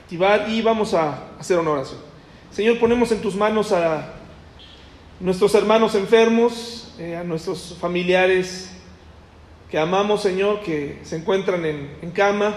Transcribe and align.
activar 0.00 0.48
y 0.48 0.62
vamos 0.62 0.94
a 0.94 1.30
hacer 1.38 1.58
una 1.58 1.70
oración. 1.70 2.00
Señor, 2.50 2.78
ponemos 2.78 3.12
en 3.12 3.20
tus 3.20 3.36
manos 3.36 3.72
a 3.72 4.14
nuestros 5.20 5.54
hermanos 5.54 5.94
enfermos, 5.94 6.94
eh, 6.98 7.16
a 7.16 7.24
nuestros 7.24 7.76
familiares 7.80 8.70
que 9.70 9.78
amamos, 9.78 10.22
Señor, 10.22 10.60
que 10.62 10.98
se 11.04 11.16
encuentran 11.16 11.64
en, 11.64 11.90
en 12.02 12.10
cama. 12.10 12.56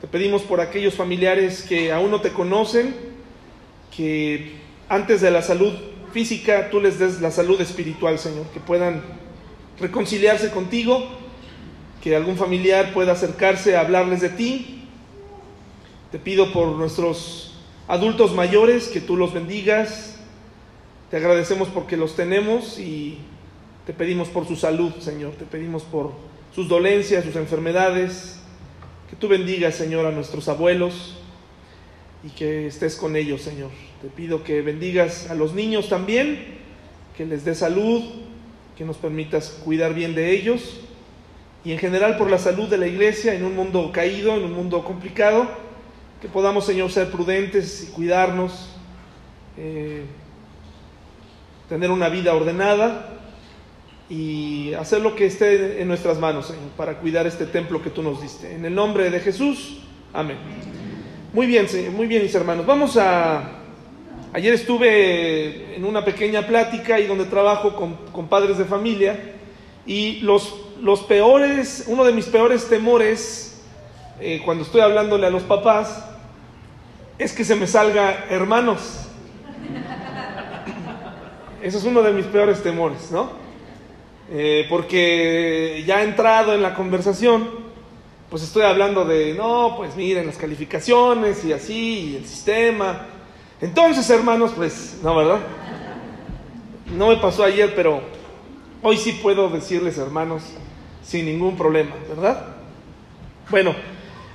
Te 0.00 0.06
pedimos 0.06 0.42
por 0.42 0.60
aquellos 0.60 0.94
familiares 0.94 1.62
que 1.62 1.92
aún 1.92 2.10
no 2.10 2.20
te 2.20 2.32
conocen, 2.32 2.94
que 3.94 4.60
antes 4.88 5.20
de 5.20 5.30
la 5.30 5.42
salud 5.42 5.72
física 6.12 6.70
tú 6.70 6.80
les 6.80 6.98
des 6.98 7.20
la 7.20 7.30
salud 7.30 7.60
espiritual, 7.60 8.18
Señor, 8.18 8.46
que 8.52 8.60
puedan 8.60 9.02
reconciliarse 9.80 10.50
contigo, 10.50 11.04
que 12.02 12.14
algún 12.14 12.36
familiar 12.36 12.92
pueda 12.92 13.12
acercarse 13.12 13.76
a 13.76 13.80
hablarles 13.80 14.20
de 14.20 14.28
ti. 14.30 14.79
Te 16.10 16.18
pido 16.18 16.52
por 16.52 16.68
nuestros 16.68 17.54
adultos 17.86 18.34
mayores 18.34 18.88
que 18.88 19.00
tú 19.00 19.16
los 19.16 19.32
bendigas. 19.32 20.16
Te 21.10 21.16
agradecemos 21.16 21.68
porque 21.68 21.96
los 21.96 22.16
tenemos 22.16 22.78
y 22.78 23.18
te 23.86 23.92
pedimos 23.92 24.28
por 24.28 24.46
su 24.46 24.56
salud, 24.56 24.92
Señor. 25.00 25.32
Te 25.32 25.44
pedimos 25.44 25.82
por 25.84 26.12
sus 26.54 26.68
dolencias, 26.68 27.24
sus 27.24 27.36
enfermedades. 27.36 28.40
Que 29.08 29.16
tú 29.16 29.28
bendigas, 29.28 29.76
Señor, 29.76 30.06
a 30.06 30.10
nuestros 30.10 30.48
abuelos 30.48 31.16
y 32.24 32.30
que 32.30 32.66
estés 32.66 32.96
con 32.96 33.16
ellos, 33.16 33.42
Señor. 33.42 33.70
Te 34.02 34.08
pido 34.08 34.42
que 34.42 34.62
bendigas 34.62 35.30
a 35.30 35.34
los 35.34 35.54
niños 35.54 35.88
también, 35.88 36.58
que 37.16 37.24
les 37.24 37.44
dé 37.44 37.54
salud, 37.54 38.02
que 38.76 38.84
nos 38.84 38.96
permitas 38.96 39.50
cuidar 39.64 39.94
bien 39.94 40.14
de 40.14 40.32
ellos 40.32 40.80
y 41.64 41.72
en 41.72 41.78
general 41.78 42.16
por 42.16 42.30
la 42.30 42.38
salud 42.38 42.68
de 42.68 42.78
la 42.78 42.86
iglesia 42.86 43.34
en 43.34 43.44
un 43.44 43.54
mundo 43.54 43.90
caído, 43.92 44.34
en 44.34 44.44
un 44.44 44.52
mundo 44.52 44.82
complicado, 44.84 45.48
que 46.20 46.28
podamos, 46.28 46.66
Señor, 46.66 46.90
ser 46.90 47.10
prudentes 47.10 47.88
y 47.88 47.92
cuidarnos, 47.92 48.68
eh, 49.56 50.04
tener 51.68 51.90
una 51.90 52.08
vida 52.08 52.34
ordenada 52.34 53.20
y 54.10 54.74
hacer 54.74 55.00
lo 55.00 55.14
que 55.14 55.26
esté 55.26 55.80
en 55.80 55.88
nuestras 55.88 56.18
manos, 56.18 56.48
Señor, 56.48 56.68
para 56.76 56.98
cuidar 56.98 57.26
este 57.26 57.46
templo 57.46 57.82
que 57.82 57.90
tú 57.90 58.02
nos 58.02 58.20
diste. 58.20 58.54
En 58.54 58.64
el 58.64 58.74
nombre 58.74 59.08
de 59.08 59.20
Jesús, 59.20 59.78
amén. 60.12 60.36
Muy 61.32 61.46
bien, 61.46 61.66
muy 61.94 62.06
bien, 62.06 62.22
mis 62.22 62.34
hermanos. 62.34 62.66
Vamos 62.66 62.96
a... 62.96 63.56
Ayer 64.32 64.54
estuve 64.54 65.76
en 65.76 65.84
una 65.84 66.04
pequeña 66.04 66.46
plática 66.46 67.00
y 67.00 67.06
donde 67.06 67.24
trabajo 67.24 67.74
con, 67.74 67.94
con 68.12 68.28
padres 68.28 68.58
de 68.58 68.64
familia 68.64 69.18
y 69.86 70.20
los, 70.20 70.54
los, 70.80 71.00
peores, 71.00 71.84
uno 71.88 72.04
de 72.04 72.12
mis 72.12 72.26
peores 72.26 72.68
temores 72.68 73.49
eh, 74.20 74.42
cuando 74.44 74.64
estoy 74.64 74.82
hablándole 74.82 75.26
a 75.26 75.30
los 75.30 75.42
papás 75.42 76.04
es 77.18 77.32
que 77.32 77.44
se 77.44 77.56
me 77.56 77.66
salga 77.66 78.26
hermanos. 78.30 79.06
Eso 81.62 81.78
es 81.78 81.84
uno 81.84 82.02
de 82.02 82.12
mis 82.12 82.26
peores 82.26 82.62
temores, 82.62 83.10
¿no? 83.10 83.30
Eh, 84.32 84.66
porque 84.70 85.82
ya 85.86 86.00
he 86.00 86.04
entrado 86.04 86.54
en 86.54 86.62
la 86.62 86.74
conversación, 86.74 87.50
pues 88.30 88.42
estoy 88.42 88.62
hablando 88.62 89.04
de, 89.04 89.34
no, 89.34 89.74
pues 89.76 89.96
miren 89.96 90.26
las 90.26 90.36
calificaciones 90.36 91.44
y 91.44 91.52
así, 91.52 92.12
y 92.12 92.16
el 92.16 92.26
sistema. 92.26 93.06
Entonces, 93.60 94.08
hermanos, 94.08 94.52
pues, 94.56 95.00
no, 95.02 95.16
¿verdad? 95.16 95.40
No 96.96 97.08
me 97.08 97.16
pasó 97.16 97.44
ayer, 97.44 97.74
pero 97.74 98.00
hoy 98.82 98.96
sí 98.96 99.18
puedo 99.22 99.50
decirles, 99.50 99.98
hermanos, 99.98 100.44
sin 101.02 101.26
ningún 101.26 101.56
problema, 101.56 101.94
¿verdad? 102.08 102.46
Bueno, 103.50 103.74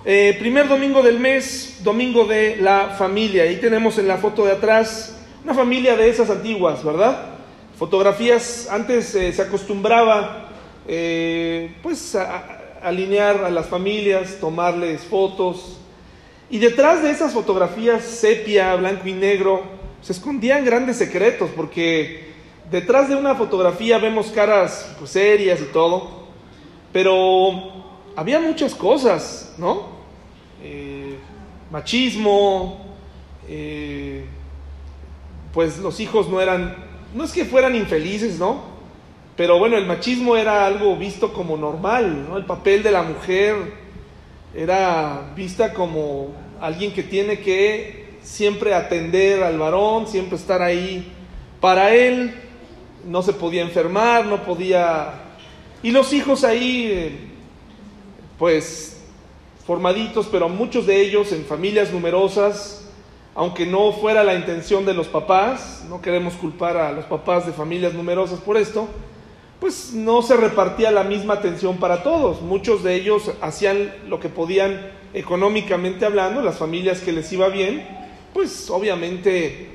eh, 0.07 0.35
primer 0.37 0.67
domingo 0.67 1.01
del 1.01 1.19
mes, 1.19 1.79
domingo 1.83 2.25
de 2.25 2.57
la 2.57 2.89
familia. 2.89 3.41
Ahí 3.41 3.57
tenemos 3.57 3.97
en 3.97 4.07
la 4.07 4.17
foto 4.17 4.45
de 4.45 4.51
atrás 4.51 5.17
una 5.43 5.55
familia 5.55 5.97
de 5.97 6.07
esas 6.07 6.29
antiguas, 6.29 6.83
¿verdad? 6.83 7.29
Fotografías, 7.75 8.67
antes 8.69 9.15
eh, 9.15 9.33
se 9.33 9.41
acostumbraba, 9.41 10.51
eh, 10.87 11.75
pues, 11.81 12.13
a, 12.13 12.61
alinear 12.83 13.43
a 13.45 13.49
las 13.49 13.65
familias, 13.65 14.37
tomarles 14.39 15.01
fotos. 15.01 15.79
Y 16.51 16.59
detrás 16.59 17.01
de 17.01 17.09
esas 17.09 17.33
fotografías 17.33 18.03
sepia, 18.03 18.75
blanco 18.75 19.07
y 19.07 19.13
negro, 19.13 19.63
se 20.03 20.13
escondían 20.13 20.63
grandes 20.63 20.97
secretos, 20.97 21.49
porque 21.55 22.31
detrás 22.69 23.09
de 23.09 23.15
una 23.15 23.33
fotografía 23.33 23.97
vemos 23.97 24.27
caras 24.27 24.95
pues, 24.99 25.09
serias 25.09 25.59
y 25.61 25.73
todo, 25.73 26.27
pero 26.93 27.73
había 28.15 28.39
muchas 28.39 28.75
cosas, 28.75 29.55
¿no? 29.57 29.94
Eh, 30.67 31.15
machismo, 31.69 32.95
eh, 33.47 34.25
pues 35.53 35.77
los 35.77 35.99
hijos 35.99 36.27
no 36.27 36.41
eran, 36.41 36.75
no 37.13 37.23
es 37.23 37.31
que 37.31 37.45
fueran 37.45 37.75
infelices, 37.75 38.39
¿no? 38.39 38.63
Pero 39.37 39.59
bueno, 39.59 39.77
el 39.77 39.85
machismo 39.85 40.35
era 40.35 40.65
algo 40.65 40.95
visto 40.95 41.33
como 41.33 41.55
normal, 41.55 42.25
¿no? 42.27 42.37
El 42.37 42.45
papel 42.45 42.81
de 42.81 42.91
la 42.91 43.03
mujer 43.03 43.55
era 44.55 45.33
vista 45.35 45.71
como 45.71 46.33
alguien 46.59 46.93
que 46.93 47.03
tiene 47.03 47.39
que 47.41 48.17
siempre 48.23 48.73
atender 48.73 49.43
al 49.43 49.59
varón, 49.59 50.07
siempre 50.07 50.35
estar 50.35 50.63
ahí 50.63 51.13
para 51.61 51.93
él, 51.93 52.33
no 53.05 53.21
se 53.21 53.33
podía 53.33 53.61
enfermar, 53.61 54.25
no 54.25 54.43
podía... 54.43 55.13
Y 55.83 55.91
los 55.91 56.11
hijos 56.11 56.43
ahí, 56.43 57.29
pues, 58.39 58.94
formaditos, 59.65 60.27
pero 60.31 60.47
muchos 60.47 60.85
de 60.85 61.01
ellos 61.01 61.31
en 61.31 61.43
familias 61.45 61.91
numerosas, 61.91 62.87
aunque 63.33 63.65
no 63.65 63.91
fuera 63.91 64.23
la 64.23 64.35
intención 64.35 64.85
de 64.85 64.93
los 64.93 65.07
papás, 65.07 65.83
no 65.89 66.01
queremos 66.01 66.35
culpar 66.35 66.77
a 66.77 66.91
los 66.91 67.05
papás 67.05 67.45
de 67.45 67.51
familias 67.51 67.93
numerosas 67.93 68.39
por 68.39 68.57
esto, 68.57 68.87
pues 69.59 69.93
no 69.93 70.21
se 70.21 70.37
repartía 70.37 70.91
la 70.91 71.03
misma 71.03 71.35
atención 71.35 71.77
para 71.77 72.03
todos. 72.03 72.41
Muchos 72.41 72.83
de 72.83 72.95
ellos 72.95 73.31
hacían 73.41 73.91
lo 74.07 74.19
que 74.19 74.29
podían 74.29 74.91
económicamente 75.13 76.05
hablando, 76.05 76.41
las 76.41 76.57
familias 76.57 77.01
que 77.01 77.11
les 77.11 77.31
iba 77.33 77.47
bien, 77.47 77.87
pues 78.33 78.69
obviamente 78.69 79.69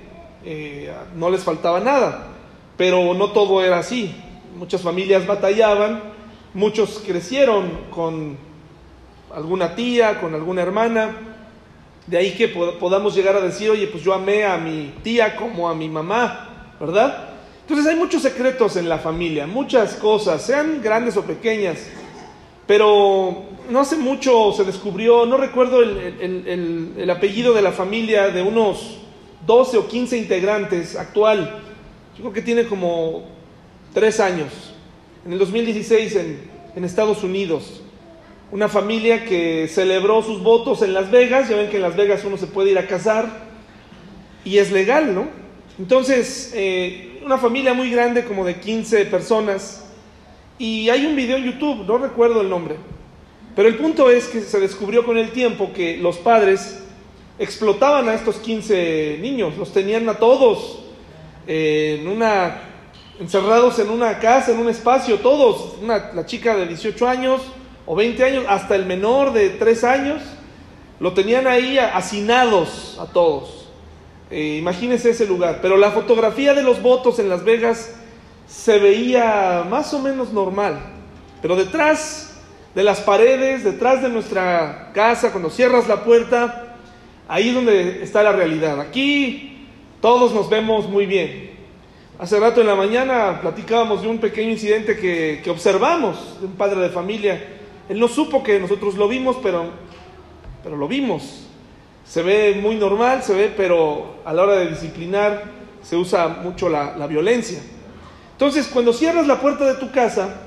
eh, 0.44 0.92
no 1.16 1.30
les 1.30 1.42
faltaba 1.42 1.80
nada, 1.80 2.28
pero 2.76 3.14
no 3.14 3.32
todo 3.32 3.62
era 3.62 3.78
así. 3.78 4.14
Muchas 4.56 4.82
familias 4.82 5.26
batallaban, 5.26 6.02
muchos 6.54 7.02
crecieron 7.04 7.70
con 7.90 8.36
alguna 9.34 9.74
tía, 9.74 10.20
con 10.20 10.34
alguna 10.34 10.62
hermana, 10.62 11.16
de 12.06 12.16
ahí 12.16 12.32
que 12.32 12.48
podamos 12.48 13.14
llegar 13.14 13.36
a 13.36 13.40
decir, 13.40 13.70
oye, 13.70 13.86
pues 13.86 14.02
yo 14.02 14.12
amé 14.12 14.44
a 14.44 14.56
mi 14.56 14.92
tía 15.02 15.36
como 15.36 15.68
a 15.68 15.74
mi 15.74 15.88
mamá, 15.88 16.74
¿verdad? 16.80 17.28
Entonces 17.62 17.86
hay 17.86 17.96
muchos 17.96 18.22
secretos 18.22 18.76
en 18.76 18.88
la 18.88 18.98
familia, 18.98 19.46
muchas 19.46 19.94
cosas, 19.94 20.42
sean 20.42 20.82
grandes 20.82 21.16
o 21.16 21.22
pequeñas, 21.22 21.86
pero 22.66 23.44
no 23.68 23.80
hace 23.80 23.96
mucho 23.96 24.52
se 24.52 24.64
descubrió, 24.64 25.24
no 25.26 25.36
recuerdo 25.36 25.82
el, 25.82 27.08
apellido 27.10 27.54
de 27.54 27.62
la 27.62 27.70
familia 27.70 28.28
de 28.28 28.42
unos 28.42 28.98
12 29.46 29.78
o 29.78 29.86
15 29.86 30.18
integrantes 30.18 30.96
actual, 30.96 31.60
yo 32.16 32.22
creo 32.22 32.32
que 32.32 32.42
tiene 32.42 32.64
como 32.64 33.22
tres 33.94 34.18
años, 34.18 34.48
en 35.24 35.32
el 35.32 35.38
2016 35.38 36.16
en, 36.16 36.50
en 36.74 36.84
Estados 36.84 37.22
Unidos, 37.22 37.82
una 38.52 38.68
familia 38.68 39.24
que 39.24 39.68
celebró 39.68 40.22
sus 40.22 40.42
votos 40.42 40.82
en 40.82 40.92
Las 40.92 41.10
Vegas, 41.10 41.48
ya 41.48 41.56
ven 41.56 41.70
que 41.70 41.76
en 41.76 41.82
Las 41.82 41.96
Vegas 41.96 42.24
uno 42.24 42.36
se 42.36 42.48
puede 42.48 42.70
ir 42.70 42.78
a 42.78 42.86
casar 42.86 43.28
y 44.44 44.58
es 44.58 44.72
legal, 44.72 45.14
¿no? 45.14 45.28
Entonces, 45.78 46.52
eh, 46.54 47.20
una 47.24 47.38
familia 47.38 47.74
muy 47.74 47.90
grande, 47.90 48.24
como 48.24 48.44
de 48.44 48.58
15 48.58 49.06
personas, 49.06 49.86
y 50.58 50.88
hay 50.90 51.06
un 51.06 51.14
video 51.14 51.36
en 51.36 51.44
YouTube, 51.44 51.86
no 51.86 51.98
recuerdo 51.98 52.40
el 52.40 52.50
nombre, 52.50 52.76
pero 53.54 53.68
el 53.68 53.76
punto 53.76 54.10
es 54.10 54.26
que 54.26 54.40
se 54.40 54.58
descubrió 54.58 55.04
con 55.04 55.16
el 55.16 55.30
tiempo 55.30 55.72
que 55.72 55.96
los 55.96 56.18
padres 56.18 56.82
explotaban 57.38 58.08
a 58.08 58.14
estos 58.14 58.36
15 58.36 59.18
niños, 59.20 59.56
los 59.56 59.72
tenían 59.72 60.08
a 60.08 60.14
todos 60.14 60.80
en 61.46 62.06
una, 62.06 62.62
encerrados 63.18 63.78
en 63.78 63.90
una 63.90 64.18
casa, 64.18 64.52
en 64.52 64.58
un 64.58 64.68
espacio, 64.68 65.18
todos, 65.20 65.76
la 65.82 66.26
chica 66.26 66.56
de 66.56 66.66
18 66.66 67.08
años 67.08 67.40
o 67.90 67.96
20 67.96 68.22
años, 68.22 68.44
hasta 68.48 68.76
el 68.76 68.86
menor 68.86 69.32
de 69.32 69.50
3 69.50 69.82
años, 69.82 70.22
lo 71.00 71.12
tenían 71.12 71.48
ahí 71.48 71.76
hacinados 71.76 72.96
a 73.00 73.06
todos. 73.06 73.68
Eh, 74.30 74.58
imagínense 74.60 75.10
ese 75.10 75.26
lugar. 75.26 75.58
Pero 75.60 75.76
la 75.76 75.90
fotografía 75.90 76.54
de 76.54 76.62
los 76.62 76.80
votos 76.80 77.18
en 77.18 77.28
Las 77.28 77.42
Vegas 77.42 77.92
se 78.46 78.78
veía 78.78 79.66
más 79.68 79.92
o 79.92 79.98
menos 79.98 80.32
normal. 80.32 80.78
Pero 81.42 81.56
detrás 81.56 82.40
de 82.76 82.84
las 82.84 83.00
paredes, 83.00 83.64
detrás 83.64 84.02
de 84.02 84.08
nuestra 84.08 84.92
casa, 84.94 85.32
cuando 85.32 85.50
cierras 85.50 85.88
la 85.88 86.04
puerta, 86.04 86.76
ahí 87.26 87.48
es 87.48 87.54
donde 87.56 88.04
está 88.04 88.22
la 88.22 88.30
realidad. 88.30 88.80
Aquí 88.80 89.66
todos 90.00 90.32
nos 90.32 90.48
vemos 90.48 90.88
muy 90.88 91.06
bien. 91.06 91.50
Hace 92.20 92.38
rato 92.38 92.60
en 92.60 92.68
la 92.68 92.76
mañana 92.76 93.40
platicábamos 93.40 94.02
de 94.02 94.06
un 94.06 94.18
pequeño 94.18 94.50
incidente 94.50 94.96
que, 94.96 95.40
que 95.42 95.50
observamos 95.50 96.38
de 96.38 96.46
un 96.46 96.52
padre 96.52 96.82
de 96.82 96.90
familia. 96.90 97.56
Él 97.90 98.00
no 98.00 98.08
supo 98.08 98.42
que 98.42 98.58
nosotros 98.58 98.94
lo 98.94 99.06
vimos, 99.06 99.36
pero, 99.42 99.66
pero 100.62 100.76
lo 100.76 100.88
vimos 100.88 101.50
se 102.10 102.24
ve 102.24 102.58
muy 102.60 102.74
normal, 102.74 103.22
se 103.22 103.34
ve, 103.34 103.54
pero 103.56 104.16
a 104.24 104.32
la 104.32 104.42
hora 104.42 104.56
de 104.56 104.66
disciplinar 104.70 105.44
se 105.80 105.94
usa 105.94 106.26
mucho 106.26 106.68
la, 106.68 106.96
la 106.96 107.06
violencia. 107.06 107.60
Entonces, 108.32 108.66
cuando 108.66 108.92
cierras 108.92 109.28
la 109.28 109.40
puerta 109.40 109.64
de 109.64 109.74
tu 109.74 109.92
casa, 109.92 110.40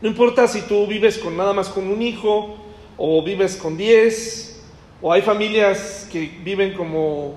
no 0.00 0.08
importa 0.08 0.48
si 0.48 0.62
tú 0.62 0.88
vives 0.88 1.18
con 1.18 1.36
nada 1.36 1.52
más 1.52 1.68
con 1.68 1.86
un 1.86 2.02
hijo, 2.02 2.56
o 2.96 3.22
vives 3.22 3.56
con 3.56 3.76
diez, 3.76 4.64
o 5.00 5.12
hay 5.12 5.22
familias 5.22 6.08
que 6.10 6.40
viven 6.42 6.74
como 6.74 7.36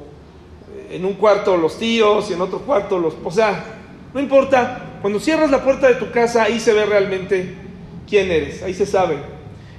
en 0.89 1.05
un 1.05 1.13
cuarto 1.13 1.55
los 1.55 1.77
tíos 1.77 2.31
y 2.31 2.33
en 2.33 2.41
otro 2.41 2.57
cuarto 2.57 2.97
los... 2.97 3.13
O 3.23 3.29
sea, 3.29 3.63
no 4.15 4.19
importa, 4.19 4.97
cuando 4.99 5.19
cierras 5.19 5.51
la 5.51 5.63
puerta 5.63 5.89
de 5.89 5.93
tu 5.93 6.09
casa, 6.09 6.41
ahí 6.41 6.59
se 6.59 6.73
ve 6.73 6.87
realmente 6.87 7.55
quién 8.07 8.31
eres, 8.31 8.63
ahí 8.63 8.73
se 8.73 8.85
sabe. 8.85 9.17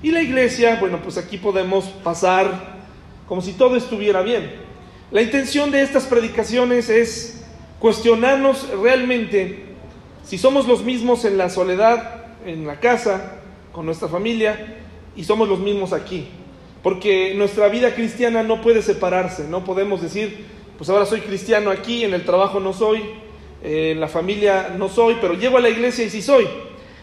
Y 0.02 0.10
la 0.10 0.20
iglesia, 0.20 0.76
bueno, 0.80 1.00
pues 1.02 1.16
aquí 1.16 1.38
podemos 1.38 1.86
pasar 2.02 2.74
como 3.26 3.40
si 3.40 3.52
todo 3.52 3.76
estuviera 3.76 4.22
bien. 4.22 4.50
La 5.10 5.22
intención 5.22 5.70
de 5.70 5.82
estas 5.82 6.04
predicaciones 6.04 6.90
es 6.90 7.44
cuestionarnos 7.78 8.68
realmente 8.80 9.64
si 10.24 10.38
somos 10.38 10.66
los 10.66 10.82
mismos 10.82 11.24
en 11.24 11.38
la 11.38 11.50
soledad, 11.50 12.24
en 12.46 12.66
la 12.66 12.80
casa, 12.80 13.36
con 13.72 13.86
nuestra 13.86 14.08
familia, 14.08 14.78
y 15.16 15.24
somos 15.24 15.48
los 15.48 15.58
mismos 15.58 15.92
aquí. 15.92 16.28
Porque 16.82 17.34
nuestra 17.34 17.68
vida 17.68 17.94
cristiana 17.94 18.42
no 18.42 18.60
puede 18.60 18.82
separarse, 18.82 19.44
no 19.48 19.64
podemos 19.64 20.02
decir, 20.02 20.44
pues 20.76 20.90
ahora 20.90 21.06
soy 21.06 21.20
cristiano 21.20 21.70
aquí, 21.70 22.04
en 22.04 22.14
el 22.14 22.24
trabajo 22.24 22.60
no 22.60 22.72
soy, 22.72 23.02
en 23.62 24.00
la 24.00 24.08
familia 24.08 24.74
no 24.76 24.88
soy, 24.88 25.16
pero 25.20 25.34
llego 25.34 25.56
a 25.56 25.60
la 25.60 25.70
iglesia 25.70 26.04
y 26.04 26.10
sí 26.10 26.20
soy. 26.20 26.46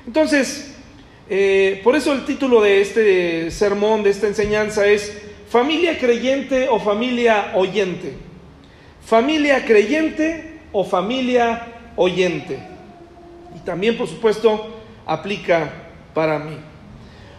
Entonces, 0.06 0.71
eh, 1.34 1.80
por 1.82 1.96
eso 1.96 2.12
el 2.12 2.26
título 2.26 2.62
de 2.62 2.82
este 2.82 3.52
sermón, 3.52 4.04
de 4.04 4.10
esta 4.10 4.28
enseñanza 4.28 4.86
es 4.86 5.18
Familia 5.52 5.98
creyente 5.98 6.70
o 6.70 6.80
familia 6.80 7.52
oyente. 7.56 8.14
Familia 9.06 9.66
creyente 9.66 10.60
o 10.72 10.86
familia 10.86 11.68
oyente. 11.98 12.58
Y 13.54 13.60
también, 13.60 13.98
por 13.98 14.08
supuesto, 14.08 14.82
aplica 15.06 15.72
para 16.14 16.40
mí. 16.40 16.58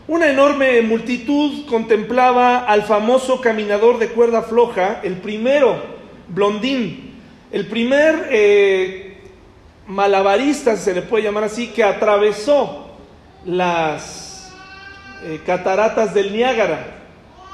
Una 0.08 0.28
enorme 0.28 0.82
multitud 0.82 1.64
contemplaba 1.66 2.66
al 2.66 2.82
famoso 2.82 3.40
caminador 3.40 3.98
de 3.98 4.08
cuerda 4.08 4.42
floja, 4.42 5.00
el 5.02 5.16
primero, 5.16 5.82
Blondín, 6.28 7.14
el 7.50 7.66
primer 7.66 8.28
eh, 8.30 9.16
malabarista, 9.86 10.76
se 10.76 10.92
le 10.92 11.00
puede 11.00 11.24
llamar 11.24 11.44
así, 11.44 11.68
que 11.68 11.82
atravesó 11.82 12.91
las 13.44 14.52
eh, 15.24 15.40
cataratas 15.44 16.14
del 16.14 16.32
Niágara. 16.32 16.98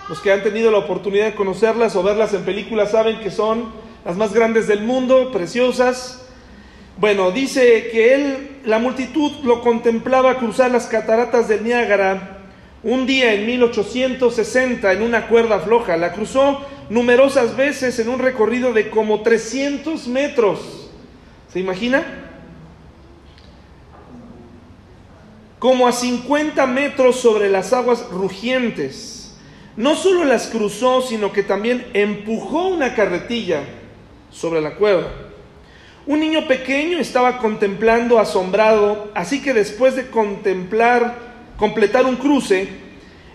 Los 0.08 0.20
que 0.20 0.32
han 0.32 0.42
tenido 0.42 0.70
la 0.70 0.78
oportunidad 0.78 1.26
de 1.26 1.34
conocerlas 1.34 1.94
o 1.96 2.02
verlas 2.02 2.32
en 2.32 2.42
películas 2.42 2.92
saben 2.92 3.20
que 3.20 3.30
son 3.30 3.72
las 4.04 4.16
más 4.16 4.32
grandes 4.32 4.66
del 4.66 4.82
mundo, 4.82 5.30
preciosas. 5.32 6.26
Bueno, 6.96 7.30
dice 7.30 7.88
que 7.92 8.14
él, 8.14 8.56
la 8.64 8.78
multitud 8.78 9.30
lo 9.44 9.60
contemplaba 9.60 10.38
cruzar 10.38 10.70
las 10.70 10.86
cataratas 10.86 11.46
del 11.46 11.64
Niágara 11.64 12.38
un 12.82 13.06
día 13.06 13.34
en 13.34 13.46
1860 13.46 14.92
en 14.92 15.02
una 15.02 15.28
cuerda 15.28 15.60
floja. 15.60 15.96
La 15.96 16.12
cruzó 16.12 16.64
numerosas 16.88 17.56
veces 17.56 17.98
en 17.98 18.08
un 18.08 18.18
recorrido 18.18 18.72
de 18.72 18.88
como 18.90 19.22
300 19.22 20.08
metros. 20.08 20.90
¿Se 21.52 21.60
imagina? 21.60 22.27
Como 25.58 25.88
a 25.88 25.92
50 25.92 26.66
metros 26.66 27.16
sobre 27.16 27.48
las 27.48 27.72
aguas 27.72 28.08
rugientes 28.10 29.18
no 29.78 29.94
solo 29.94 30.24
las 30.24 30.48
cruzó, 30.48 31.02
sino 31.02 31.32
que 31.32 31.44
también 31.44 31.86
empujó 31.94 32.66
una 32.66 32.96
carretilla 32.96 33.60
sobre 34.28 34.60
la 34.60 34.74
cueva. 34.74 35.06
Un 36.04 36.18
niño 36.18 36.48
pequeño 36.48 36.98
estaba 36.98 37.38
contemplando 37.38 38.18
asombrado, 38.18 39.08
así 39.14 39.40
que 39.40 39.54
después 39.54 39.94
de 39.94 40.08
contemplar, 40.08 41.14
completar 41.56 42.06
un 42.06 42.16
cruce, 42.16 42.66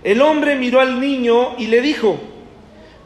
el 0.03 0.21
hombre 0.21 0.55
miró 0.55 0.81
al 0.81 0.99
niño 0.99 1.57
y 1.57 1.67
le 1.67 1.79
dijo, 1.79 2.19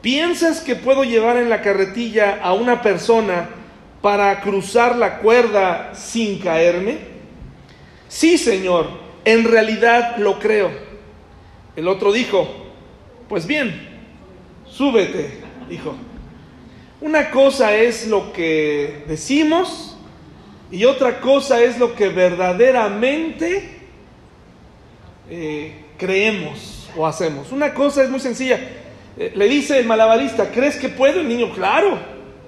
¿piensas 0.02 0.62
que 0.62 0.75
puedo 0.75 1.04
llevar 1.04 1.38
en 1.38 1.52
la 1.52 1.62
carretilla 1.62 2.40
a 2.42 2.54
una 2.54 2.81
persona 2.81 3.50
para 4.02 4.42
cruzar 4.42 4.96
la 4.96 5.20
cuerda 5.20 5.92
sin 5.94 6.40
caerme? 6.40 6.98
Sí, 8.08 8.40
señor, 8.40 9.06
en 9.27 9.44
realidad 9.44 10.15
lo 10.19 10.39
creo. 10.39 10.71
El 11.75 11.89
otro 11.89 12.13
dijo, 12.13 12.47
pues 13.27 13.45
bien, 13.45 13.89
súbete, 14.65 15.41
dijo. 15.69 15.95
Una 17.01 17.29
cosa 17.29 17.75
es 17.75 18.07
lo 18.07 18.31
que 18.31 19.03
decimos 19.06 19.97
y 20.71 20.85
otra 20.85 21.19
cosa 21.19 21.62
es 21.62 21.77
lo 21.77 21.94
que 21.94 22.07
verdaderamente 22.07 23.69
eh, 25.29 25.83
creemos 25.97 26.89
o 26.95 27.06
hacemos. 27.06 27.51
Una 27.51 27.74
cosa 27.74 28.03
es 28.03 28.09
muy 28.09 28.21
sencilla. 28.21 28.57
Eh, 29.18 29.33
le 29.35 29.50
dice 29.50 29.77
el 29.77 29.85
malabarista, 29.85 30.50
¿crees 30.51 30.77
que 30.77 30.88
puedo? 30.88 31.19
El 31.19 31.27
niño, 31.27 31.51
claro. 31.53 32.00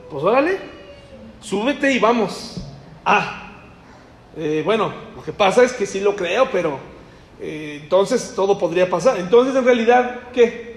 Pues 0.10 0.24
órale, 0.24 0.58
súbete 1.42 1.92
y 1.92 2.00
vamos. 2.00 2.64
Ah, 3.04 3.49
eh, 4.40 4.62
bueno, 4.64 4.94
lo 5.16 5.24
que 5.24 5.34
pasa 5.34 5.64
es 5.64 5.74
que 5.74 5.86
sí 5.86 6.00
lo 6.00 6.16
creo, 6.16 6.50
pero 6.52 6.80
entonces 7.42 8.34
todo 8.36 8.58
podría 8.58 8.90
pasar. 8.90 9.18
Entonces 9.18 9.56
en 9.56 9.66
realidad, 9.66 10.20
¿qué? 10.34 10.70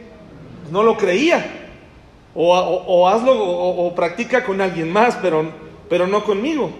no 0.72 0.82
lo 0.82 0.96
creía. 0.96 1.68
O, 2.34 3.06
hazlo 3.06 3.38
o, 3.38 3.94
practica 3.94 4.42
con 4.42 4.62
alguien 4.62 4.90
más, 4.90 5.16
pero, 5.20 5.44
pero 5.88 6.06
no 6.06 6.24
conmigo. 6.24 6.70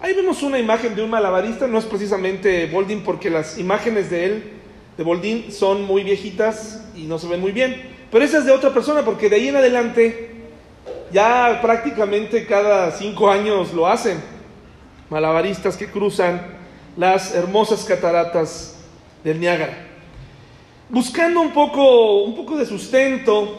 Ahí 0.00 0.12
vemos 0.12 0.42
una 0.42 0.58
imagen 0.58 0.94
de 0.94 1.02
un 1.02 1.10
malabarista, 1.10 1.66
no 1.66 1.78
es 1.78 1.86
precisamente 1.86 2.66
Boldin 2.66 3.02
porque 3.02 3.30
las 3.30 3.58
imágenes 3.58 4.10
de 4.10 4.26
él, 4.26 4.52
de 4.98 5.02
Boldin, 5.02 5.50
son 5.50 5.82
muy 5.84 6.04
viejitas 6.04 6.86
y 6.94 7.04
no 7.04 7.18
se 7.18 7.26
ven 7.26 7.40
muy 7.40 7.52
bien. 7.52 7.96
Pero 8.12 8.22
esa 8.22 8.38
es 8.38 8.44
de 8.44 8.52
otra 8.52 8.72
persona 8.72 9.02
porque 9.02 9.30
de 9.30 9.36
ahí 9.36 9.48
en 9.48 9.56
adelante 9.56 10.30
ya 11.10 11.58
prácticamente 11.62 12.46
cada 12.46 12.90
cinco 12.90 13.30
años 13.30 13.72
lo 13.72 13.86
hacen. 13.86 14.18
Malabaristas 15.10 15.76
que 15.76 15.86
cruzan 15.86 16.40
las 16.96 17.34
hermosas 17.34 17.84
cataratas 17.84 18.76
del 19.24 19.40
Niágara 19.40 19.88
buscando 20.88 21.40
un 21.40 21.52
poco, 21.52 22.22
un 22.22 22.34
poco 22.34 22.56
de 22.56 22.66
sustento 22.66 23.58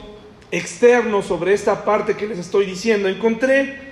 externo 0.51 1.21
sobre 1.21 1.53
esta 1.53 1.83
parte 1.85 2.15
que 2.15 2.27
les 2.27 2.39
estoy 2.39 2.65
diciendo, 2.65 3.07
encontré 3.07 3.89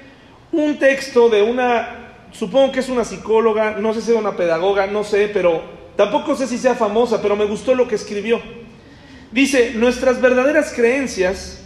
un 0.51 0.79
texto 0.79 1.29
de 1.29 1.43
una, 1.43 2.15
supongo 2.31 2.71
que 2.71 2.79
es 2.79 2.89
una 2.89 3.03
psicóloga, 3.03 3.77
no 3.77 3.93
sé 3.93 4.01
si 4.01 4.11
es 4.11 4.17
una 4.17 4.35
pedagoga, 4.35 4.87
no 4.87 5.03
sé, 5.03 5.29
pero 5.31 5.61
tampoco 5.95 6.35
sé 6.35 6.47
si 6.47 6.57
sea 6.57 6.73
famosa, 6.73 7.21
pero 7.21 7.35
me 7.35 7.45
gustó 7.45 7.75
lo 7.75 7.87
que 7.87 7.95
escribió. 7.95 8.41
Dice, 9.31 9.73
nuestras 9.75 10.19
verdaderas 10.19 10.73
creencias 10.73 11.61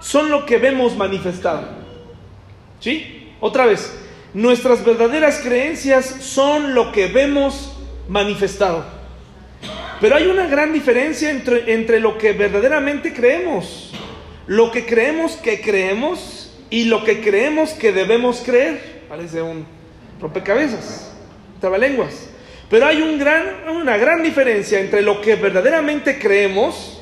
son 0.00 0.30
lo 0.30 0.46
que 0.46 0.58
vemos 0.58 0.96
manifestado. 0.96 1.66
¿Sí? 2.78 3.32
Otra 3.40 3.66
vez, 3.66 3.92
nuestras 4.36 4.84
verdaderas 4.84 5.40
creencias 5.42 6.04
son 6.04 6.74
lo 6.74 6.92
que 6.92 7.06
vemos 7.06 7.74
manifestado. 8.06 8.84
Pero 9.98 10.14
hay 10.14 10.26
una 10.26 10.46
gran 10.46 10.74
diferencia 10.74 11.30
entre, 11.30 11.72
entre 11.72 12.00
lo 12.00 12.18
que 12.18 12.34
verdaderamente 12.34 13.14
creemos, 13.14 13.94
lo 14.46 14.70
que 14.70 14.84
creemos 14.84 15.36
que 15.36 15.62
creemos 15.62 16.54
y 16.68 16.84
lo 16.84 17.02
que 17.02 17.22
creemos 17.22 17.70
que 17.70 17.92
debemos 17.92 18.42
creer. 18.44 19.04
Parece 19.08 19.40
un 19.40 19.64
rompecabezas, 20.20 21.14
trabalenguas. 21.58 22.28
Pero 22.68 22.84
hay 22.84 23.00
un 23.00 23.18
gran, 23.18 23.66
una 23.70 23.96
gran 23.96 24.22
diferencia 24.22 24.80
entre 24.80 25.00
lo 25.00 25.22
que 25.22 25.36
verdaderamente 25.36 26.18
creemos, 26.18 27.00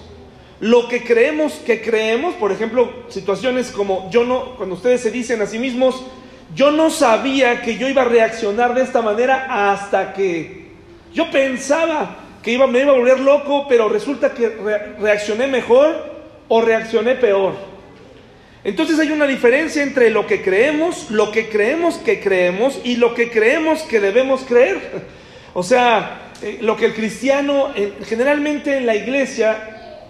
lo 0.60 0.86
que 0.86 1.02
creemos 1.02 1.54
que 1.54 1.82
creemos, 1.82 2.36
por 2.36 2.52
ejemplo, 2.52 2.92
situaciones 3.08 3.72
como 3.72 4.08
yo 4.12 4.22
no, 4.22 4.54
cuando 4.54 4.76
ustedes 4.76 5.00
se 5.00 5.10
dicen 5.10 5.42
a 5.42 5.46
sí 5.46 5.58
mismos, 5.58 6.04
yo 6.54 6.70
no 6.70 6.90
sabía 6.90 7.62
que 7.62 7.76
yo 7.76 7.88
iba 7.88 8.02
a 8.02 8.06
reaccionar 8.06 8.74
de 8.74 8.82
esta 8.82 9.02
manera 9.02 9.72
hasta 9.72 10.12
que 10.12 10.64
yo 11.12 11.30
pensaba 11.30 12.16
que 12.42 12.52
iba, 12.52 12.66
me 12.66 12.80
iba 12.80 12.92
a 12.92 12.96
volver 12.96 13.20
loco, 13.20 13.66
pero 13.68 13.88
resulta 13.88 14.34
que 14.34 14.48
reaccioné 15.00 15.46
mejor 15.46 16.14
o 16.48 16.60
reaccioné 16.60 17.14
peor. 17.14 17.54
Entonces 18.62 18.98
hay 18.98 19.12
una 19.12 19.26
diferencia 19.26 19.82
entre 19.82 20.10
lo 20.10 20.26
que 20.26 20.42
creemos, 20.42 21.10
lo 21.10 21.30
que 21.30 21.48
creemos 21.48 21.96
que 21.96 22.20
creemos 22.20 22.80
y 22.84 22.96
lo 22.96 23.14
que 23.14 23.30
creemos 23.30 23.82
que 23.82 24.00
debemos 24.00 24.42
creer. 24.42 24.80
O 25.52 25.62
sea, 25.62 26.32
eh, 26.42 26.58
lo 26.60 26.76
que 26.76 26.86
el 26.86 26.94
cristiano, 26.94 27.72
generalmente 28.06 28.76
en 28.76 28.86
la 28.86 28.96
iglesia, 28.96 30.02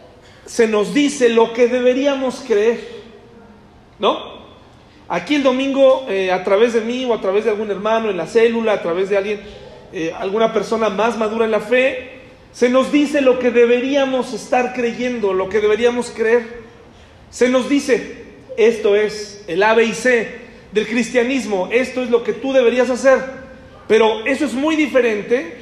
se 0.46 0.66
nos 0.68 0.94
dice 0.94 1.28
lo 1.28 1.52
que 1.52 1.68
deberíamos 1.68 2.42
creer. 2.46 2.80
¿No? 3.98 4.33
Aquí 5.08 5.34
el 5.34 5.42
domingo, 5.42 6.06
eh, 6.08 6.32
a 6.32 6.42
través 6.44 6.72
de 6.72 6.80
mí 6.80 7.04
o 7.04 7.12
a 7.12 7.20
través 7.20 7.44
de 7.44 7.50
algún 7.50 7.70
hermano 7.70 8.10
en 8.10 8.16
la 8.16 8.26
célula, 8.26 8.72
a 8.72 8.82
través 8.82 9.10
de 9.10 9.18
alguien, 9.18 9.40
eh, 9.92 10.12
alguna 10.18 10.52
persona 10.52 10.88
más 10.88 11.18
madura 11.18 11.44
en 11.44 11.50
la 11.50 11.60
fe, 11.60 12.10
se 12.52 12.70
nos 12.70 12.90
dice 12.90 13.20
lo 13.20 13.38
que 13.38 13.50
deberíamos 13.50 14.32
estar 14.32 14.72
creyendo, 14.72 15.34
lo 15.34 15.48
que 15.48 15.60
deberíamos 15.60 16.10
creer. 16.10 16.62
Se 17.30 17.48
nos 17.48 17.68
dice, 17.68 18.24
esto 18.56 18.96
es 18.96 19.44
el 19.46 19.62
A, 19.62 19.74
B 19.74 19.84
y 19.84 19.92
C 19.92 20.44
del 20.72 20.86
cristianismo, 20.86 21.68
esto 21.70 22.02
es 22.02 22.10
lo 22.10 22.24
que 22.24 22.32
tú 22.32 22.52
deberías 22.52 22.90
hacer, 22.90 23.20
pero 23.86 24.24
eso 24.24 24.44
es 24.44 24.54
muy 24.54 24.74
diferente 24.74 25.58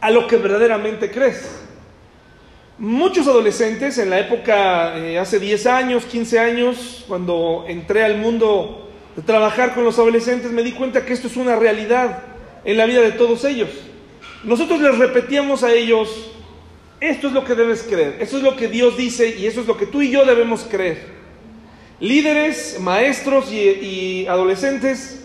a 0.00 0.10
lo 0.10 0.26
que 0.26 0.36
verdaderamente 0.36 1.10
crees. 1.10 1.60
Muchos 2.80 3.28
adolescentes 3.28 3.98
en 3.98 4.08
la 4.08 4.20
época, 4.20 4.96
eh, 4.96 5.18
hace 5.18 5.38
10 5.38 5.66
años, 5.66 6.06
15 6.06 6.38
años, 6.38 7.04
cuando 7.06 7.66
entré 7.68 8.02
al 8.04 8.16
mundo 8.16 8.88
de 9.14 9.20
trabajar 9.20 9.74
con 9.74 9.84
los 9.84 9.98
adolescentes, 9.98 10.50
me 10.50 10.62
di 10.62 10.72
cuenta 10.72 11.04
que 11.04 11.12
esto 11.12 11.26
es 11.26 11.36
una 11.36 11.56
realidad 11.56 12.22
en 12.64 12.78
la 12.78 12.86
vida 12.86 13.02
de 13.02 13.12
todos 13.12 13.44
ellos. 13.44 13.68
Nosotros 14.44 14.80
les 14.80 14.96
repetíamos 14.96 15.62
a 15.62 15.74
ellos, 15.74 16.30
esto 17.00 17.26
es 17.26 17.34
lo 17.34 17.44
que 17.44 17.54
debes 17.54 17.82
creer, 17.82 18.16
esto 18.18 18.38
es 18.38 18.42
lo 18.42 18.56
que 18.56 18.68
Dios 18.68 18.96
dice 18.96 19.28
y 19.28 19.44
eso 19.44 19.60
es 19.60 19.66
lo 19.66 19.76
que 19.76 19.84
tú 19.84 20.00
y 20.00 20.10
yo 20.10 20.24
debemos 20.24 20.62
creer. 20.62 21.04
Líderes, 22.00 22.78
maestros 22.80 23.52
y, 23.52 23.58
y 23.58 24.26
adolescentes, 24.26 25.22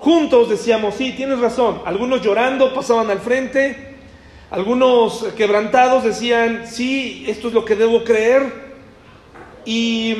juntos 0.00 0.50
decíamos, 0.50 0.96
sí, 0.96 1.12
tienes 1.16 1.38
razón, 1.38 1.82
algunos 1.84 2.20
llorando 2.20 2.74
pasaban 2.74 3.12
al 3.12 3.20
frente, 3.20 3.94
algunos 4.50 5.24
quebrantados 5.36 6.04
decían, 6.04 6.66
sí, 6.66 7.24
esto 7.26 7.48
es 7.48 7.54
lo 7.54 7.64
que 7.64 7.74
debo 7.74 8.04
creer. 8.04 8.66
Y 9.64 10.14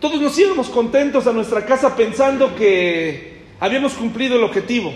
todos 0.00 0.20
nos 0.20 0.38
íbamos 0.38 0.68
contentos 0.68 1.26
a 1.26 1.32
nuestra 1.32 1.66
casa 1.66 1.96
pensando 1.96 2.54
que 2.54 3.42
habíamos 3.58 3.94
cumplido 3.94 4.36
el 4.36 4.44
objetivo. 4.44 4.92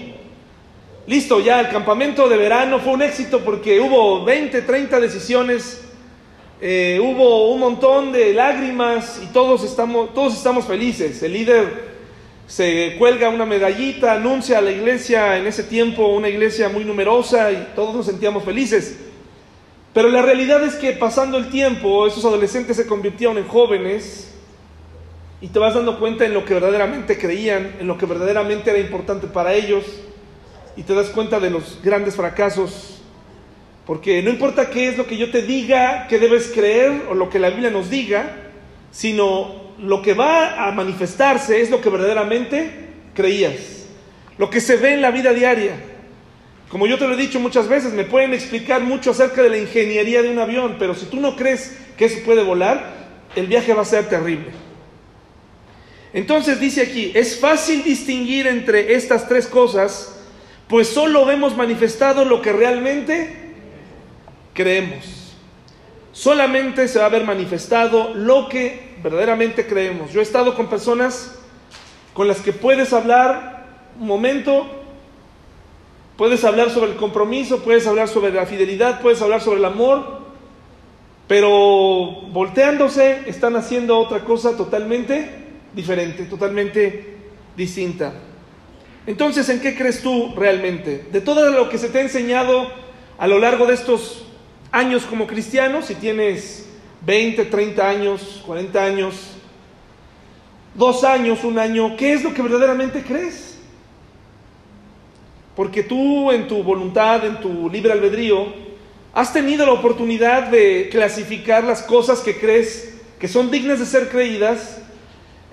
Listo, 1.06 1.40
ya 1.40 1.60
el 1.60 1.68
campamento 1.68 2.28
de 2.28 2.36
verano 2.36 2.78
fue 2.80 2.92
un 2.92 3.02
éxito 3.02 3.40
porque 3.40 3.80
hubo 3.80 4.24
20, 4.24 4.62
30 4.62 5.00
decisiones, 5.00 5.84
eh, 6.60 7.00
hubo 7.00 7.52
un 7.52 7.60
montón 7.60 8.12
de 8.12 8.32
lágrimas 8.32 9.20
y 9.22 9.32
todos 9.32 9.62
estamos, 9.64 10.14
todos 10.14 10.34
estamos 10.34 10.64
felices. 10.64 11.22
El 11.22 11.32
líder 11.32 11.95
se 12.46 12.94
cuelga 12.98 13.28
una 13.28 13.44
medallita, 13.44 14.12
anuncia 14.12 14.58
a 14.58 14.60
la 14.60 14.70
iglesia 14.70 15.36
en 15.36 15.46
ese 15.46 15.64
tiempo, 15.64 16.06
una 16.08 16.28
iglesia 16.28 16.68
muy 16.68 16.84
numerosa 16.84 17.50
y 17.50 17.68
todos 17.74 17.94
nos 17.94 18.06
sentíamos 18.06 18.44
felices. 18.44 18.98
Pero 19.92 20.08
la 20.08 20.22
realidad 20.22 20.62
es 20.62 20.74
que 20.74 20.92
pasando 20.92 21.38
el 21.38 21.50
tiempo, 21.50 22.06
esos 22.06 22.24
adolescentes 22.24 22.76
se 22.76 22.86
convirtieron 22.86 23.38
en 23.38 23.48
jóvenes 23.48 24.34
y 25.40 25.48
te 25.48 25.58
vas 25.58 25.74
dando 25.74 25.98
cuenta 25.98 26.24
en 26.24 26.34
lo 26.34 26.44
que 26.44 26.54
verdaderamente 26.54 27.18
creían, 27.18 27.76
en 27.80 27.86
lo 27.86 27.98
que 27.98 28.06
verdaderamente 28.06 28.70
era 28.70 28.78
importante 28.78 29.26
para 29.26 29.52
ellos 29.52 29.84
y 30.76 30.82
te 30.82 30.94
das 30.94 31.08
cuenta 31.08 31.40
de 31.40 31.50
los 31.50 31.80
grandes 31.82 32.14
fracasos. 32.14 33.00
Porque 33.86 34.22
no 34.22 34.30
importa 34.30 34.70
qué 34.70 34.88
es 34.88 34.98
lo 34.98 35.06
que 35.06 35.16
yo 35.16 35.30
te 35.30 35.42
diga 35.42 36.06
que 36.08 36.18
debes 36.18 36.48
creer 36.54 37.06
o 37.08 37.14
lo 37.14 37.28
que 37.28 37.38
la 37.38 37.50
Biblia 37.50 37.70
nos 37.70 37.90
diga, 37.90 38.36
sino 38.90 39.65
lo 39.78 40.02
que 40.02 40.14
va 40.14 40.66
a 40.66 40.72
manifestarse 40.72 41.60
es 41.60 41.70
lo 41.70 41.80
que 41.80 41.90
verdaderamente 41.90 42.70
creías, 43.14 43.86
lo 44.38 44.50
que 44.50 44.60
se 44.60 44.76
ve 44.76 44.94
en 44.94 45.02
la 45.02 45.10
vida 45.10 45.32
diaria. 45.32 45.74
Como 46.68 46.86
yo 46.86 46.98
te 46.98 47.06
lo 47.06 47.14
he 47.14 47.16
dicho 47.16 47.38
muchas 47.38 47.68
veces, 47.68 47.92
me 47.92 48.04
pueden 48.04 48.34
explicar 48.34 48.82
mucho 48.82 49.12
acerca 49.12 49.42
de 49.42 49.50
la 49.50 49.58
ingeniería 49.58 50.22
de 50.22 50.30
un 50.30 50.38
avión, 50.38 50.76
pero 50.78 50.94
si 50.94 51.06
tú 51.06 51.20
no 51.20 51.36
crees 51.36 51.76
que 51.96 52.06
eso 52.06 52.18
puede 52.24 52.42
volar, 52.42 52.94
el 53.36 53.46
viaje 53.46 53.72
va 53.72 53.82
a 53.82 53.86
ser 53.86 54.08
terrible. 54.08 54.50
Entonces 56.12 56.58
dice 56.58 56.82
aquí, 56.82 57.12
es 57.14 57.38
fácil 57.38 57.84
distinguir 57.84 58.46
entre 58.46 58.94
estas 58.94 59.28
tres 59.28 59.46
cosas, 59.46 60.18
pues 60.66 60.88
solo 60.88 61.24
vemos 61.24 61.56
manifestado 61.56 62.24
lo 62.24 62.42
que 62.42 62.52
realmente 62.52 63.54
creemos 64.54 65.16
solamente 66.16 66.88
se 66.88 66.98
va 66.98 67.06
a 67.06 67.10
ver 67.10 67.24
manifestado 67.24 68.14
lo 68.14 68.48
que 68.48 68.85
verdaderamente 69.02 69.66
creemos. 69.66 70.12
Yo 70.12 70.20
he 70.20 70.22
estado 70.22 70.54
con 70.54 70.68
personas 70.68 71.38
con 72.14 72.28
las 72.28 72.40
que 72.40 72.52
puedes 72.52 72.92
hablar 72.92 73.66
un 74.00 74.06
momento, 74.06 74.66
puedes 76.16 76.44
hablar 76.44 76.70
sobre 76.70 76.92
el 76.92 76.96
compromiso, 76.96 77.62
puedes 77.62 77.86
hablar 77.86 78.08
sobre 78.08 78.32
la 78.32 78.46
fidelidad, 78.46 79.00
puedes 79.00 79.20
hablar 79.22 79.40
sobre 79.40 79.58
el 79.58 79.64
amor, 79.64 80.20
pero 81.28 82.22
volteándose 82.32 83.22
están 83.26 83.56
haciendo 83.56 83.98
otra 83.98 84.24
cosa 84.24 84.56
totalmente 84.56 85.30
diferente, 85.74 86.24
totalmente 86.24 87.16
distinta. 87.56 88.12
Entonces, 89.06 89.48
¿en 89.48 89.60
qué 89.60 89.76
crees 89.76 90.02
tú 90.02 90.34
realmente? 90.36 91.06
De 91.12 91.20
todo 91.20 91.50
lo 91.50 91.68
que 91.68 91.78
se 91.78 91.88
te 91.88 91.98
ha 91.98 92.02
enseñado 92.02 92.70
a 93.18 93.26
lo 93.26 93.38
largo 93.38 93.66
de 93.66 93.74
estos 93.74 94.26
años 94.72 95.04
como 95.04 95.26
cristiano, 95.26 95.82
si 95.82 95.94
tienes 95.94 96.65
20, 97.02 97.44
30 97.44 97.88
años, 97.88 98.42
40 98.46 98.84
años, 98.84 99.14
dos 100.74 101.04
años, 101.04 101.44
un 101.44 101.58
año, 101.58 101.96
¿qué 101.96 102.14
es 102.14 102.22
lo 102.22 102.34
que 102.34 102.42
verdaderamente 102.42 103.02
crees? 103.02 103.58
Porque 105.54 105.82
tú 105.82 106.30
en 106.30 106.46
tu 106.48 106.62
voluntad, 106.62 107.24
en 107.24 107.40
tu 107.40 107.70
libre 107.70 107.92
albedrío, 107.92 108.46
has 109.14 109.32
tenido 109.32 109.64
la 109.64 109.72
oportunidad 109.72 110.48
de 110.48 110.88
clasificar 110.90 111.64
las 111.64 111.82
cosas 111.82 112.20
que 112.20 112.38
crees 112.38 112.94
que 113.18 113.28
son 113.28 113.50
dignas 113.50 113.78
de 113.78 113.86
ser 113.86 114.10
creídas, 114.10 114.82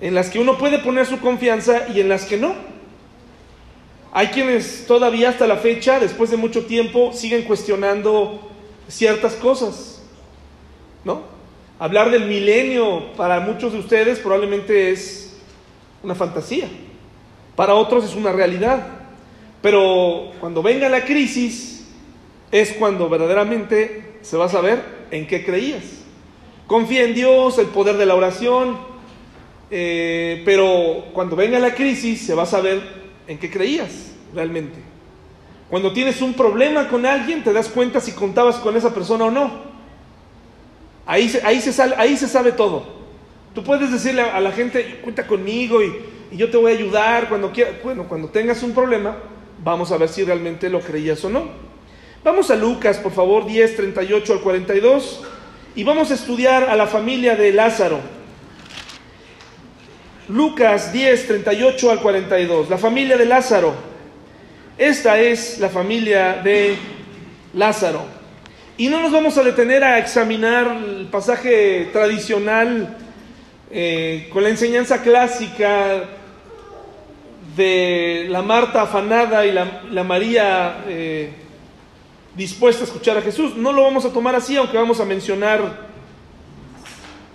en 0.00 0.14
las 0.14 0.28
que 0.28 0.38
uno 0.38 0.58
puede 0.58 0.78
poner 0.80 1.06
su 1.06 1.18
confianza 1.20 1.88
y 1.88 2.00
en 2.00 2.10
las 2.10 2.26
que 2.26 2.36
no. 2.36 2.54
Hay 4.12 4.28
quienes 4.28 4.86
todavía 4.86 5.30
hasta 5.30 5.46
la 5.46 5.56
fecha, 5.56 5.98
después 5.98 6.30
de 6.30 6.36
mucho 6.36 6.66
tiempo, 6.66 7.12
siguen 7.14 7.42
cuestionando 7.44 8.50
ciertas 8.86 9.34
cosas, 9.34 10.02
¿no? 11.04 11.33
Hablar 11.78 12.10
del 12.10 12.26
milenio 12.26 13.12
para 13.16 13.40
muchos 13.40 13.72
de 13.72 13.80
ustedes 13.80 14.20
probablemente 14.20 14.92
es 14.92 15.36
una 16.02 16.14
fantasía, 16.14 16.68
para 17.56 17.74
otros 17.74 18.04
es 18.04 18.14
una 18.14 18.30
realidad, 18.30 18.86
pero 19.60 20.30
cuando 20.40 20.62
venga 20.62 20.88
la 20.88 21.04
crisis 21.04 21.86
es 22.52 22.72
cuando 22.74 23.08
verdaderamente 23.08 24.18
se 24.22 24.36
va 24.36 24.44
a 24.44 24.48
saber 24.48 24.82
en 25.10 25.26
qué 25.26 25.44
creías. 25.44 25.82
Confía 26.68 27.04
en 27.04 27.14
Dios, 27.14 27.58
el 27.58 27.66
poder 27.66 27.96
de 27.96 28.06
la 28.06 28.14
oración, 28.14 28.78
eh, 29.70 30.42
pero 30.44 31.06
cuando 31.12 31.34
venga 31.34 31.58
la 31.58 31.74
crisis 31.74 32.24
se 32.24 32.34
va 32.34 32.44
a 32.44 32.46
saber 32.46 32.80
en 33.26 33.38
qué 33.38 33.50
creías 33.50 34.12
realmente. 34.32 34.78
Cuando 35.68 35.92
tienes 35.92 36.22
un 36.22 36.34
problema 36.34 36.88
con 36.88 37.04
alguien, 37.04 37.42
te 37.42 37.52
das 37.52 37.68
cuenta 37.68 38.00
si 38.00 38.12
contabas 38.12 38.56
con 38.56 38.76
esa 38.76 38.94
persona 38.94 39.24
o 39.24 39.30
no. 39.32 39.63
Ahí 41.06 41.28
se, 41.28 41.44
ahí 41.44 41.60
se, 41.60 41.82
ahí 41.96 42.16
se 42.16 42.28
sabe 42.28 42.52
todo. 42.52 42.84
Tú 43.54 43.62
puedes 43.62 43.92
decirle 43.92 44.22
a 44.22 44.40
la 44.40 44.52
gente, 44.52 45.00
cuenta 45.02 45.26
conmigo 45.26 45.82
y, 45.82 45.94
y 46.32 46.36
yo 46.36 46.50
te 46.50 46.56
voy 46.56 46.72
a 46.72 46.74
ayudar 46.74 47.28
cuando 47.28 47.52
quieras. 47.52 47.74
Bueno, 47.82 48.04
cuando 48.08 48.28
tengas 48.28 48.62
un 48.62 48.72
problema, 48.72 49.16
vamos 49.62 49.92
a 49.92 49.96
ver 49.96 50.08
si 50.08 50.24
realmente 50.24 50.68
lo 50.68 50.80
creías 50.80 51.24
o 51.24 51.30
no. 51.30 51.48
Vamos 52.24 52.50
a 52.50 52.56
Lucas, 52.56 52.96
por 52.98 53.12
favor, 53.12 53.44
10, 53.46 53.76
38 53.76 54.32
al 54.32 54.40
42, 54.40 55.22
y 55.76 55.84
vamos 55.84 56.10
a 56.10 56.14
estudiar 56.14 56.64
a 56.64 56.74
la 56.74 56.86
familia 56.86 57.36
de 57.36 57.52
Lázaro. 57.52 58.00
Lucas 60.28 60.90
10, 60.90 61.26
38 61.26 61.90
al 61.90 62.00
42, 62.00 62.70
la 62.70 62.78
familia 62.78 63.18
de 63.18 63.26
Lázaro. 63.26 63.74
Esta 64.78 65.20
es 65.20 65.58
la 65.58 65.68
familia 65.68 66.40
de 66.42 66.76
Lázaro. 67.52 68.06
Y 68.76 68.88
no 68.88 69.00
nos 69.00 69.12
vamos 69.12 69.38
a 69.38 69.44
detener 69.44 69.84
a 69.84 70.00
examinar 70.00 70.66
el 70.84 71.06
pasaje 71.06 71.90
tradicional 71.92 72.96
eh, 73.70 74.28
con 74.32 74.42
la 74.42 74.48
enseñanza 74.48 75.00
clásica 75.00 76.02
de 77.54 78.26
la 78.28 78.42
Marta 78.42 78.82
afanada 78.82 79.46
y 79.46 79.52
la, 79.52 80.02
María 80.02 80.82
eh, 80.88 81.30
dispuesta 82.34 82.82
a 82.82 82.86
escuchar 82.86 83.16
a 83.16 83.22
Jesús. 83.22 83.54
No 83.54 83.72
lo 83.72 83.84
vamos 83.84 84.04
a 84.06 84.12
tomar 84.12 84.34
así, 84.34 84.56
aunque 84.56 84.76
vamos 84.76 84.98
a 84.98 85.04
mencionar, 85.04 85.86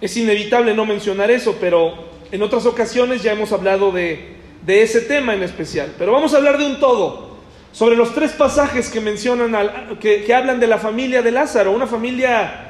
es 0.01 0.17
inevitable 0.17 0.73
no 0.73 0.85
mencionar 0.85 1.31
eso, 1.31 1.55
pero 1.57 2.09
en 2.33 2.41
otras 2.41 2.65
ocasiones 2.65 3.23
ya 3.23 3.31
hemos 3.31 3.53
hablado 3.53 3.93
de, 3.93 4.35
de 4.65 4.81
ese 4.81 4.99
tema 4.99 5.35
en 5.35 5.43
especial. 5.43 5.95
Pero 5.97 6.11
vamos 6.11 6.33
a 6.33 6.37
hablar 6.37 6.57
de 6.57 6.65
un 6.65 6.81
todo 6.81 7.28
sobre 7.71 7.95
los 7.95 8.13
tres 8.13 8.31
pasajes 8.31 8.89
que 8.89 8.99
mencionan, 8.99 9.97
que, 9.99 10.33
hablan 10.33 10.59
de 10.59 10.67
la 10.67 10.77
familia 10.77 11.21
de 11.21 11.31
Lázaro, 11.31 11.71
una 11.71 11.87
familia 11.87 12.67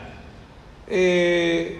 eh, 0.88 1.80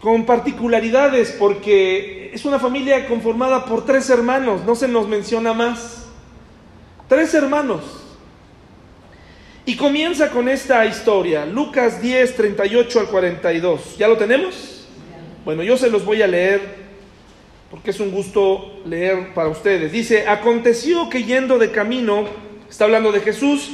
con 0.00 0.24
particularidades, 0.24 1.32
porque 1.32 2.30
es 2.32 2.44
una 2.44 2.58
familia 2.58 3.06
conformada 3.08 3.64
por 3.64 3.84
tres 3.84 4.08
hermanos, 4.10 4.64
no 4.64 4.74
se 4.74 4.88
nos 4.88 5.08
menciona 5.08 5.52
más. 5.52 6.06
Tres 7.08 7.32
hermanos. 7.34 7.82
Y 9.64 9.76
comienza 9.76 10.30
con 10.30 10.48
esta 10.48 10.86
historia, 10.86 11.44
Lucas 11.44 12.00
10, 12.00 12.36
38 12.36 13.00
al 13.00 13.06
42. 13.08 13.98
¿Ya 13.98 14.08
lo 14.08 14.16
tenemos? 14.16 14.86
Bueno, 15.44 15.62
yo 15.62 15.76
se 15.76 15.90
los 15.90 16.04
voy 16.04 16.22
a 16.22 16.26
leer 16.26 16.87
porque 17.70 17.90
es 17.90 18.00
un 18.00 18.10
gusto 18.10 18.80
leer 18.86 19.34
para 19.34 19.48
ustedes. 19.48 19.92
Dice, 19.92 20.26
aconteció 20.26 21.10
que 21.10 21.24
yendo 21.24 21.58
de 21.58 21.70
camino, 21.70 22.24
está 22.68 22.84
hablando 22.84 23.12
de 23.12 23.20
Jesús, 23.20 23.72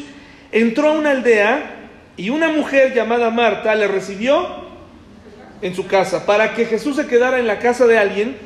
entró 0.50 0.88
a 0.88 0.92
una 0.92 1.12
aldea 1.12 1.90
y 2.16 2.30
una 2.30 2.48
mujer 2.48 2.94
llamada 2.94 3.30
Marta 3.30 3.74
le 3.74 3.86
recibió 3.86 4.64
en 5.62 5.74
su 5.74 5.86
casa. 5.86 6.26
Para 6.26 6.54
que 6.54 6.66
Jesús 6.66 6.96
se 6.96 7.06
quedara 7.06 7.38
en 7.38 7.46
la 7.46 7.60
casa 7.60 7.86
de 7.86 7.98
alguien, 7.98 8.36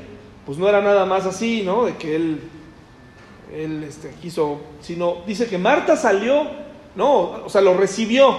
pues 0.45 0.59
no 0.59 0.69
era 0.69 0.81
nada 0.83 1.07
más 1.07 1.25
así, 1.25 1.63
¿no? 1.63 1.87
De 1.87 1.97
que 1.97 2.17
él, 2.17 2.41
él 3.55 3.85
este, 3.85 4.11
quiso, 4.21 4.61
sino 4.81 5.23
dice 5.27 5.47
que 5.47 5.59
Marta 5.59 5.97
salió, 5.97 6.47
no, 6.95 7.45
o 7.45 7.49
sea, 7.49 7.63
lo 7.63 7.75
recibió, 7.75 8.37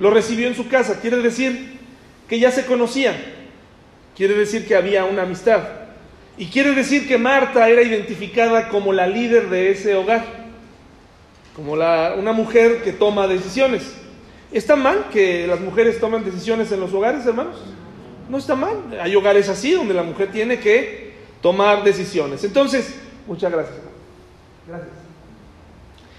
lo 0.00 0.10
recibió 0.10 0.48
en 0.48 0.56
su 0.56 0.68
casa. 0.68 1.00
Quiere 1.00 1.18
decir 1.18 1.78
que 2.28 2.40
ya 2.40 2.50
se 2.50 2.66
conocían, 2.66 3.16
quiere 4.16 4.34
decir 4.34 4.66
que 4.66 4.74
había 4.74 5.04
una 5.04 5.22
amistad. 5.22 5.85
Y 6.38 6.46
quiere 6.46 6.74
decir 6.74 7.08
que 7.08 7.16
Marta 7.16 7.68
era 7.68 7.82
identificada 7.82 8.68
como 8.68 8.92
la 8.92 9.06
líder 9.06 9.48
de 9.48 9.70
ese 9.70 9.94
hogar, 9.94 10.24
como 11.54 11.76
la, 11.76 12.14
una 12.18 12.32
mujer 12.32 12.82
que 12.82 12.92
toma 12.92 13.26
decisiones. 13.26 13.94
¿Está 14.52 14.76
mal 14.76 15.06
que 15.10 15.46
las 15.46 15.60
mujeres 15.60 15.98
tomen 15.98 16.24
decisiones 16.24 16.70
en 16.72 16.80
los 16.80 16.92
hogares, 16.92 17.24
hermanos? 17.26 17.56
No 18.28 18.36
está 18.38 18.54
mal. 18.54 18.76
Hay 19.00 19.16
hogares 19.16 19.48
así 19.48 19.72
donde 19.72 19.94
la 19.94 20.02
mujer 20.02 20.30
tiene 20.30 20.58
que 20.58 21.14
tomar 21.40 21.82
decisiones. 21.82 22.44
Entonces, 22.44 22.94
muchas 23.26 23.50
gracias. 23.50 23.76
Gracias. 24.68 24.90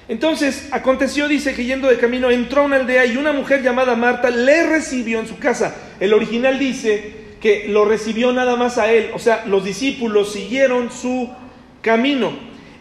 Entonces, 0.08 0.70
aconteció, 0.72 1.28
dice, 1.28 1.54
que 1.54 1.66
yendo 1.66 1.90
de 1.90 1.98
camino 1.98 2.32
entró 2.32 2.62
a 2.62 2.66
una 2.66 2.78
aldea 2.78 3.06
y 3.06 3.18
una 3.18 3.34
mujer 3.34 3.62
llamada 3.62 3.96
Marta 3.96 4.30
le 4.30 4.66
recibió 4.68 5.20
en 5.20 5.28
su 5.28 5.38
casa. 5.38 5.76
El 6.00 6.14
original 6.14 6.58
dice 6.58 7.17
que 7.42 7.68
lo 7.68 7.86
recibió 7.86 8.32
nada 8.32 8.56
más 8.56 8.78
a 8.78 8.92
él, 8.92 9.12
o 9.14 9.20
sea, 9.20 9.44
los 9.46 9.64
discípulos 9.64 10.32
siguieron 10.32 10.92
su 10.92 11.30
camino. 11.82 12.32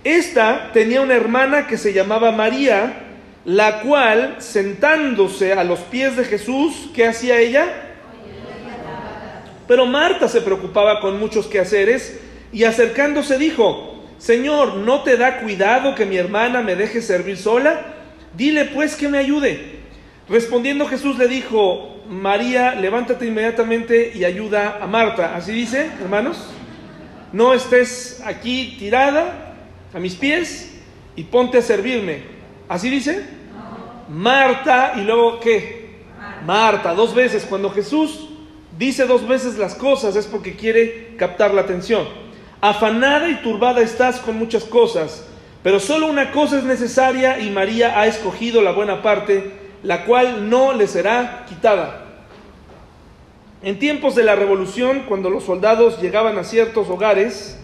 Esta 0.05 0.71
tenía 0.73 1.01
una 1.01 1.15
hermana 1.15 1.67
que 1.67 1.77
se 1.79 1.93
llamaba 1.93 2.33
María, 2.33 3.03
la 3.45 3.81
cual, 3.81 4.37
sentándose 4.39 5.53
a 5.53 5.65
los 5.65 5.81
pies 5.81 6.17
de 6.17 6.25
Jesús, 6.25 6.91
¿qué 6.95 7.07
hacía 7.07 7.39
ella? 7.39 7.87
Pero 9.67 9.87
Marta 9.87 10.29
se 10.29 10.41
preocupaba 10.41 11.01
con 11.01 11.19
muchos 11.19 11.47
quehaceres 11.47 12.21
y 12.53 12.65
acercándose 12.65 13.37
dijo, 13.37 14.05
Señor, 14.19 14.77
¿no 14.77 15.03
te 15.03 15.17
da 15.17 15.41
cuidado 15.41 15.95
que 15.95 16.07
mi 16.07 16.17
hermana 16.17 16.63
me 16.63 16.77
deje 16.77 17.03
servir 17.03 17.37
sola? 17.37 17.95
Dile 18.37 18.67
pues 18.67 18.97
que 18.97 19.09
me 19.09 19.19
ayude. 19.19 19.81
Respondiendo 20.29 20.87
Jesús 20.87 21.19
le 21.19 21.29
dijo, 21.29 21.96
María, 22.09 22.75
levántate 22.75 23.27
inmediatamente 23.27 24.13
y 24.15 24.25
ayuda 24.25 24.79
a 24.81 24.87
Marta. 24.87 25.35
Así 25.35 25.53
dice, 25.53 25.91
hermanos, 26.01 26.51
no 27.33 27.53
estés 27.55 28.23
aquí 28.25 28.77
tirada 28.79 29.57
a 29.93 29.99
mis 29.99 30.15
pies 30.15 30.79
y 31.17 31.25
ponte 31.25 31.59
a 31.59 31.63
servirme. 31.63 32.23
¿Así 32.69 32.91
dice? 32.91 33.25
Marta 34.09 34.95
y 34.97 35.01
luego 35.01 35.41
¿qué? 35.41 35.97
Marta, 36.45 36.95
dos 36.95 37.15
veces. 37.15 37.45
Cuando 37.49 37.71
Jesús 37.71 38.29
dice 38.79 39.07
dos 39.07 39.27
veces 39.27 39.59
las 39.59 39.75
cosas 39.75 40.17
es 40.17 40.27
porque 40.27 40.55
quiere 40.55 41.15
captar 41.17 41.55
la 41.55 41.63
atención. 41.63 42.07
Afanada 42.61 43.29
y 43.29 43.37
turbada 43.37 43.81
estás 43.81 44.19
con 44.19 44.37
muchas 44.37 44.65
cosas, 44.65 45.27
pero 45.63 45.81
solo 45.81 46.07
una 46.07 46.31
cosa 46.31 46.59
es 46.59 46.65
necesaria 46.65 47.39
y 47.41 47.51
María 47.51 47.99
ha 47.99 48.07
escogido 48.07 48.63
la 48.63 48.73
buena 48.73 49.03
parte, 49.03 49.53
la 49.83 50.05
cual 50.05 50.49
no 50.49 50.73
le 50.73 50.87
será 50.87 51.45
quitada. 51.49 52.05
En 53.63 53.79
tiempos 53.79 54.15
de 54.15 54.23
la 54.23 54.37
revolución, 54.37 55.05
cuando 55.09 55.31
los 55.31 55.45
soldados 55.45 56.01
llegaban 56.01 56.39
a 56.39 56.45
ciertos 56.45 56.89
hogares, 56.89 57.59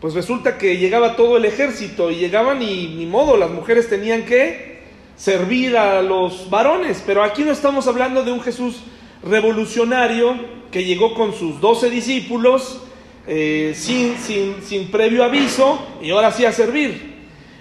pues 0.00 0.14
resulta 0.14 0.58
que 0.58 0.76
llegaba 0.76 1.16
todo 1.16 1.36
el 1.36 1.44
ejército 1.44 2.10
y 2.10 2.16
llegaban 2.16 2.62
y 2.62 2.94
ni 2.96 3.06
modo, 3.06 3.36
las 3.36 3.50
mujeres 3.50 3.88
tenían 3.88 4.24
que 4.24 4.82
servir 5.16 5.76
a 5.76 6.02
los 6.02 6.50
varones. 6.50 7.02
Pero 7.06 7.22
aquí 7.22 7.42
no 7.42 7.52
estamos 7.52 7.86
hablando 7.88 8.22
de 8.22 8.32
un 8.32 8.40
Jesús 8.40 8.82
revolucionario 9.22 10.36
que 10.70 10.84
llegó 10.84 11.14
con 11.14 11.32
sus 11.32 11.60
doce 11.60 11.88
discípulos 11.90 12.82
eh, 13.26 13.72
sin, 13.74 14.16
sin, 14.18 14.62
sin 14.62 14.90
previo 14.90 15.24
aviso 15.24 15.78
y 16.02 16.10
ahora 16.10 16.30
sí 16.30 16.44
a 16.44 16.52
servir. 16.52 17.13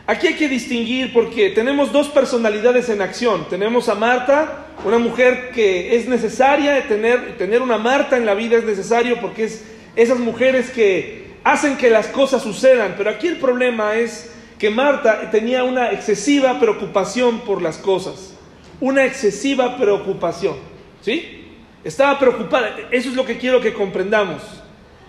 Aquí 0.06 0.28
hay 0.28 0.34
que 0.34 0.50
distinguir 0.50 1.14
porque 1.14 1.52
tenemos 1.52 1.94
dos 1.94 2.10
personalidades 2.10 2.90
en 2.90 3.02
acción. 3.02 3.48
Tenemos 3.50 3.88
a 3.88 3.96
Marta, 3.96 4.66
una 4.84 4.98
mujer 4.98 5.52
que 5.52 5.96
es 5.96 6.10
necesaria, 6.10 6.86
tener, 6.90 7.38
tener 7.38 7.62
una 7.62 7.78
Marta 7.78 8.18
en 8.18 8.26
la 8.26 8.34
vida 8.34 8.58
es 8.58 8.66
necesario 8.66 9.22
porque 9.22 9.46
es 9.46 9.64
esas 9.96 10.20
mujeres 10.20 10.72
que 10.72 11.28
hacen 11.46 11.78
que 11.78 11.90
las 11.90 12.08
cosas 12.08 12.44
sucedan. 12.44 12.96
Pero 12.98 13.12
aquí 13.12 13.28
el 13.28 13.38
problema 13.38 13.96
es 13.96 14.34
que 14.60 14.70
Marta 14.70 15.32
tenía 15.32 15.64
una 15.64 15.92
excesiva 15.94 16.60
preocupación 16.60 17.40
por 17.42 17.62
las 17.62 17.78
cosas. 17.78 18.36
Una 18.82 19.06
excesiva 19.06 19.78
preocupación. 19.78 20.56
¿Sí? 21.02 21.46
Estaba 21.82 22.20
preocupada. 22.20 22.76
Eso 22.92 23.08
es 23.08 23.16
lo 23.16 23.26
que 23.26 23.38
quiero 23.38 23.62
que 23.62 23.72
comprendamos. 23.74 24.42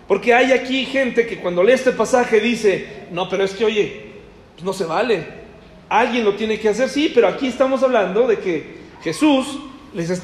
Porque 0.07 0.33
hay 0.35 0.53
aquí 0.53 0.85
gente 0.85 1.27
que 1.27 1.39
cuando 1.39 1.65
lee 1.65 1.73
este 1.73 1.91
pasaje 1.91 2.39
dice, 2.39 3.07
no, 3.11 3.29
pero 3.29 3.43
es 3.43 3.55
que 3.55 3.65
oye, 3.65 4.14
pues 4.55 4.65
no 4.65 4.73
se 4.73 4.85
vale. 4.85 5.45
Alguien 5.89 6.25
lo 6.25 6.35
tiene 6.35 6.59
que 6.59 6.69
hacer, 6.69 6.89
sí, 6.89 7.11
pero 7.15 7.29
aquí 7.29 7.47
estamos 7.47 7.83
hablando 7.83 8.27
de 8.27 8.39
que 8.39 8.79
Jesús 9.03 9.59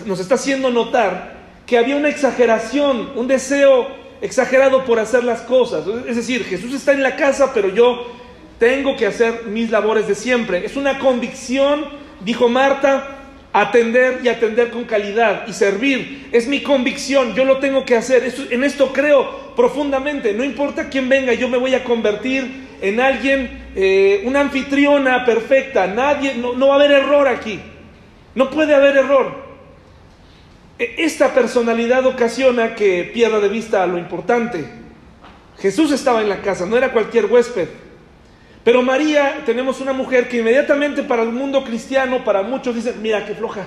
nos 0.06 0.20
está 0.20 0.34
haciendo 0.34 0.70
notar 0.70 1.38
que 1.66 1.78
había 1.78 1.96
una 1.96 2.08
exageración, 2.08 3.12
un 3.14 3.28
deseo 3.28 3.86
exagerado 4.20 4.84
por 4.84 4.98
hacer 4.98 5.22
las 5.22 5.42
cosas. 5.42 5.84
Es 6.08 6.16
decir, 6.16 6.44
Jesús 6.44 6.74
está 6.74 6.92
en 6.92 7.02
la 7.02 7.16
casa, 7.16 7.52
pero 7.54 7.72
yo 7.72 8.06
tengo 8.58 8.96
que 8.96 9.06
hacer 9.06 9.44
mis 9.46 9.70
labores 9.70 10.08
de 10.08 10.14
siempre. 10.14 10.64
Es 10.66 10.76
una 10.76 10.98
convicción, 10.98 11.84
dijo 12.24 12.48
Marta, 12.48 13.18
atender 13.52 14.20
y 14.22 14.28
atender 14.28 14.70
con 14.70 14.84
calidad 14.84 15.46
y 15.46 15.52
servir. 15.52 16.28
Es 16.32 16.46
mi 16.46 16.60
convicción, 16.60 17.34
yo 17.34 17.44
lo 17.44 17.58
tengo 17.58 17.84
que 17.84 17.96
hacer. 17.96 18.32
en 18.50 18.64
esto 18.64 18.92
creo 18.92 19.54
profundamente. 19.54 20.32
No 20.32 20.44
importa 20.44 20.88
quién 20.88 21.08
venga, 21.08 21.32
yo 21.34 21.48
me 21.48 21.58
voy 21.58 21.74
a 21.74 21.84
convertir 21.84 22.68
en 22.82 23.00
alguien, 23.00 23.59
eh, 23.74 24.22
una 24.24 24.40
anfitriona 24.40 25.24
perfecta. 25.24 25.86
Nadie, 25.86 26.34
no, 26.34 26.54
no 26.54 26.68
va 26.68 26.74
a 26.74 26.76
haber 26.76 26.92
error 26.92 27.28
aquí. 27.28 27.60
No 28.34 28.50
puede 28.50 28.74
haber 28.74 28.96
error. 28.96 29.50
E, 30.78 30.94
esta 30.98 31.34
personalidad 31.34 32.06
ocasiona 32.06 32.74
que 32.74 33.10
pierda 33.12 33.40
de 33.40 33.48
vista 33.48 33.86
lo 33.86 33.98
importante. 33.98 34.64
Jesús 35.58 35.92
estaba 35.92 36.22
en 36.22 36.28
la 36.28 36.40
casa, 36.40 36.64
no 36.66 36.76
era 36.76 36.92
cualquier 36.92 37.26
huésped. 37.26 37.68
Pero 38.64 38.82
María, 38.82 39.42
tenemos 39.46 39.80
una 39.80 39.92
mujer 39.92 40.28
que 40.28 40.38
inmediatamente 40.38 41.02
para 41.02 41.22
el 41.22 41.30
mundo 41.30 41.64
cristiano, 41.64 42.24
para 42.24 42.42
muchos 42.42 42.74
dicen, 42.74 43.00
mira 43.00 43.24
qué 43.24 43.34
floja. 43.34 43.64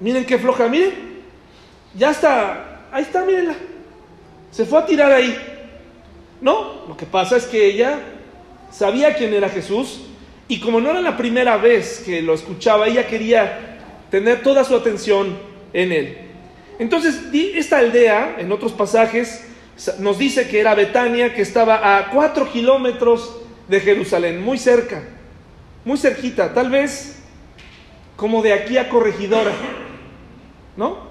Miren 0.00 0.26
qué 0.26 0.38
floja, 0.38 0.68
miren. 0.68 0.92
Ya 1.94 2.10
está, 2.10 2.82
ahí 2.92 3.02
está, 3.02 3.24
mírenla. 3.24 3.54
Se 4.50 4.66
fue 4.66 4.78
a 4.78 4.86
tirar 4.86 5.10
ahí. 5.10 5.55
No, 6.46 6.84
lo 6.86 6.96
que 6.96 7.06
pasa 7.06 7.36
es 7.36 7.44
que 7.46 7.66
ella 7.66 7.98
sabía 8.70 9.16
quién 9.16 9.34
era 9.34 9.48
Jesús 9.48 10.02
y 10.46 10.60
como 10.60 10.80
no 10.80 10.90
era 10.90 11.00
la 11.00 11.16
primera 11.16 11.56
vez 11.56 12.04
que 12.06 12.22
lo 12.22 12.34
escuchaba, 12.34 12.86
ella 12.86 13.08
quería 13.08 13.80
tener 14.12 14.44
toda 14.44 14.62
su 14.62 14.76
atención 14.76 15.36
en 15.72 15.90
él. 15.90 16.18
Entonces, 16.78 17.20
esta 17.32 17.78
aldea, 17.78 18.36
en 18.38 18.52
otros 18.52 18.70
pasajes, 18.70 19.44
nos 19.98 20.18
dice 20.18 20.46
que 20.46 20.60
era 20.60 20.76
Betania, 20.76 21.34
que 21.34 21.42
estaba 21.42 21.98
a 21.98 22.10
cuatro 22.10 22.48
kilómetros 22.52 23.38
de 23.66 23.80
Jerusalén, 23.80 24.40
muy 24.40 24.56
cerca, 24.56 25.02
muy 25.84 25.98
cerquita, 25.98 26.54
tal 26.54 26.70
vez 26.70 27.24
como 28.14 28.40
de 28.40 28.52
aquí 28.52 28.78
a 28.78 28.88
Corregidora, 28.88 29.50
¿no? 30.76 31.08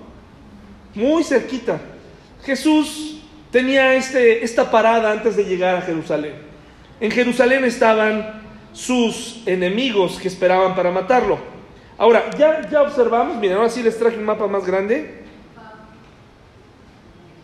Muy 0.93 1.25
cerquita. 1.25 1.81
Jesús 2.45 3.15
tenía 3.55 3.93
este, 3.93 4.43
esta 4.43 4.69
parada 4.69 5.13
antes 5.13 5.37
de 5.37 5.45
llegar 5.45 5.77
a 5.77 5.81
Jerusalén. 5.81 6.33
En 6.99 7.09
Jerusalén 7.09 7.63
estaban 7.63 8.41
sus 8.73 9.43
enemigos 9.45 10.19
que 10.19 10.27
esperaban 10.27 10.75
para 10.75 10.91
matarlo. 10.91 11.39
Ahora, 11.97 12.29
ya, 12.37 12.69
ya 12.69 12.81
observamos, 12.81 13.37
miren, 13.37 13.55
ahora 13.55 13.69
sí 13.69 13.81
les 13.81 13.97
traje 13.97 14.17
un 14.17 14.25
mapa 14.25 14.45
más 14.47 14.65
grande. 14.65 15.23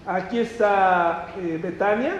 Aquí 0.05 0.39
está 0.39 1.29
eh, 1.39 1.57
Betania, 1.63 2.19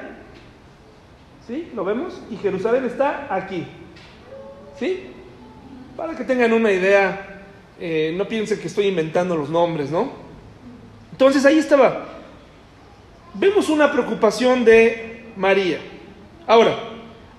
¿sí? 1.46 1.70
¿Lo 1.76 1.84
vemos? 1.84 2.22
Y 2.30 2.38
Jerusalén 2.38 2.86
está 2.86 3.28
aquí, 3.30 3.68
¿sí? 4.80 5.08
Para 5.98 6.16
que 6.16 6.24
tengan 6.24 6.54
una 6.54 6.72
idea, 6.72 7.42
eh, 7.78 8.16
no 8.18 8.26
piensen 8.26 8.58
que 8.58 8.68
estoy 8.68 8.86
inventando 8.86 9.36
los 9.36 9.50
nombres, 9.50 9.92
¿no? 9.92 10.14
Entonces 11.12 11.46
ahí 11.46 11.58
estaba. 11.58 12.21
Vemos 13.34 13.70
una 13.70 13.92
preocupación 13.92 14.66
de 14.66 15.26
María. 15.36 15.80
Ahora, 16.46 16.78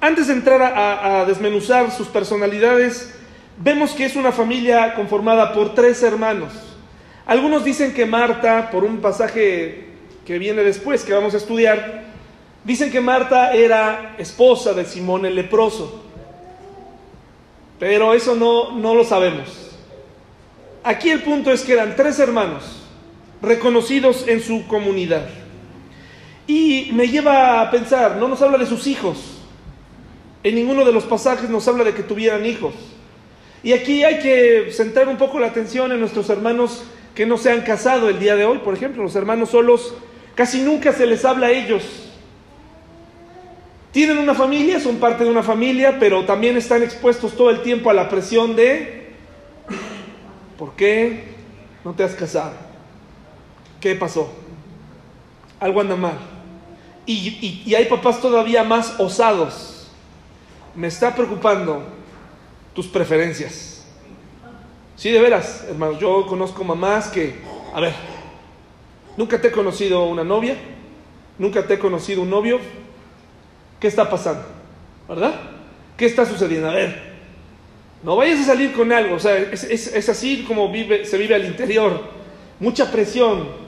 antes 0.00 0.26
de 0.26 0.32
entrar 0.32 0.62
a 0.62 1.24
desmenuzar 1.26 1.90
sus 1.90 2.08
personalidades, 2.08 3.14
vemos 3.58 3.92
que 3.92 4.04
es 4.06 4.16
una 4.16 4.32
familia 4.32 4.94
conformada 4.94 5.52
por 5.52 5.74
tres 5.74 6.02
hermanos. 6.02 6.52
Algunos 7.26 7.62
dicen 7.64 7.92
que 7.94 8.06
Marta, 8.06 8.70
por 8.70 8.84
un 8.84 9.00
pasaje 9.00 9.84
que 10.26 10.38
viene 10.38 10.62
después, 10.62 11.04
que 11.04 11.12
vamos 11.12 11.34
a 11.34 11.36
estudiar, 11.36 12.04
dicen 12.64 12.90
que 12.90 13.00
Marta 13.00 13.52
era 13.52 14.16
esposa 14.18 14.72
de 14.72 14.84
Simón 14.84 15.26
el 15.26 15.34
leproso. 15.34 16.02
Pero 17.78 18.14
eso 18.14 18.34
no, 18.34 18.72
no 18.72 18.94
lo 18.94 19.04
sabemos. 19.04 19.76
Aquí 20.82 21.10
el 21.10 21.22
punto 21.22 21.52
es 21.52 21.62
que 21.62 21.74
eran 21.74 21.94
tres 21.96 22.18
hermanos. 22.18 22.78
reconocidos 23.42 24.26
en 24.28 24.40
su 24.40 24.66
comunidad. 24.68 25.28
Y 26.46 26.90
me 26.92 27.08
lleva 27.08 27.60
a 27.60 27.70
pensar, 27.70 28.16
no 28.16 28.28
nos 28.28 28.42
habla 28.42 28.58
de 28.58 28.66
sus 28.66 28.86
hijos, 28.86 29.38
en 30.42 30.54
ninguno 30.54 30.84
de 30.84 30.92
los 30.92 31.04
pasajes 31.04 31.48
nos 31.48 31.66
habla 31.68 31.84
de 31.84 31.94
que 31.94 32.02
tuvieran 32.02 32.44
hijos. 32.44 32.74
Y 33.62 33.72
aquí 33.72 34.02
hay 34.02 34.18
que 34.18 34.72
centrar 34.72 35.08
un 35.08 35.16
poco 35.16 35.38
la 35.38 35.46
atención 35.46 35.92
en 35.92 36.00
nuestros 36.00 36.28
hermanos 36.30 36.82
que 37.14 37.26
no 37.26 37.36
se 37.36 37.52
han 37.52 37.60
casado 37.60 38.08
el 38.08 38.18
día 38.18 38.34
de 38.34 38.44
hoy, 38.44 38.58
por 38.58 38.74
ejemplo, 38.74 39.02
los 39.02 39.14
hermanos 39.14 39.50
solos, 39.50 39.94
casi 40.34 40.62
nunca 40.62 40.92
se 40.92 41.06
les 41.06 41.24
habla 41.24 41.48
a 41.48 41.50
ellos. 41.50 42.08
Tienen 43.92 44.18
una 44.18 44.34
familia, 44.34 44.80
son 44.80 44.96
parte 44.96 45.22
de 45.22 45.30
una 45.30 45.42
familia, 45.42 45.98
pero 46.00 46.24
también 46.24 46.56
están 46.56 46.82
expuestos 46.82 47.36
todo 47.36 47.50
el 47.50 47.62
tiempo 47.62 47.90
a 47.90 47.94
la 47.94 48.08
presión 48.08 48.56
de, 48.56 49.12
¿por 50.58 50.74
qué 50.74 51.24
no 51.84 51.92
te 51.92 52.02
has 52.02 52.14
casado? 52.14 52.54
¿Qué 53.80 53.94
pasó? 53.94 54.32
Algo 55.60 55.80
anda 55.82 55.94
mal. 55.94 56.31
Y, 57.06 57.74
hay 57.74 57.86
papás 57.86 58.20
todavía 58.20 58.62
más 58.62 58.94
osados. 58.98 59.88
Me 60.74 60.86
está 60.86 61.14
preocupando 61.14 61.82
tus 62.74 62.86
preferencias. 62.86 63.84
Sí, 64.96 65.10
de 65.10 65.20
veras, 65.20 65.64
hermano, 65.68 65.98
yo 65.98 66.26
conozco 66.26 66.62
mamás 66.62 67.08
que, 67.08 67.34
a 67.74 67.80
ver, 67.80 67.92
nunca 69.16 69.40
te 69.40 69.48
he 69.48 69.52
conocido 69.52 70.04
una 70.04 70.22
novia, 70.22 70.56
nunca 71.38 71.66
te 71.66 71.74
he 71.74 71.78
conocido 71.78 72.22
un 72.22 72.30
novio, 72.30 72.60
¿qué 73.80 73.88
está 73.88 74.08
pasando? 74.08 74.44
¿Verdad? 75.08 75.34
¿Qué 75.96 76.06
está 76.06 76.24
sucediendo? 76.24 76.70
A 76.70 76.74
ver, 76.74 77.12
no 78.02 78.16
vayas 78.16 78.40
a 78.40 78.44
salir 78.44 78.72
con 78.72 78.92
algo, 78.92 79.16
o 79.16 79.18
sea, 79.18 79.36
es, 79.36 80.08
así 80.08 80.44
como 80.46 80.70
vive, 80.70 81.04
se 81.04 81.18
vive 81.18 81.34
al 81.34 81.44
interior, 81.44 82.00
mucha 82.60 82.90
presión. 82.90 83.61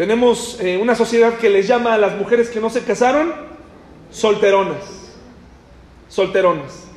Tenemos 0.00 0.58
eh, 0.62 0.78
una 0.78 0.94
sociedad 0.94 1.36
que 1.36 1.50
les 1.50 1.68
llama 1.68 1.92
a 1.92 1.98
las 1.98 2.16
mujeres 2.16 2.48
que 2.48 2.58
no 2.58 2.70
se 2.70 2.82
casaron 2.84 3.34
solteronas, 4.10 5.12
solteronas. 6.08 6.88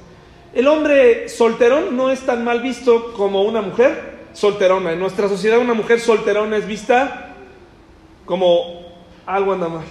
El 0.54 0.70
hombre 0.70 1.28
solterón 1.28 1.98
no 1.98 2.12
es 2.12 2.22
tan 2.22 2.46
mal 2.46 2.62
visto 2.62 3.12
como 3.12 3.42
una 3.42 3.62
mujer 3.62 4.20
solterona. 4.32 4.94
En 4.94 5.00
nuestra 5.00 5.28
sociedad 5.28 5.60
una 5.60 5.74
mujer 5.74 6.00
solterona 6.00 6.56
es 6.56 6.66
vista 6.66 7.36
como 8.24 8.86
algo 9.26 9.52
anda 9.52 9.68
mal. 9.68 9.84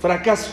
Fracaso. 0.00 0.50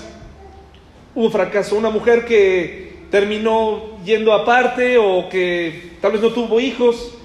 Hubo 1.16 1.32
fracaso. 1.32 1.76
Una 1.78 1.90
mujer 1.90 2.28
que 2.28 3.08
terminó 3.10 3.98
yendo 4.06 4.34
aparte 4.34 5.00
o 5.00 5.30
que 5.30 5.98
tal 6.00 6.12
vez 6.12 6.22
no 6.22 6.30
tuvo 6.30 6.60
hijos, 6.60 7.16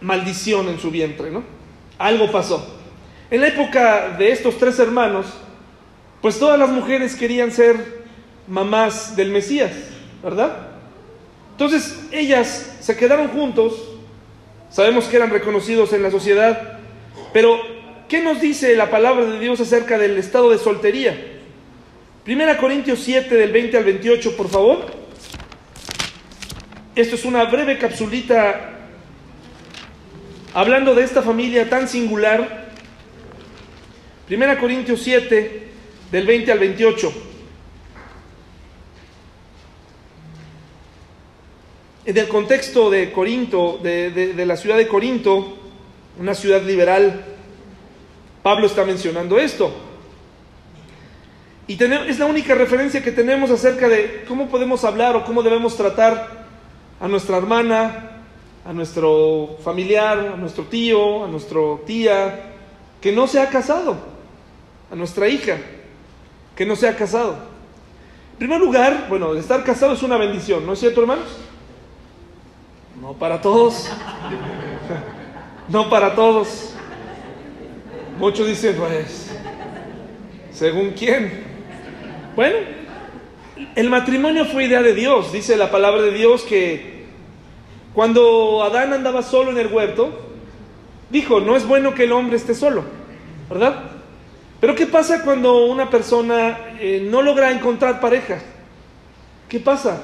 maldición 0.00 0.68
en 0.68 0.78
su 0.78 0.92
vientre, 0.92 1.32
¿no? 1.32 1.42
Algo 1.98 2.30
pasó. 2.30 2.75
En 3.30 3.40
la 3.40 3.48
época 3.48 4.16
de 4.16 4.30
estos 4.30 4.56
tres 4.58 4.78
hermanos, 4.78 5.26
pues 6.22 6.38
todas 6.38 6.58
las 6.58 6.70
mujeres 6.70 7.16
querían 7.16 7.50
ser 7.50 8.04
mamás 8.46 9.16
del 9.16 9.30
Mesías, 9.30 9.72
¿verdad? 10.22 10.56
Entonces 11.52 12.06
ellas 12.12 12.76
se 12.80 12.96
quedaron 12.96 13.28
juntos, 13.28 13.74
sabemos 14.70 15.06
que 15.06 15.16
eran 15.16 15.30
reconocidos 15.30 15.92
en 15.92 16.02
la 16.02 16.10
sociedad, 16.10 16.78
pero 17.32 17.58
¿qué 18.08 18.22
nos 18.22 18.40
dice 18.40 18.76
la 18.76 18.90
palabra 18.90 19.24
de 19.24 19.40
Dios 19.40 19.60
acerca 19.60 19.98
del 19.98 20.18
estado 20.18 20.50
de 20.50 20.58
soltería? 20.58 21.16
Primera 22.24 22.56
Corintios 22.58 23.00
7 23.00 23.34
del 23.34 23.52
20 23.52 23.76
al 23.76 23.84
28, 23.84 24.36
por 24.36 24.48
favor. 24.48 24.86
Esto 26.94 27.14
es 27.14 27.24
una 27.24 27.44
breve 27.44 27.78
capsulita 27.78 28.72
hablando 30.54 30.94
de 30.94 31.04
esta 31.04 31.22
familia 31.22 31.68
tan 31.68 31.88
singular. 31.88 32.65
Primera 34.26 34.58
Corintios 34.58 35.00
7 35.02 35.68
del 36.10 36.26
20 36.26 36.52
al 36.52 36.58
28. 36.58 37.12
en 42.06 42.16
el 42.16 42.28
contexto 42.28 42.88
de 42.88 43.10
Corinto, 43.10 43.80
de, 43.82 44.32
la 44.46 44.56
ciudad 44.56 44.76
de 44.76 44.86
Corinto, 44.86 45.58
una 46.20 46.34
ciudad 46.34 46.62
liberal, 46.62 47.24
Pablo 48.44 48.66
está 48.66 48.84
mencionando 48.84 49.38
esto. 49.38 49.72
Y 51.66 51.82
es 51.82 52.18
la 52.20 52.26
única 52.26 52.54
referencia 52.54 53.02
que 53.02 53.10
tenemos 53.10 53.50
acerca 53.50 53.88
de 53.88 54.24
cómo 54.28 54.48
podemos 54.48 54.84
hablar 54.84 55.16
o 55.16 55.24
cómo 55.24 55.42
debemos 55.42 55.76
tratar 55.76 56.46
a 57.00 57.08
nuestra 57.08 57.38
hermana, 57.38 58.22
a 58.64 58.72
nuestro 58.72 59.58
familiar, 59.64 60.18
a 60.34 60.36
nuestro 60.36 60.62
tío, 60.64 61.24
a 61.24 61.28
nuestra 61.28 61.60
tía, 61.84 62.52
que 63.00 63.10
no 63.10 63.26
se 63.26 63.40
ha 63.40 63.50
casado, 63.50 63.96
a 64.90 64.94
nuestra 64.94 65.28
hija, 65.28 65.56
que 66.54 66.66
no 66.66 66.76
se 66.76 66.88
ha 66.88 66.96
casado. 66.96 67.36
En 68.32 68.38
primer 68.38 68.60
lugar, 68.60 69.06
bueno, 69.08 69.34
estar 69.34 69.64
casado 69.64 69.94
es 69.94 70.02
una 70.02 70.16
bendición, 70.16 70.66
¿no 70.66 70.74
es 70.74 70.78
cierto, 70.78 71.00
hermanos? 71.00 71.38
No 73.00 73.12
para 73.14 73.40
todos. 73.40 73.90
No 75.68 75.90
para 75.90 76.14
todos. 76.14 76.74
Muchos 78.20 78.46
dicen, 78.46 78.76
pues, 78.76 79.32
según 80.52 80.90
quién. 80.90 81.42
Bueno, 82.36 82.58
el 83.74 83.90
matrimonio 83.90 84.44
fue 84.44 84.66
idea 84.66 84.80
de 84.80 84.94
Dios. 84.94 85.32
Dice 85.32 85.56
la 85.56 85.72
palabra 85.72 86.02
de 86.02 86.12
Dios 86.12 86.42
que 86.44 87.06
cuando 87.94 88.62
Adán 88.62 88.92
andaba 88.92 89.22
solo 89.22 89.50
en 89.50 89.58
el 89.58 89.66
huerto, 89.66 90.12
dijo, 91.10 91.40
no 91.40 91.56
es 91.56 91.66
bueno 91.66 91.94
que 91.94 92.04
el 92.04 92.12
hombre 92.12 92.36
esté 92.36 92.54
solo, 92.54 92.84
¿verdad? 93.50 93.95
Pero 94.60 94.74
¿qué 94.74 94.86
pasa 94.86 95.22
cuando 95.22 95.66
una 95.66 95.90
persona 95.90 96.58
eh, 96.80 97.06
no 97.08 97.22
logra 97.22 97.50
encontrar 97.50 98.00
pareja? 98.00 98.38
¿Qué 99.48 99.60
pasa? 99.60 100.02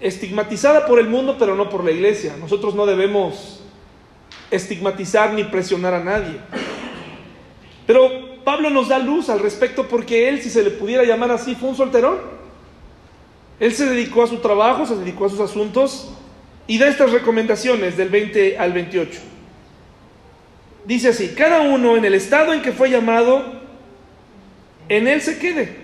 estigmatizada 0.00 0.86
por 0.86 0.98
el 0.98 1.08
mundo, 1.08 1.36
pero 1.38 1.54
no 1.54 1.68
por 1.68 1.84
la 1.84 1.90
iglesia. 1.90 2.36
Nosotros 2.38 2.74
no 2.74 2.86
debemos 2.86 3.60
estigmatizar 4.50 5.32
ni 5.32 5.44
presionar 5.44 5.94
a 5.94 6.02
nadie. 6.02 6.38
Pero 7.86 8.42
Pablo 8.44 8.70
nos 8.70 8.88
da 8.88 8.98
luz 8.98 9.28
al 9.28 9.40
respecto 9.40 9.88
porque 9.88 10.28
él, 10.28 10.42
si 10.42 10.50
se 10.50 10.62
le 10.62 10.70
pudiera 10.70 11.04
llamar 11.04 11.30
así, 11.30 11.54
fue 11.54 11.70
un 11.70 11.76
solterón. 11.76 12.18
Él 13.60 13.72
se 13.72 13.86
dedicó 13.86 14.22
a 14.22 14.26
su 14.26 14.38
trabajo, 14.38 14.86
se 14.86 14.96
dedicó 14.96 15.26
a 15.26 15.30
sus 15.30 15.40
asuntos 15.40 16.10
y 16.66 16.78
da 16.78 16.86
estas 16.86 17.10
recomendaciones 17.10 17.96
del 17.96 18.08
20 18.08 18.58
al 18.58 18.72
28. 18.72 19.18
Dice 20.88 21.10
así, 21.10 21.28
cada 21.36 21.60
uno 21.60 21.96
en 21.96 22.04
el 22.04 22.14
estado 22.14 22.52
en 22.52 22.62
que 22.62 22.72
fue 22.72 22.90
llamado, 22.90 23.60
en 24.88 25.06
él 25.06 25.22
se 25.22 25.38
quede. 25.38 25.76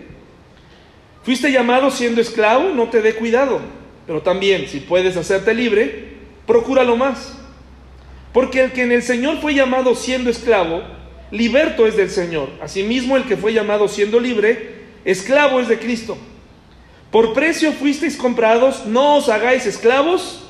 Fuiste 1.23 1.53
llamado 1.53 1.93
siendo 1.93 2.21
esclavo, 2.21 2.71
no 2.71 2.89
te 2.89 3.01
dé 3.01 3.15
cuidado 3.15 3.61
pero 4.07 4.23
también, 4.23 4.69
si 4.69 4.81
puedes 4.81 5.17
hacerte 5.17 5.55
libre, 5.55 6.09
procúralo 6.47 6.97
más. 6.97 7.39
Porque 8.33 8.63
el 8.63 8.73
que 8.73 8.83
en 8.83 8.93
el 8.93 9.03
Señor 9.03 9.41
fue 9.41 9.55
llamado 9.55 9.95
siendo 9.95 10.29
esclavo, 10.29 10.83
liberto 11.31 11.87
es 11.87 11.97
del 11.97 12.11
Señor. 12.11 12.51
Asimismo, 12.61 13.17
el 13.17 13.25
que 13.25 13.37
fue 13.37 13.53
llamado 13.53 13.89
siendo 13.89 14.21
libre, 14.21 14.85
esclavo 15.05 15.61
es 15.61 15.69
de 15.69 15.79
Cristo. 15.79 16.19
Por 17.11 17.33
precio 17.33 17.73
fuisteis 17.73 18.17
comprados, 18.17 18.87
no 18.87 19.17
os 19.17 19.29
hagáis 19.29 19.67
esclavos. 19.67 20.44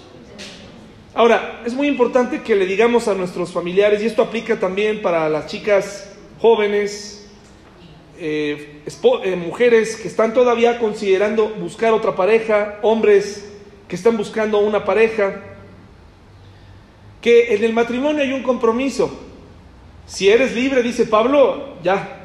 Ahora, 1.16 1.62
es 1.64 1.74
muy 1.74 1.86
importante 1.86 2.42
que 2.42 2.56
le 2.56 2.66
digamos 2.66 3.06
a 3.06 3.14
nuestros 3.14 3.52
familiares, 3.52 4.02
y 4.02 4.06
esto 4.06 4.20
aplica 4.20 4.58
también 4.58 5.00
para 5.00 5.28
las 5.28 5.46
chicas 5.46 6.12
jóvenes, 6.40 7.30
eh, 8.18 8.82
eh, 9.22 9.36
mujeres 9.36 9.94
que 9.94 10.08
están 10.08 10.34
todavía 10.34 10.80
considerando 10.80 11.50
buscar 11.50 11.92
otra 11.92 12.16
pareja, 12.16 12.80
hombres 12.82 13.48
que 13.86 13.94
están 13.94 14.16
buscando 14.16 14.58
una 14.58 14.84
pareja, 14.84 15.40
que 17.20 17.54
en 17.54 17.62
el 17.62 17.72
matrimonio 17.72 18.20
hay 18.20 18.32
un 18.32 18.42
compromiso. 18.42 19.16
Si 20.06 20.28
eres 20.28 20.52
libre, 20.52 20.82
dice 20.82 21.06
Pablo, 21.06 21.76
ya, 21.84 22.24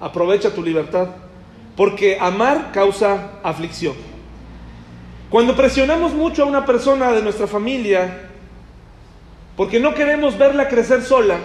aprovecha 0.00 0.54
tu 0.54 0.62
libertad, 0.62 1.08
porque 1.76 2.16
amar 2.18 2.72
causa 2.72 3.32
aflicción. 3.42 3.94
Cuando 5.28 5.54
presionamos 5.54 6.14
mucho 6.14 6.42
a 6.42 6.46
una 6.46 6.64
persona 6.64 7.12
de 7.12 7.20
nuestra 7.20 7.46
familia, 7.46 8.29
porque 9.56 9.80
no 9.80 9.94
queremos 9.94 10.38
verla 10.38 10.68
crecer 10.68 11.02
sola, 11.02 11.38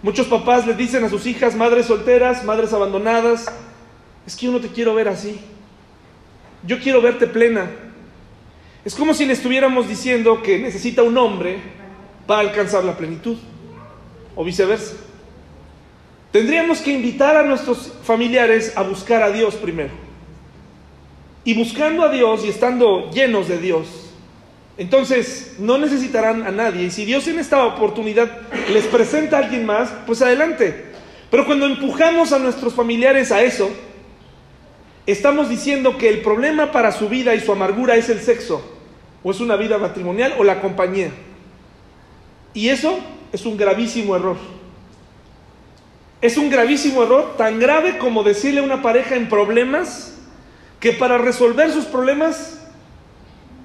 Muchos 0.00 0.28
papás 0.28 0.64
le 0.64 0.74
dicen 0.74 1.02
a 1.02 1.08
sus 1.08 1.26
hijas, 1.26 1.56
madres 1.56 1.86
solteras, 1.86 2.44
madres 2.44 2.72
abandonadas, 2.72 3.46
es 4.26 4.36
que 4.36 4.46
yo 4.46 4.52
no 4.52 4.60
te 4.60 4.68
quiero 4.68 4.94
ver 4.94 5.08
así. 5.08 5.40
Yo 6.64 6.78
quiero 6.78 7.02
verte 7.02 7.26
plena. 7.26 7.68
Es 8.84 8.94
como 8.94 9.12
si 9.12 9.24
le 9.24 9.32
estuviéramos 9.32 9.88
diciendo 9.88 10.40
que 10.40 10.58
necesita 10.58 11.02
un 11.02 11.18
hombre 11.18 11.58
para 12.28 12.40
alcanzar 12.40 12.84
la 12.84 12.96
plenitud, 12.96 13.36
o 14.36 14.44
viceversa. 14.44 14.94
Tendríamos 16.30 16.78
que 16.80 16.92
invitar 16.92 17.36
a 17.36 17.42
nuestros 17.42 17.92
familiares 18.04 18.76
a 18.76 18.82
buscar 18.82 19.22
a 19.22 19.30
Dios 19.30 19.56
primero. 19.56 19.90
Y 21.42 21.54
buscando 21.54 22.04
a 22.04 22.08
Dios 22.10 22.44
y 22.44 22.50
estando 22.50 23.10
llenos 23.10 23.48
de 23.48 23.58
Dios, 23.58 24.07
Entonces, 24.78 25.56
no 25.58 25.76
necesitarán 25.76 26.46
a 26.46 26.52
nadie. 26.52 26.84
Y 26.84 26.90
si 26.92 27.04
Dios 27.04 27.26
en 27.26 27.40
esta 27.40 27.66
oportunidad 27.66 28.30
les 28.72 28.86
presenta 28.86 29.36
a 29.36 29.40
alguien 29.40 29.66
más, 29.66 29.92
pues 30.06 30.22
adelante. 30.22 30.86
Pero 31.32 31.44
cuando 31.44 31.66
empujamos 31.66 32.32
a 32.32 32.38
nuestros 32.38 32.74
familiares 32.74 33.32
a 33.32 33.42
eso, 33.42 33.68
estamos 35.04 35.48
diciendo 35.48 35.98
que 35.98 36.08
el 36.08 36.20
problema 36.20 36.70
para 36.70 36.92
su 36.92 37.08
vida 37.08 37.34
y 37.34 37.40
su 37.40 37.50
amargura 37.50 37.96
es 37.96 38.08
el 38.08 38.20
sexo, 38.20 38.62
o 39.24 39.32
es 39.32 39.40
una 39.40 39.56
vida 39.56 39.78
matrimonial, 39.78 40.34
o 40.38 40.44
la 40.44 40.60
compañía. 40.60 41.10
Y 42.54 42.68
eso 42.68 43.00
es 43.32 43.44
un 43.44 43.56
gravísimo 43.56 44.14
error. 44.14 44.36
Es 46.20 46.36
un 46.36 46.50
gravísimo 46.50 47.02
error, 47.02 47.36
tan 47.36 47.58
grave 47.58 47.98
como 47.98 48.22
decirle 48.22 48.60
a 48.60 48.64
una 48.64 48.80
pareja 48.80 49.16
en 49.16 49.28
problemas 49.28 50.16
que 50.78 50.92
para 50.92 51.18
resolver 51.18 51.72
sus 51.72 51.84
problemas 51.84 52.60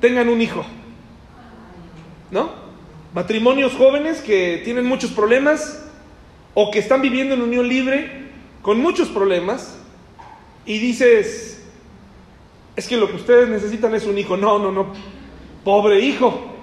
tengan 0.02 0.28
un 0.28 0.41
hijo. 0.41 0.65
¿No? 2.33 2.49
Matrimonios 3.13 3.73
jóvenes 3.73 4.19
que 4.19 4.61
tienen 4.65 4.85
muchos 4.85 5.11
problemas 5.11 5.85
o 6.55 6.71
que 6.71 6.79
están 6.79 7.03
viviendo 7.03 7.35
en 7.35 7.43
unión 7.43 7.67
libre 7.67 8.23
con 8.63 8.79
muchos 8.79 9.09
problemas 9.09 9.77
y 10.65 10.79
dices, 10.79 11.63
es 12.75 12.87
que 12.87 12.97
lo 12.97 13.07
que 13.07 13.17
ustedes 13.17 13.49
necesitan 13.49 13.93
es 13.93 14.05
un 14.05 14.17
hijo. 14.17 14.35
No, 14.35 14.57
no, 14.57 14.71
no. 14.71 14.87
Pobre 15.63 15.99
hijo. 15.99 16.55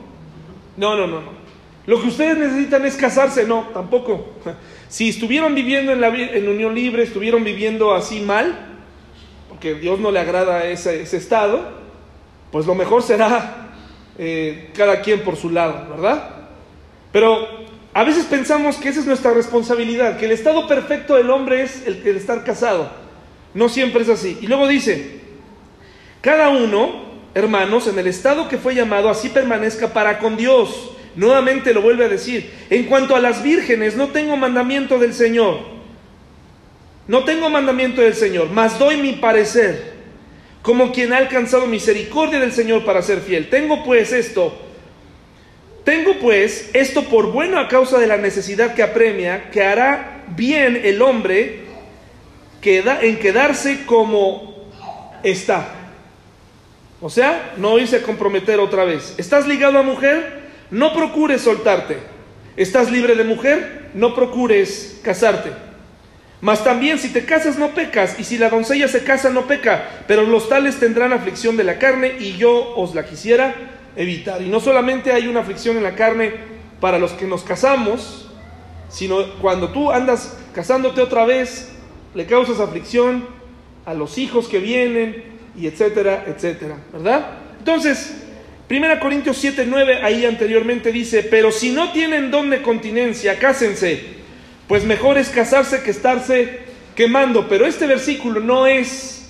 No, 0.76 0.96
no, 0.96 1.06
no, 1.06 1.20
no. 1.20 1.40
Lo 1.86 2.00
que 2.00 2.08
ustedes 2.08 2.36
necesitan 2.36 2.84
es 2.84 2.96
casarse. 2.96 3.46
No, 3.46 3.68
tampoco. 3.72 4.28
Si 4.90 5.08
estuvieron 5.08 5.54
viviendo 5.54 5.92
en, 5.92 6.00
la, 6.00 6.08
en 6.08 6.48
unión 6.48 6.74
libre, 6.74 7.04
estuvieron 7.04 7.44
viviendo 7.44 7.94
así 7.94 8.18
mal, 8.18 8.80
porque 9.48 9.74
Dios 9.74 10.00
no 10.00 10.10
le 10.10 10.18
agrada 10.18 10.64
ese, 10.64 11.02
ese 11.02 11.16
estado, 11.16 11.60
pues 12.50 12.66
lo 12.66 12.74
mejor 12.74 13.04
será 13.04 13.59
eh, 14.22 14.70
cada 14.76 15.00
quien 15.00 15.22
por 15.22 15.36
su 15.36 15.48
lado, 15.48 15.86
¿verdad? 15.88 16.28
Pero 17.10 17.48
a 17.94 18.04
veces 18.04 18.26
pensamos 18.26 18.76
que 18.76 18.90
esa 18.90 19.00
es 19.00 19.06
nuestra 19.06 19.32
responsabilidad, 19.32 20.18
que 20.18 20.26
el 20.26 20.32
estado 20.32 20.68
perfecto 20.68 21.14
del 21.16 21.30
hombre 21.30 21.62
es 21.62 21.86
el, 21.86 22.06
el 22.06 22.16
estar 22.16 22.44
casado. 22.44 22.90
No 23.54 23.70
siempre 23.70 24.02
es 24.02 24.10
así. 24.10 24.38
Y 24.42 24.46
luego 24.46 24.68
dice, 24.68 25.20
cada 26.20 26.50
uno, 26.50 27.06
hermanos, 27.34 27.86
en 27.86 27.98
el 27.98 28.06
estado 28.06 28.46
que 28.46 28.58
fue 28.58 28.74
llamado, 28.74 29.08
así 29.08 29.30
permanezca 29.30 29.94
para 29.94 30.18
con 30.18 30.36
Dios. 30.36 30.92
Nuevamente 31.16 31.72
lo 31.72 31.80
vuelve 31.80 32.04
a 32.04 32.08
decir. 32.08 32.52
En 32.68 32.84
cuanto 32.84 33.16
a 33.16 33.20
las 33.20 33.42
vírgenes, 33.42 33.96
no 33.96 34.08
tengo 34.08 34.36
mandamiento 34.36 34.98
del 34.98 35.14
Señor. 35.14 35.80
No 37.10 37.24
tengo 37.24 37.50
mandamiento 37.50 38.02
del 38.02 38.14
Señor, 38.14 38.50
mas 38.52 38.78
doy 38.78 38.96
mi 38.96 39.14
parecer, 39.14 39.94
como 40.62 40.92
quien 40.92 41.12
ha 41.12 41.18
alcanzado 41.18 41.66
misericordia 41.66 42.38
del 42.38 42.52
Señor 42.52 42.84
para 42.84 43.02
ser 43.02 43.20
fiel. 43.20 43.48
Tengo 43.48 43.84
pues 43.84 44.12
esto, 44.12 44.56
tengo 45.84 46.18
pues 46.20 46.70
esto 46.72 47.04
por 47.04 47.32
bueno 47.32 47.58
a 47.58 47.68
causa 47.68 47.98
de 47.98 48.06
la 48.06 48.16
necesidad 48.16 48.74
que 48.74 48.82
apremia, 48.82 49.50
que 49.50 49.62
hará 49.62 50.24
bien 50.28 50.80
el 50.84 51.00
hombre 51.02 51.60
en 52.62 53.18
quedarse 53.18 53.86
como 53.86 54.68
está. 55.22 55.74
O 57.00 57.08
sea, 57.08 57.54
no 57.56 57.78
irse 57.78 57.96
a 57.96 58.02
comprometer 58.02 58.60
otra 58.60 58.84
vez. 58.84 59.14
¿Estás 59.16 59.46
ligado 59.46 59.78
a 59.78 59.82
mujer? 59.82 60.40
no 60.70 60.94
procures 60.94 61.42
soltarte. 61.42 61.98
Estás 62.56 62.90
libre 62.90 63.14
de 63.14 63.24
mujer, 63.24 63.90
no 63.94 64.14
procures 64.14 65.00
casarte. 65.02 65.50
Mas 66.40 66.64
también 66.64 66.98
si 66.98 67.10
te 67.10 67.24
casas 67.24 67.58
no 67.58 67.74
pecas, 67.74 68.18
y 68.18 68.24
si 68.24 68.38
la 68.38 68.48
doncella 68.48 68.88
se 68.88 69.04
casa 69.04 69.30
no 69.30 69.46
peca, 69.46 70.04
pero 70.06 70.22
los 70.22 70.48
tales 70.48 70.80
tendrán 70.80 71.12
aflicción 71.12 71.56
de 71.56 71.64
la 71.64 71.78
carne, 71.78 72.14
y 72.18 72.36
yo 72.36 72.74
os 72.76 72.94
la 72.94 73.04
quisiera 73.04 73.54
evitar. 73.96 74.40
Y 74.40 74.48
no 74.48 74.60
solamente 74.60 75.12
hay 75.12 75.28
una 75.28 75.40
aflicción 75.40 75.76
en 75.76 75.82
la 75.82 75.94
carne 75.94 76.32
para 76.80 76.98
los 76.98 77.12
que 77.12 77.26
nos 77.26 77.42
casamos, 77.42 78.30
sino 78.88 79.34
cuando 79.40 79.70
tú 79.70 79.90
andas 79.90 80.38
casándote 80.54 81.02
otra 81.02 81.24
vez, 81.26 81.72
le 82.14 82.26
causas 82.26 82.58
aflicción 82.58 83.26
a 83.84 83.94
los 83.94 84.18
hijos 84.18 84.48
que 84.48 84.58
vienen, 84.58 85.30
y 85.56 85.66
etcétera, 85.66 86.24
etcétera, 86.26 86.76
¿verdad? 86.92 87.38
Entonces, 87.58 88.22
Primera 88.66 89.00
Corintios 89.00 89.36
7, 89.36 89.66
9, 89.68 90.00
ahí 90.02 90.24
anteriormente 90.24 90.92
dice, 90.92 91.24
pero 91.24 91.50
si 91.50 91.72
no 91.72 91.92
tienen 91.92 92.30
don 92.30 92.50
de 92.50 92.62
continencia, 92.62 93.38
cásense, 93.38 94.19
pues 94.70 94.84
mejor 94.84 95.18
es 95.18 95.30
casarse 95.30 95.82
que 95.82 95.90
estarse 95.90 96.60
quemando. 96.94 97.48
Pero 97.48 97.66
este 97.66 97.88
versículo 97.88 98.38
no 98.38 98.68
es 98.68 99.28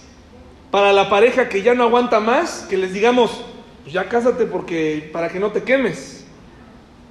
para 0.71 0.93
la 0.93 1.09
pareja 1.09 1.49
que 1.49 1.63
ya 1.63 1.75
no 1.75 1.85
aguanta 1.85 2.21
más, 2.21 2.67
que 2.69 2.77
les 2.77 2.93
digamos, 2.93 3.43
pues 3.83 3.95
ya 3.95 4.07
cásate 4.07 4.45
porque 4.45 5.09
para 5.11 5.31
que 5.31 5.41
no 5.41 5.51
te 5.51 5.63
quemes, 5.63 6.27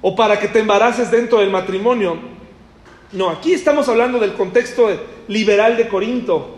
o 0.00 0.14
para 0.14 0.38
que 0.38 0.46
te 0.46 0.60
embaraces 0.60 1.10
dentro 1.10 1.40
del 1.40 1.50
matrimonio. 1.50 2.20
No, 3.10 3.30
aquí 3.30 3.52
estamos 3.52 3.88
hablando 3.88 4.20
del 4.20 4.34
contexto 4.34 4.88
liberal 5.26 5.76
de 5.76 5.88
Corinto. 5.88 6.56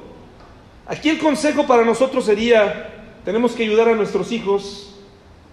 Aquí 0.87 1.09
el 1.09 1.19
consejo 1.19 1.67
para 1.67 1.87
nosotros 1.87 2.27
sería, 2.27 3.15
tenemos 3.25 3.53
que 3.53 3.63
ayudar 3.63 3.89
a 3.89 3.95
nuestros 3.95 4.31
hijos 4.31 4.95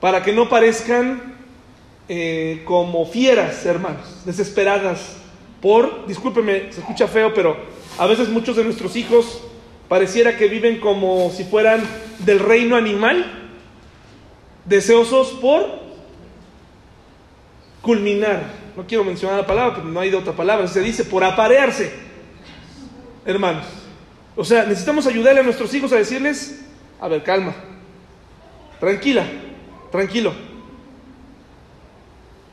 para 0.01 0.21
que 0.21 0.33
no 0.33 0.49
parezcan 0.49 1.37
eh, 2.09 2.61
como 2.65 3.05
fieras, 3.05 3.65
hermanos, 3.65 4.23
desesperadas 4.25 5.18
por, 5.61 6.07
discúlpeme, 6.07 6.71
se 6.71 6.79
escucha 6.79 7.07
feo, 7.07 7.33
pero 7.33 7.57
a 7.97 8.05
veces 8.07 8.29
muchos 8.29 8.55
de 8.55 8.63
nuestros 8.63 8.95
hijos 8.95 9.41
pareciera 9.87 10.37
que 10.37 10.47
viven 10.47 10.79
como 10.79 11.31
si 11.31 11.43
fueran 11.43 11.81
del 12.19 12.39
reino 12.39 12.75
animal, 12.75 13.25
deseosos 14.65 15.29
por 15.41 15.79
culminar. 17.81 18.43
No 18.77 18.85
quiero 18.85 19.03
mencionar 19.03 19.37
la 19.37 19.47
palabra, 19.47 19.75
pero 19.77 19.87
no 19.87 19.99
hay 19.99 20.09
de 20.09 20.17
otra 20.17 20.33
palabra. 20.33 20.67
Se 20.67 20.81
dice 20.81 21.03
por 21.03 21.23
aparearse, 21.23 21.91
hermanos. 23.25 23.65
O 24.35 24.45
sea, 24.45 24.63
necesitamos 24.63 25.05
ayudarle 25.07 25.41
a 25.41 25.43
nuestros 25.43 25.73
hijos 25.73 25.91
a 25.91 25.97
decirles, 25.97 26.65
a 27.01 27.07
ver, 27.09 27.23
calma, 27.23 27.53
tranquila, 28.79 29.25
tranquilo. 29.91 30.31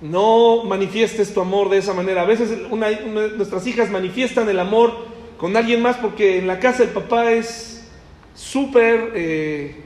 No 0.00 0.64
manifiestes 0.64 1.32
tu 1.32 1.40
amor 1.40 1.70
de 1.70 1.78
esa 1.78 1.94
manera. 1.94 2.22
A 2.22 2.26
veces 2.26 2.50
nuestras 2.70 3.66
hijas 3.66 3.90
manifiestan 3.90 4.48
el 4.48 4.58
amor 4.58 5.06
con 5.38 5.56
alguien 5.56 5.82
más 5.82 5.96
porque 5.96 6.38
en 6.38 6.46
la 6.46 6.58
casa 6.58 6.82
el 6.82 6.90
papá 6.90 7.30
es 7.32 7.88
súper 8.34 9.12
eh, 9.14 9.76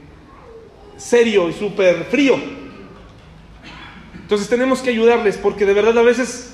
serio 0.97 1.49
y 1.49 1.53
súper 1.53 2.05
frío. 2.05 2.35
Entonces 4.15 4.49
tenemos 4.49 4.81
que 4.81 4.89
ayudarles 4.89 5.37
porque 5.37 5.65
de 5.65 5.73
verdad 5.73 5.97
a 5.97 6.03
veces 6.03 6.53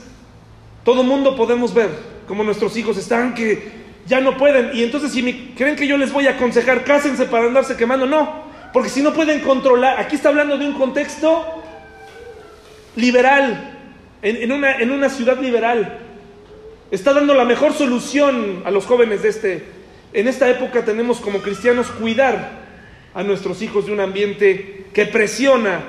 todo 0.83 1.03
mundo 1.03 1.35
podemos 1.35 1.73
ver 1.73 1.89
como 2.27 2.43
nuestros 2.43 2.75
hijos 2.77 2.97
están 2.97 3.33
que 3.33 3.71
ya 4.07 4.21
no 4.21 4.37
pueden. 4.37 4.71
Y 4.73 4.83
entonces 4.83 5.11
si 5.11 5.21
me, 5.21 5.53
creen 5.55 5.75
que 5.75 5.87
yo 5.87 5.97
les 5.97 6.11
voy 6.11 6.27
a 6.27 6.31
aconsejar, 6.31 6.83
cásense 6.83 7.25
para 7.25 7.47
andarse 7.47 7.75
quemando, 7.75 8.05
no. 8.05 8.47
Porque 8.73 8.89
si 8.89 9.01
no 9.01 9.13
pueden 9.13 9.41
controlar, 9.41 9.99
aquí 9.99 10.15
está 10.15 10.29
hablando 10.29 10.57
de 10.57 10.65
un 10.65 10.73
contexto 10.73 11.56
liberal, 12.97 13.77
en, 14.21 14.51
una, 14.51 14.77
una 14.91 15.09
ciudad 15.09 15.39
liberal. 15.39 15.99
Está 16.91 17.13
dando 17.13 17.33
la 17.33 17.45
mejor 17.45 17.73
solución 17.73 18.63
a 18.65 18.71
los 18.71 18.85
jóvenes 18.85 19.21
de 19.21 19.29
este. 19.29 19.63
En 20.13 20.27
esta 20.27 20.49
época 20.49 20.83
tenemos 20.83 21.19
como 21.19 21.39
cristianos 21.39 21.87
cuidar 21.87 22.67
a 23.13 23.23
nuestros 23.23 23.61
hijos 23.61 23.85
de 23.85 23.93
un 23.93 23.99
ambiente 23.99 24.85
que 24.93 25.05
presiona 25.05 25.81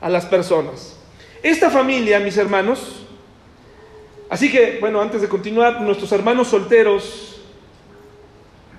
a 0.00 0.08
las 0.08 0.26
personas. 0.26 0.98
Esta 1.42 1.70
familia, 1.70 2.20
mis 2.20 2.36
hermanos, 2.36 3.06
así 4.30 4.50
que, 4.50 4.78
bueno, 4.80 5.00
antes 5.00 5.20
de 5.20 5.28
continuar, 5.28 5.80
nuestros 5.80 6.12
hermanos 6.12 6.48
solteros, 6.48 7.40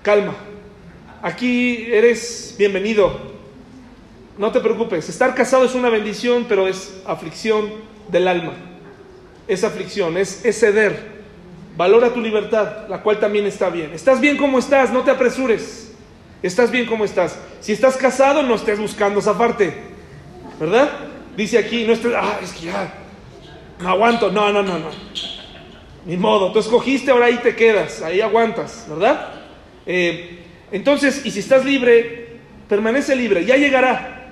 calma, 0.01 0.35
aquí 1.21 1.87
eres 1.91 2.55
bienvenido, 2.57 3.32
no 4.37 4.51
te 4.51 4.59
preocupes, 4.59 5.09
estar 5.09 5.35
casado 5.35 5.65
es 5.65 5.75
una 5.75 5.89
bendición, 5.89 6.45
pero 6.49 6.67
es 6.67 7.01
aflicción 7.05 7.69
del 8.09 8.27
alma. 8.27 8.53
Es 9.47 9.63
aflicción, 9.63 10.17
es, 10.17 10.41
ceder. 10.41 11.13
Valora 11.75 12.13
tu 12.13 12.21
libertad, 12.21 12.87
la 12.87 13.01
cual 13.01 13.19
también 13.19 13.45
está 13.45 13.69
bien. 13.69 13.91
Estás 13.93 14.19
bien 14.19 14.37
como 14.37 14.59
estás, 14.59 14.91
no 14.91 15.01
te 15.01 15.11
apresures. 15.11 15.91
Estás 16.41 16.71
bien 16.71 16.85
como 16.85 17.05
estás. 17.05 17.37
Si 17.59 17.71
estás 17.71 17.95
casado, 17.97 18.43
no 18.43 18.55
estés 18.55 18.79
buscando 18.79 19.19
esa 19.19 19.37
parte. 19.37 19.73
¿Verdad? 20.59 20.89
Dice 21.35 21.57
aquí, 21.57 21.83
no 21.85 21.93
estés, 21.93 22.13
ah, 22.15 22.39
es 22.43 22.51
que 22.53 22.67
ya, 22.67 22.93
no 23.79 23.89
aguanto. 23.89 24.31
No, 24.31 24.51
no, 24.51 24.61
no, 24.61 24.79
no. 24.79 24.89
Ni 26.05 26.17
modo, 26.17 26.51
tú 26.51 26.59
escogiste, 26.59 27.11
ahora 27.11 27.27
ahí 27.27 27.37
te 27.37 27.55
quedas, 27.55 28.01
ahí 28.01 28.19
aguantas, 28.19 28.85
¿verdad? 28.89 29.29
Eh, 29.85 30.39
entonces, 30.71 31.25
y 31.25 31.31
si 31.31 31.39
estás 31.39 31.63
libre, 31.63 32.39
permanece 32.67 33.15
libre, 33.15 33.45
ya 33.45 33.55
llegará. 33.55 34.22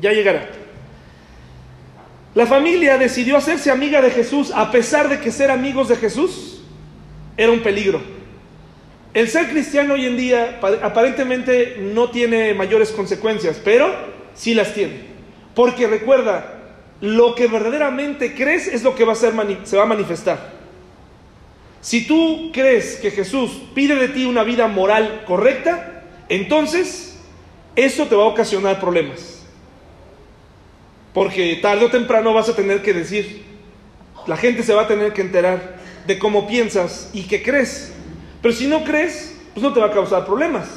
Ya 0.00 0.12
llegará. 0.12 0.48
La 2.34 2.46
familia 2.46 2.96
decidió 2.96 3.36
hacerse 3.36 3.70
amiga 3.70 4.00
de 4.00 4.10
Jesús 4.10 4.52
a 4.54 4.70
pesar 4.70 5.08
de 5.08 5.20
que 5.20 5.30
ser 5.30 5.50
amigos 5.50 5.88
de 5.88 5.96
Jesús 5.96 6.62
era 7.36 7.52
un 7.52 7.60
peligro. 7.60 8.00
El 9.12 9.28
ser 9.28 9.50
cristiano 9.50 9.94
hoy 9.94 10.06
en 10.06 10.16
día 10.16 10.58
aparentemente 10.82 11.76
no 11.78 12.10
tiene 12.10 12.54
mayores 12.54 12.90
consecuencias, 12.90 13.60
pero 13.62 13.94
sí 14.34 14.54
las 14.54 14.72
tiene. 14.72 15.12
Porque 15.54 15.86
recuerda, 15.86 16.60
lo 17.02 17.34
que 17.34 17.46
verdaderamente 17.46 18.34
crees 18.34 18.66
es 18.66 18.82
lo 18.82 18.94
que 18.94 19.04
va 19.04 19.12
a 19.12 19.16
ser, 19.16 19.34
se 19.64 19.76
va 19.76 19.82
a 19.82 19.86
manifestar. 19.86 20.52
Si 21.82 22.06
tú 22.06 22.50
crees 22.52 22.96
que 22.96 23.10
Jesús 23.10 23.60
pide 23.74 23.96
de 23.96 24.08
ti 24.08 24.24
una 24.24 24.44
vida 24.44 24.68
moral 24.68 25.24
correcta, 25.26 26.04
entonces 26.30 27.18
eso 27.76 28.06
te 28.06 28.14
va 28.14 28.22
a 28.22 28.28
ocasionar 28.28 28.80
problemas. 28.80 29.41
Porque 31.12 31.58
tarde 31.60 31.84
o 31.84 31.90
temprano 31.90 32.32
vas 32.32 32.48
a 32.48 32.56
tener 32.56 32.82
que 32.82 32.92
decir, 32.92 33.42
la 34.26 34.36
gente 34.36 34.62
se 34.62 34.74
va 34.74 34.82
a 34.82 34.88
tener 34.88 35.12
que 35.12 35.20
enterar 35.20 35.76
de 36.06 36.18
cómo 36.18 36.46
piensas 36.46 37.10
y 37.12 37.24
qué 37.24 37.42
crees. 37.42 37.92
Pero 38.40 38.54
si 38.54 38.66
no 38.66 38.82
crees, 38.84 39.38
pues 39.52 39.62
no 39.62 39.72
te 39.72 39.80
va 39.80 39.86
a 39.86 39.92
causar 39.92 40.24
problemas. 40.24 40.68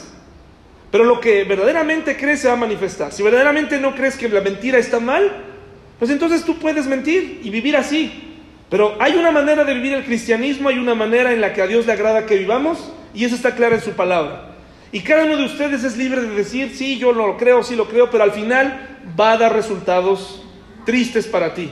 Pero 0.91 1.03
lo 1.03 1.19
que 1.19 1.43
verdaderamente 1.43 2.15
crees 2.15 2.41
se 2.41 2.47
va 2.47 2.53
a 2.53 2.57
manifestar. 2.57 3.11
Si 3.11 3.23
verdaderamente 3.23 3.79
no 3.79 3.95
crees 3.95 4.15
que 4.15 4.29
la 4.29 4.41
mentira 4.41 4.77
está 4.77 4.99
mal, 4.99 5.43
pues 5.99 6.11
entonces 6.11 6.43
tú 6.43 6.57
puedes 6.59 6.85
mentir 6.87 7.41
y 7.43 7.49
vivir 7.49 7.75
así. 7.77 8.35
Pero 8.69 8.95
hay 8.99 9.15
una 9.15 9.31
manera 9.31 9.63
de 9.63 9.73
vivir 9.73 9.93
el 9.93 10.03
cristianismo, 10.03 10.69
hay 10.69 10.77
una 10.77 10.95
manera 10.95 11.31
en 11.31 11.41
la 11.41 11.53
que 11.53 11.61
a 11.61 11.67
Dios 11.67 11.85
le 11.85 11.93
agrada 11.93 12.25
que 12.25 12.37
vivamos 12.37 12.91
y 13.13 13.25
eso 13.25 13.35
está 13.35 13.55
claro 13.55 13.75
en 13.75 13.81
su 13.81 13.91
palabra. 13.91 14.54
Y 14.91 15.01
cada 15.01 15.25
uno 15.25 15.37
de 15.37 15.45
ustedes 15.45 15.83
es 15.83 15.97
libre 15.97 16.21
de 16.21 16.29
decir, 16.29 16.73
sí, 16.75 16.97
yo 16.97 17.11
lo 17.11 17.37
creo, 17.37 17.63
sí 17.63 17.75
lo 17.75 17.87
creo, 17.87 18.09
pero 18.09 18.23
al 18.23 18.31
final 18.31 18.99
va 19.19 19.33
a 19.33 19.37
dar 19.37 19.53
resultados 19.53 20.43
tristes 20.85 21.27
para 21.27 21.53
ti. 21.53 21.71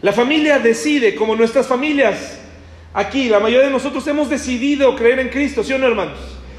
La 0.00 0.12
familia 0.12 0.58
decide, 0.58 1.14
como 1.14 1.34
nuestras 1.34 1.66
familias, 1.66 2.38
aquí, 2.92 3.28
la 3.28 3.40
mayoría 3.40 3.66
de 3.66 3.72
nosotros 3.72 4.06
hemos 4.06 4.30
decidido 4.30 4.94
creer 4.96 5.18
en 5.18 5.28
Cristo, 5.28 5.64
¿sí 5.64 5.72
o 5.72 5.78
no, 5.78 5.86
hermanos? 5.86 6.18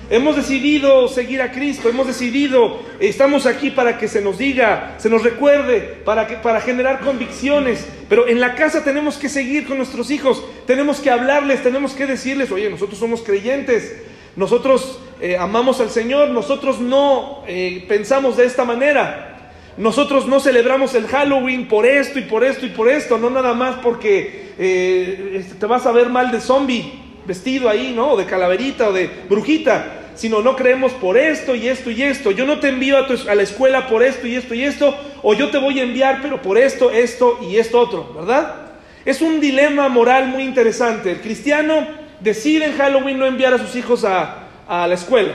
Hemos 0.09 0.35
decidido 0.35 1.07
seguir 1.07 1.41
a 1.41 1.51
Cristo, 1.51 1.89
hemos 1.89 2.05
decidido, 2.05 2.79
estamos 2.99 3.47
aquí 3.47 3.71
para 3.71 3.97
que 3.97 4.07
se 4.07 4.21
nos 4.21 4.37
diga, 4.37 4.95
se 4.99 5.09
nos 5.09 5.23
recuerde, 5.23 5.79
para, 6.05 6.27
que, 6.27 6.35
para 6.35 6.61
generar 6.61 6.99
convicciones, 6.99 7.87
pero 8.07 8.27
en 8.27 8.39
la 8.39 8.53
casa 8.53 8.83
tenemos 8.83 9.17
que 9.17 9.29
seguir 9.29 9.65
con 9.65 9.77
nuestros 9.77 10.11
hijos, 10.11 10.45
tenemos 10.67 10.99
que 10.99 11.09
hablarles, 11.09 11.63
tenemos 11.63 11.93
que 11.93 12.05
decirles, 12.05 12.51
oye, 12.51 12.69
nosotros 12.69 12.99
somos 12.99 13.23
creyentes, 13.23 13.95
nosotros 14.35 14.99
eh, 15.21 15.37
amamos 15.37 15.79
al 15.79 15.89
Señor, 15.89 16.29
nosotros 16.29 16.79
no 16.81 17.43
eh, 17.47 17.85
pensamos 17.87 18.35
de 18.35 18.45
esta 18.45 18.65
manera. 18.65 19.31
Nosotros 19.77 20.27
no 20.27 20.39
celebramos 20.39 20.93
el 20.95 21.07
Halloween 21.07 21.67
por 21.67 21.85
esto 21.85 22.19
y 22.19 22.23
por 22.23 22.43
esto 22.43 22.65
y 22.65 22.69
por 22.69 22.89
esto, 22.89 23.17
no 23.17 23.29
nada 23.29 23.53
más 23.53 23.75
porque 23.81 24.53
eh, 24.57 25.45
te 25.59 25.65
vas 25.65 25.85
a 25.85 25.91
ver 25.91 26.09
mal 26.09 26.31
de 26.31 26.39
zombie 26.39 26.93
vestido 27.25 27.69
ahí, 27.69 27.91
¿no? 27.95 28.11
O 28.11 28.17
de 28.17 28.25
calaverita 28.25 28.89
o 28.89 28.93
de 28.93 29.09
brujita, 29.29 30.11
sino 30.15 30.41
no 30.41 30.55
creemos 30.55 30.91
por 30.93 31.17
esto 31.17 31.55
y 31.55 31.67
esto 31.67 31.91
y 31.91 32.03
esto. 32.03 32.31
Yo 32.31 32.45
no 32.45 32.59
te 32.59 32.69
envío 32.69 32.97
a, 32.97 33.07
a 33.29 33.35
la 33.35 33.43
escuela 33.43 33.87
por 33.87 34.03
esto 34.03 34.27
y 34.27 34.35
esto 34.35 34.53
y 34.53 34.63
esto, 34.63 34.95
o 35.23 35.33
yo 35.33 35.49
te 35.49 35.57
voy 35.57 35.79
a 35.79 35.83
enviar, 35.83 36.19
pero 36.21 36.41
por 36.41 36.57
esto, 36.57 36.91
esto 36.91 37.39
y 37.41 37.57
esto 37.57 37.79
otro, 37.79 38.13
¿verdad? 38.13 38.55
Es 39.03 39.21
un 39.21 39.39
dilema 39.39 39.89
moral 39.89 40.27
muy 40.27 40.43
interesante. 40.43 41.11
El 41.11 41.21
cristiano 41.21 42.04
decide 42.19 42.65
en 42.65 42.77
Halloween 42.77 43.19
no 43.19 43.25
enviar 43.25 43.53
a 43.53 43.57
sus 43.57 43.75
hijos 43.75 44.03
a, 44.03 44.41
la 44.67 44.93
escuela 44.93 45.33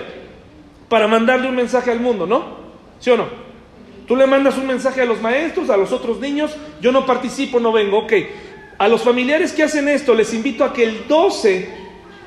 para 0.88 1.06
mandarle 1.06 1.48
un 1.48 1.54
mensaje 1.54 1.90
al 1.90 2.00
mundo, 2.00 2.26
¿no? 2.26 2.58
¿Sí 2.98 3.10
o 3.10 3.16
no? 3.16 3.28
Tú 4.08 4.16
le 4.16 4.26
mandas 4.26 4.58
un 4.58 4.66
mensaje 4.66 5.02
a 5.02 5.04
los 5.04 5.20
maestros, 5.20 5.70
a 5.70 5.76
los 5.76 5.92
otros 5.92 6.18
niños, 6.18 6.56
yo 6.80 6.90
no 6.90 7.06
participo, 7.06 7.60
no 7.60 7.70
vengo, 7.70 7.98
ok. 7.98 8.12
A 8.78 8.88
los 8.88 9.02
familiares 9.02 9.52
que 9.52 9.62
hacen 9.62 9.88
esto 9.88 10.14
les 10.14 10.34
invito 10.34 10.64
a 10.64 10.72
que 10.72 10.82
el 10.82 11.06
12, 11.06 11.68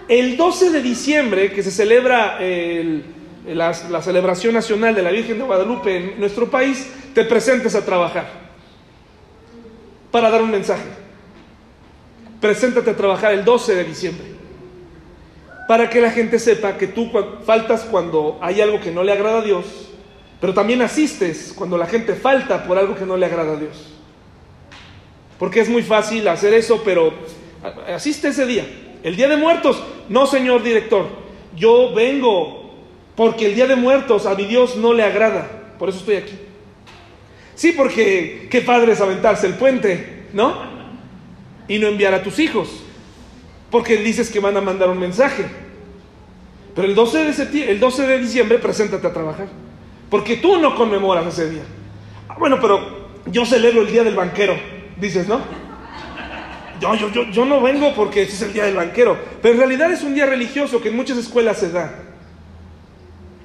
el 0.08 0.38
12 0.38 0.70
de 0.72 0.82
diciembre, 0.82 1.52
que 1.52 1.62
se 1.62 1.72
celebra 1.72 2.40
la, 3.46 4.02
celebración 4.02 4.54
nacional 4.54 4.96
de 4.96 5.02
la 5.02 5.12
Virgen 5.12 5.40
de 5.40 5.44
Guadalupe 5.44 5.98
en 5.98 6.20
nuestro 6.20 6.50
país, 6.50 6.90
te 7.14 7.26
presentes 7.26 7.76
a 7.76 7.84
trabajar 7.84 8.28
para 10.10 10.30
dar 10.30 10.42
un 10.42 10.52
mensaje. 10.52 10.86
Preséntate 12.40 12.92
a 12.92 12.96
trabajar 12.96 13.34
el 13.34 13.44
12 13.44 13.76
de 13.76 13.84
diciembre 13.84 14.33
para 15.68 15.90
que 15.90 16.02
la 16.02 16.12
gente 16.12 16.40
sepa 16.40 16.78
que 16.78 16.88
tú 16.88 17.12
faltas 17.46 17.82
cuando 17.82 18.38
hay 18.42 18.62
algo 18.62 18.80
que 18.80 18.92
no 18.92 19.04
le 19.04 19.12
agrada 19.12 19.40
a 19.40 19.44
Dios, 19.44 19.66
pero 20.42 20.54
también 20.54 20.82
asistes 20.82 21.54
cuando 21.56 21.78
la 21.78 21.86
gente 21.86 22.16
falta 22.16 22.66
por 22.66 22.78
algo 22.78 22.96
que 22.96 23.06
no 23.06 23.16
le 23.16 23.26
agrada 23.26 23.54
a 23.54 23.56
Dios. 23.56 23.94
Porque 25.40 25.62
es 25.62 25.70
muy 25.70 25.84
fácil 25.84 26.28
hacer 26.28 26.54
eso, 26.54 26.82
pero 26.84 27.14
asiste 27.88 28.30
ese 28.30 28.46
día. 28.46 28.66
El 29.04 29.16
día 29.16 29.28
de 29.28 29.38
muertos, 29.38 29.82
no 30.10 30.26
señor 30.26 30.64
director, 30.64 31.08
yo 31.56 31.94
vengo 31.94 32.74
porque 33.16 33.46
el 33.46 33.56
día 33.56 33.68
de 33.68 33.76
muertos 33.76 34.26
a 34.26 34.36
mi 34.36 34.46
Dios 34.46 34.76
no 34.76 34.94
le 34.94 35.04
agrada. 35.04 35.76
Por 35.80 35.90
eso 35.90 36.00
estoy 36.00 36.16
aquí. 36.16 36.34
Sí, 37.56 37.74
porque 37.74 38.48
qué 38.50 38.62
padre 38.62 38.94
es 38.94 39.02
aventarse 39.02 39.48
el 39.48 39.54
puente, 39.54 40.26
¿no? 40.34 40.56
Y 41.68 41.78
no 41.78 41.88
enviar 41.88 42.14
a 42.14 42.24
tus 42.24 42.40
hijos. 42.40 42.83
Porque 43.74 43.98
dices 43.98 44.30
que 44.30 44.40
van 44.40 44.56
a 44.56 44.62
mandar 44.62 44.90
un 44.90 45.00
mensaje. 45.00 45.46
Pero 46.76 46.88
el 46.88 46.94
12 46.94 47.34
de, 47.34 47.72
el 47.72 47.80
12 47.80 48.06
de 48.06 48.20
diciembre, 48.20 48.60
preséntate 48.60 49.08
a 49.08 49.12
trabajar. 49.12 49.48
Porque 50.12 50.38
tú 50.38 50.58
no 50.60 50.76
conmemoras 50.76 51.26
ese 51.26 51.50
día. 51.50 51.64
Ah, 52.30 52.36
bueno, 52.38 52.60
pero 52.62 53.10
yo 53.26 53.46
celebro 53.46 53.82
el 53.82 53.92
día 53.92 54.04
del 54.04 54.16
banquero 54.16 54.56
dices, 54.98 55.28
¿no? 55.28 55.42
Yo, 56.80 56.96
yo, 56.96 57.10
yo, 57.10 57.24
yo 57.30 57.46
no 57.46 57.62
vengo 57.62 57.94
porque 57.96 58.24
es 58.24 58.42
el 58.42 58.52
día 58.52 58.66
del 58.66 58.76
banquero, 58.76 59.18
pero 59.42 59.54
en 59.54 59.60
realidad 59.60 59.92
es 59.92 60.04
un 60.04 60.14
día 60.14 60.26
religioso 60.26 60.82
que 60.82 60.90
en 60.90 60.96
muchas 60.96 61.18
escuelas 61.18 61.58
se 61.58 61.72
da. 61.72 61.94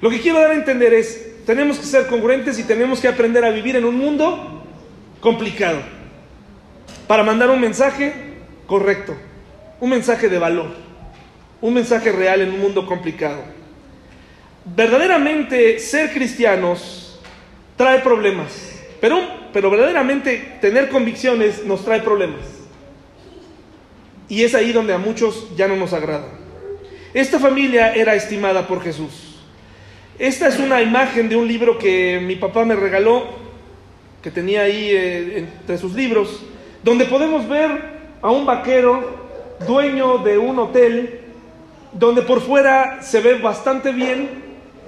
Lo 0.01 0.09
que 0.09 0.19
quiero 0.19 0.39
dar 0.39 0.51
a 0.51 0.55
entender 0.55 0.93
es, 0.93 1.45
tenemos 1.45 1.77
que 1.77 1.85
ser 1.85 2.07
congruentes 2.07 2.59
y 2.59 2.63
tenemos 2.63 2.99
que 2.99 3.07
aprender 3.07 3.45
a 3.45 3.49
vivir 3.49 3.75
en 3.75 3.85
un 3.85 3.97
mundo 3.97 4.63
complicado 5.21 5.79
para 7.07 7.23
mandar 7.23 7.49
un 7.49 7.59
mensaje 7.59 8.13
correcto, 8.67 9.15
un 9.79 9.89
mensaje 9.89 10.29
de 10.29 10.39
valor, 10.39 10.71
un 11.61 11.73
mensaje 11.73 12.11
real 12.11 12.41
en 12.41 12.51
un 12.51 12.59
mundo 12.59 12.85
complicado. 12.85 13.43
Verdaderamente 14.65 15.79
ser 15.79 16.11
cristianos 16.13 17.19
trae 17.75 17.99
problemas 17.99 18.69
pero, 18.99 19.21
pero 19.53 19.69
verdaderamente 19.69 20.57
tener 20.61 20.89
convicciones 20.89 21.65
nos 21.65 21.85
trae 21.85 22.01
problemas. 22.01 22.41
Y 24.27 24.43
es 24.43 24.53
ahí 24.53 24.71
donde 24.71 24.93
a 24.93 24.97
muchos 24.97 25.47
ya 25.55 25.67
no 25.67 25.75
nos 25.75 25.93
agrada. 25.93 26.27
Esta 27.13 27.39
familia 27.39 27.93
era 27.95 28.13
estimada 28.13 28.67
por 28.67 28.83
Jesús. 28.83 29.41
Esta 30.19 30.47
es 30.47 30.59
una 30.59 30.81
imagen 30.81 31.29
de 31.29 31.35
un 31.35 31.47
libro 31.47 31.77
que 31.77 32.19
mi 32.21 32.35
papá 32.35 32.65
me 32.65 32.75
regaló, 32.75 33.25
que 34.21 34.29
tenía 34.29 34.63
ahí 34.63 34.89
eh, 34.91 35.39
entre 35.39 35.77
sus 35.77 35.93
libros, 35.93 36.43
donde 36.83 37.05
podemos 37.05 37.47
ver 37.47 37.71
a 38.21 38.29
un 38.29 38.45
vaquero, 38.45 39.18
dueño 39.67 40.19
de 40.19 40.37
un 40.37 40.59
hotel, 40.59 41.21
donde 41.93 42.21
por 42.21 42.41
fuera 42.41 43.01
se 43.01 43.19
ve 43.21 43.35
bastante 43.35 43.91
bien, 43.91 44.29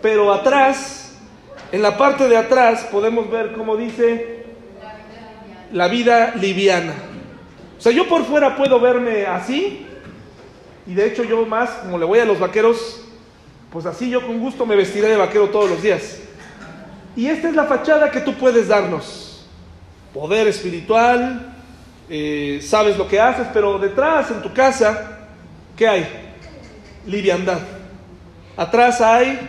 pero 0.01 0.31
atrás 0.31 1.01
en 1.71 1.81
la 1.81 1.97
parte 1.97 2.27
de 2.27 2.37
atrás 2.37 2.87
podemos 2.91 3.29
ver 3.29 3.53
cómo 3.53 3.77
dice 3.77 4.45
la 5.71 5.87
vida 5.87 6.33
liviana. 6.35 6.93
O 7.77 7.81
sea, 7.81 7.91
yo 7.91 8.07
por 8.07 8.25
fuera 8.25 8.55
puedo 8.55 8.79
verme 8.79 9.25
así, 9.25 9.85
y 10.85 10.93
de 10.93 11.07
hecho 11.07 11.23
yo 11.23 11.45
más, 11.45 11.69
como 11.69 11.97
le 11.97 12.05
voy 12.05 12.19
a 12.19 12.25
los 12.25 12.39
vaqueros, 12.39 13.01
pues 13.71 13.85
así 13.85 14.09
yo 14.09 14.25
con 14.25 14.39
gusto 14.39 14.65
me 14.65 14.75
vestiré 14.75 15.07
de 15.07 15.15
vaquero 15.15 15.49
todos 15.49 15.69
los 15.69 15.81
días. 15.81 16.19
Y 17.15 17.27
esta 17.27 17.49
es 17.49 17.55
la 17.55 17.65
fachada 17.65 18.11
que 18.11 18.19
tú 18.19 18.33
puedes 18.33 18.67
darnos. 18.67 19.45
Poder 20.13 20.47
espiritual, 20.47 21.50
eh, 22.11 22.59
sabes 22.61 22.97
lo 22.97 23.07
que 23.07 23.19
haces, 23.19 23.47
pero 23.51 23.79
detrás 23.79 24.29
en 24.29 24.43
tu 24.43 24.53
casa, 24.53 25.29
¿qué 25.75 25.87
hay? 25.87 26.07
Liviandad. 27.07 27.61
Atrás 28.55 29.01
hay 29.01 29.39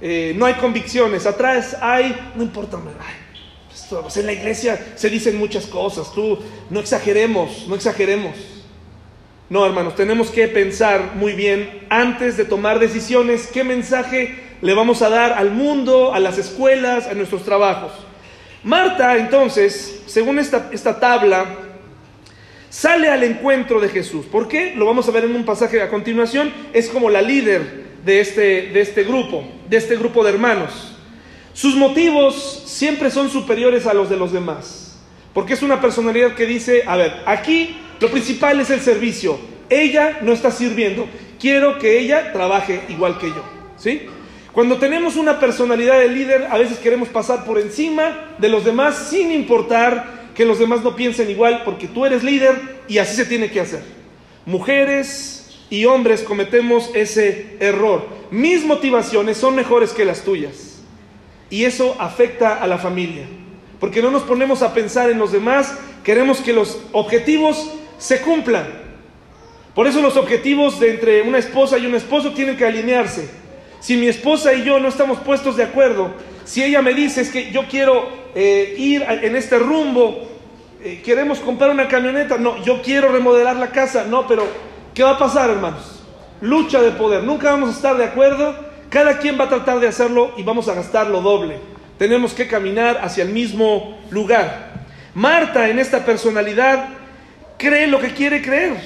eh, 0.00 0.32
no 0.36 0.46
hay 0.46 0.54
convicciones, 0.54 1.26
atrás 1.26 1.76
hay, 1.80 2.14
no 2.36 2.44
importa, 2.44 2.78
pues, 3.90 4.16
en 4.16 4.26
la 4.26 4.32
iglesia 4.32 4.78
se 4.94 5.10
dicen 5.10 5.36
muchas 5.36 5.66
cosas, 5.66 6.12
tú 6.14 6.38
no 6.70 6.78
exageremos, 6.78 7.66
no 7.66 7.74
exageremos. 7.74 8.36
No, 9.50 9.64
hermanos, 9.64 9.96
tenemos 9.96 10.30
que 10.30 10.46
pensar 10.46 11.14
muy 11.14 11.32
bien 11.32 11.86
antes 11.88 12.36
de 12.36 12.44
tomar 12.44 12.78
decisiones 12.78 13.48
qué 13.52 13.64
mensaje 13.64 14.38
le 14.60 14.74
vamos 14.74 15.02
a 15.02 15.08
dar 15.08 15.32
al 15.32 15.50
mundo, 15.50 16.12
a 16.12 16.20
las 16.20 16.38
escuelas, 16.38 17.06
a 17.06 17.14
nuestros 17.14 17.44
trabajos. 17.44 17.92
Marta, 18.62 19.16
entonces, 19.16 20.02
según 20.06 20.38
esta, 20.38 20.68
esta 20.70 21.00
tabla, 21.00 21.46
sale 22.70 23.08
al 23.08 23.24
encuentro 23.24 23.80
de 23.80 23.88
Jesús. 23.88 24.26
¿Por 24.26 24.48
qué? 24.48 24.74
Lo 24.74 24.86
vamos 24.86 25.08
a 25.08 25.12
ver 25.12 25.24
en 25.24 25.34
un 25.34 25.44
pasaje 25.44 25.80
a 25.80 25.88
continuación. 25.88 26.52
Es 26.72 26.88
como 26.88 27.10
la 27.10 27.22
líder 27.22 27.88
de 28.04 28.20
este, 28.20 28.68
de 28.72 28.80
este 28.80 29.04
grupo, 29.04 29.44
de 29.68 29.76
este 29.76 29.96
grupo 29.96 30.24
de 30.24 30.30
hermanos. 30.30 30.96
Sus 31.58 31.74
motivos 31.74 32.62
siempre 32.66 33.10
son 33.10 33.30
superiores 33.30 33.86
a 33.86 33.94
los 33.94 34.08
de 34.08 34.16
los 34.16 34.32
demás, 34.32 34.96
porque 35.34 35.54
es 35.54 35.62
una 35.62 35.80
personalidad 35.80 36.34
que 36.34 36.46
dice, 36.46 36.84
a 36.86 36.96
ver, 36.96 37.12
aquí 37.26 37.76
lo 37.98 38.08
principal 38.10 38.60
es 38.60 38.70
el 38.70 38.80
servicio, 38.80 39.40
ella 39.68 40.20
no 40.22 40.32
está 40.32 40.52
sirviendo, 40.52 41.08
quiero 41.40 41.78
que 41.80 41.98
ella 41.98 42.32
trabaje 42.32 42.82
igual 42.88 43.18
que 43.18 43.26
yo, 43.26 43.44
¿sí? 43.76 44.02
Cuando 44.52 44.78
tenemos 44.78 45.16
una 45.16 45.40
personalidad 45.40 45.98
de 45.98 46.08
líder, 46.08 46.46
a 46.48 46.58
veces 46.58 46.78
queremos 46.78 47.08
pasar 47.08 47.44
por 47.44 47.58
encima 47.58 48.36
de 48.38 48.48
los 48.48 48.64
demás 48.64 49.08
sin 49.10 49.32
importar 49.32 50.17
que 50.38 50.44
los 50.44 50.60
demás 50.60 50.84
no 50.84 50.94
piensen 50.94 51.28
igual 51.28 51.62
porque 51.64 51.88
tú 51.88 52.06
eres 52.06 52.22
líder 52.22 52.54
y 52.86 52.98
así 52.98 53.16
se 53.16 53.24
tiene 53.24 53.50
que 53.50 53.58
hacer. 53.58 53.82
Mujeres 54.46 55.58
y 55.68 55.84
hombres 55.84 56.22
cometemos 56.22 56.92
ese 56.94 57.56
error. 57.58 58.06
Mis 58.30 58.64
motivaciones 58.64 59.36
son 59.36 59.56
mejores 59.56 59.90
que 59.90 60.04
las 60.04 60.22
tuyas. 60.22 60.78
Y 61.50 61.64
eso 61.64 61.96
afecta 61.98 62.62
a 62.62 62.68
la 62.68 62.78
familia. 62.78 63.24
Porque 63.80 64.00
no 64.00 64.12
nos 64.12 64.22
ponemos 64.22 64.62
a 64.62 64.72
pensar 64.74 65.10
en 65.10 65.18
los 65.18 65.32
demás, 65.32 65.76
queremos 66.04 66.38
que 66.38 66.52
los 66.52 66.78
objetivos 66.92 67.72
se 67.98 68.20
cumplan. 68.20 68.68
Por 69.74 69.88
eso 69.88 70.00
los 70.00 70.16
objetivos 70.16 70.78
de 70.78 70.90
entre 70.90 71.22
una 71.22 71.38
esposa 71.38 71.78
y 71.78 71.86
un 71.86 71.96
esposo 71.96 72.32
tienen 72.32 72.56
que 72.56 72.64
alinearse. 72.64 73.28
Si 73.80 73.96
mi 73.96 74.06
esposa 74.06 74.54
y 74.54 74.62
yo 74.62 74.78
no 74.78 74.86
estamos 74.86 75.18
puestos 75.18 75.56
de 75.56 75.64
acuerdo, 75.64 76.12
si 76.44 76.62
ella 76.62 76.80
me 76.80 76.94
dice 76.94 77.22
es 77.22 77.30
que 77.30 77.50
yo 77.50 77.64
quiero 77.68 78.28
eh, 78.34 78.76
ir 78.78 79.04
en 79.08 79.34
este 79.34 79.58
rumbo, 79.58 80.27
eh, 80.82 81.02
queremos 81.04 81.40
comprar 81.40 81.70
una 81.70 81.88
camioneta, 81.88 82.38
no, 82.38 82.62
yo 82.62 82.80
quiero 82.82 83.10
remodelar 83.10 83.56
la 83.56 83.70
casa, 83.70 84.04
no, 84.04 84.26
pero 84.28 84.46
¿qué 84.94 85.02
va 85.02 85.12
a 85.12 85.18
pasar, 85.18 85.50
hermanos? 85.50 86.02
Lucha 86.40 86.80
de 86.80 86.92
poder, 86.92 87.24
nunca 87.24 87.50
vamos 87.50 87.70
a 87.70 87.72
estar 87.72 87.96
de 87.96 88.04
acuerdo, 88.04 88.54
cada 88.88 89.18
quien 89.18 89.38
va 89.38 89.44
a 89.44 89.48
tratar 89.48 89.80
de 89.80 89.88
hacerlo 89.88 90.32
y 90.36 90.44
vamos 90.44 90.68
a 90.68 90.74
gastar 90.74 91.08
lo 91.08 91.20
doble. 91.20 91.58
Tenemos 91.98 92.32
que 92.32 92.46
caminar 92.46 93.00
hacia 93.02 93.24
el 93.24 93.30
mismo 93.30 93.98
lugar. 94.10 94.84
Marta 95.14 95.68
en 95.68 95.80
esta 95.80 96.04
personalidad 96.04 96.90
cree 97.58 97.88
lo 97.88 97.98
que 97.98 98.14
quiere 98.14 98.40
creer, 98.40 98.76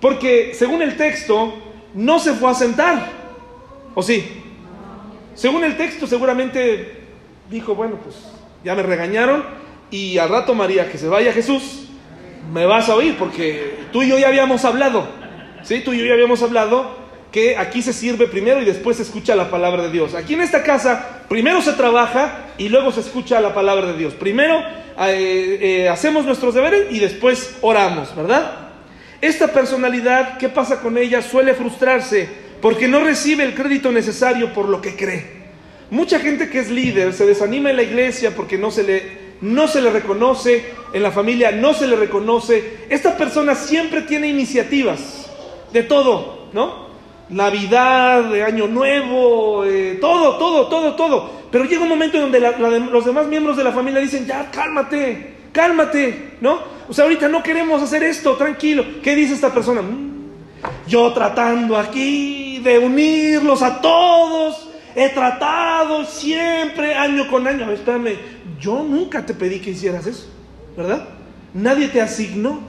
porque 0.00 0.52
según 0.54 0.82
el 0.82 0.96
texto 0.96 1.54
no 1.94 2.18
se 2.18 2.32
fue 2.32 2.50
a 2.50 2.54
sentar, 2.54 3.10
¿o 3.94 4.02
sí? 4.02 4.42
Según 5.36 5.62
el 5.62 5.76
texto 5.76 6.08
seguramente 6.08 7.04
dijo, 7.48 7.76
bueno, 7.76 7.96
pues 8.02 8.16
ya 8.64 8.74
me 8.74 8.82
regañaron 8.82 9.44
y 9.90 10.18
al 10.18 10.28
rato 10.28 10.54
María, 10.54 10.90
que 10.90 10.98
se 10.98 11.08
vaya 11.08 11.32
Jesús, 11.32 11.88
me 12.52 12.66
vas 12.66 12.88
a 12.88 12.94
oír 12.94 13.16
porque 13.18 13.78
tú 13.92 14.02
y 14.02 14.08
yo 14.08 14.18
ya 14.18 14.28
habíamos 14.28 14.64
hablado, 14.64 15.08
¿sí? 15.62 15.80
Tú 15.84 15.92
y 15.92 15.98
yo 15.98 16.06
ya 16.06 16.14
habíamos 16.14 16.42
hablado 16.42 16.96
que 17.32 17.56
aquí 17.56 17.82
se 17.82 17.92
sirve 17.92 18.26
primero 18.26 18.62
y 18.62 18.64
después 18.64 18.96
se 18.96 19.02
escucha 19.02 19.36
la 19.36 19.50
palabra 19.50 19.82
de 19.82 19.90
Dios. 19.90 20.14
Aquí 20.14 20.34
en 20.34 20.40
esta 20.40 20.62
casa 20.62 21.22
primero 21.28 21.60
se 21.60 21.72
trabaja 21.72 22.46
y 22.56 22.68
luego 22.68 22.90
se 22.90 23.00
escucha 23.00 23.40
la 23.40 23.54
palabra 23.54 23.92
de 23.92 23.98
Dios. 23.98 24.14
Primero 24.14 24.58
eh, 25.00 25.58
eh, 25.60 25.88
hacemos 25.88 26.24
nuestros 26.24 26.54
deberes 26.54 26.86
y 26.90 26.98
después 26.98 27.56
oramos, 27.60 28.14
¿verdad? 28.16 28.68
Esta 29.20 29.48
personalidad, 29.48 30.38
¿qué 30.38 30.48
pasa 30.48 30.80
con 30.80 30.96
ella? 30.96 31.20
Suele 31.20 31.54
frustrarse 31.54 32.28
porque 32.62 32.88
no 32.88 33.00
recibe 33.00 33.44
el 33.44 33.54
crédito 33.54 33.92
necesario 33.92 34.52
por 34.52 34.68
lo 34.68 34.80
que 34.80 34.96
cree. 34.96 35.38
Mucha 35.90 36.18
gente 36.20 36.48
que 36.48 36.60
es 36.60 36.70
líder 36.70 37.12
se 37.12 37.26
desanima 37.26 37.70
en 37.70 37.76
la 37.76 37.82
iglesia 37.82 38.34
porque 38.34 38.58
no 38.58 38.70
se 38.70 38.82
le, 38.82 39.17
no 39.40 39.68
se 39.68 39.80
le 39.80 39.90
reconoce, 39.90 40.72
en 40.92 41.02
la 41.02 41.10
familia 41.10 41.52
no 41.52 41.74
se 41.74 41.86
le 41.86 41.96
reconoce. 41.96 42.86
Esta 42.88 43.16
persona 43.16 43.54
siempre 43.54 44.02
tiene 44.02 44.28
iniciativas 44.28 45.30
de 45.72 45.82
todo, 45.82 46.48
¿no? 46.52 46.88
Navidad, 47.28 48.32
Año 48.42 48.66
Nuevo, 48.66 49.64
eh, 49.64 49.98
todo, 50.00 50.38
todo, 50.38 50.66
todo, 50.68 50.94
todo. 50.94 51.30
Pero 51.50 51.64
llega 51.64 51.82
un 51.82 51.88
momento 51.88 52.16
en 52.16 52.30
donde 52.30 52.40
los 52.90 53.04
demás 53.04 53.26
miembros 53.26 53.56
de 53.56 53.64
la 53.64 53.72
familia 53.72 54.00
dicen, 54.00 54.26
ya, 54.26 54.50
cálmate, 54.50 55.36
cálmate, 55.52 56.36
¿no? 56.40 56.60
O 56.88 56.92
sea, 56.92 57.04
ahorita 57.04 57.28
no 57.28 57.42
queremos 57.42 57.82
hacer 57.82 58.02
esto, 58.02 58.34
tranquilo. 58.36 58.84
¿Qué 59.02 59.14
dice 59.14 59.34
esta 59.34 59.52
persona? 59.52 59.82
Mm, 59.82 60.08
yo 60.86 61.12
tratando 61.12 61.76
aquí 61.76 62.60
de 62.64 62.78
unirlos 62.78 63.62
a 63.62 63.80
todos 63.80 64.67
He 64.94 65.08
tratado 65.10 66.04
siempre, 66.04 66.94
año 66.94 67.28
con 67.28 67.46
año. 67.46 67.70
espérame, 67.70 68.16
yo 68.60 68.82
nunca 68.82 69.24
te 69.24 69.34
pedí 69.34 69.60
que 69.60 69.70
hicieras 69.70 70.06
eso, 70.06 70.26
¿verdad? 70.76 71.06
Nadie 71.54 71.88
te 71.88 72.00
asignó. 72.00 72.60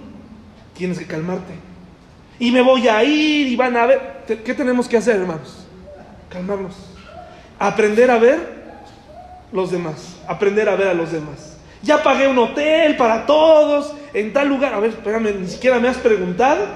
Tienes 0.75 0.99
que 0.99 1.05
calmarte. 1.05 1.53
Y 2.39 2.51
me 2.51 2.61
voy 2.61 2.87
a 2.87 3.03
ir 3.03 3.47
y 3.47 3.55
van 3.55 3.75
a 3.75 3.85
ver. 3.85 4.23
¿Qué 4.25 4.53
tenemos 4.53 4.87
que 4.87 4.97
hacer, 4.97 5.17
hermanos? 5.17 5.65
Calmarnos. 6.29 6.75
Aprender 7.57 8.09
a 8.09 8.17
ver 8.17 8.39
los 9.51 9.71
demás. 9.71 10.17
Aprender 10.27 10.69
a 10.69 10.75
ver 10.75 10.87
a 10.87 10.93
los 10.93 11.11
demás. 11.11 11.57
Ya 11.81 12.01
pagué 12.01 12.27
un 12.27 12.37
hotel 12.37 12.95
para 12.95 13.25
todos 13.25 13.93
en 14.13 14.31
tal 14.31 14.47
lugar. 14.47 14.73
A 14.73 14.79
ver, 14.79 14.91
espérame, 14.91 15.41
ni 15.41 15.47
siquiera 15.47 15.79
me 15.79 15.89
has 15.89 15.97
preguntado 15.97 16.67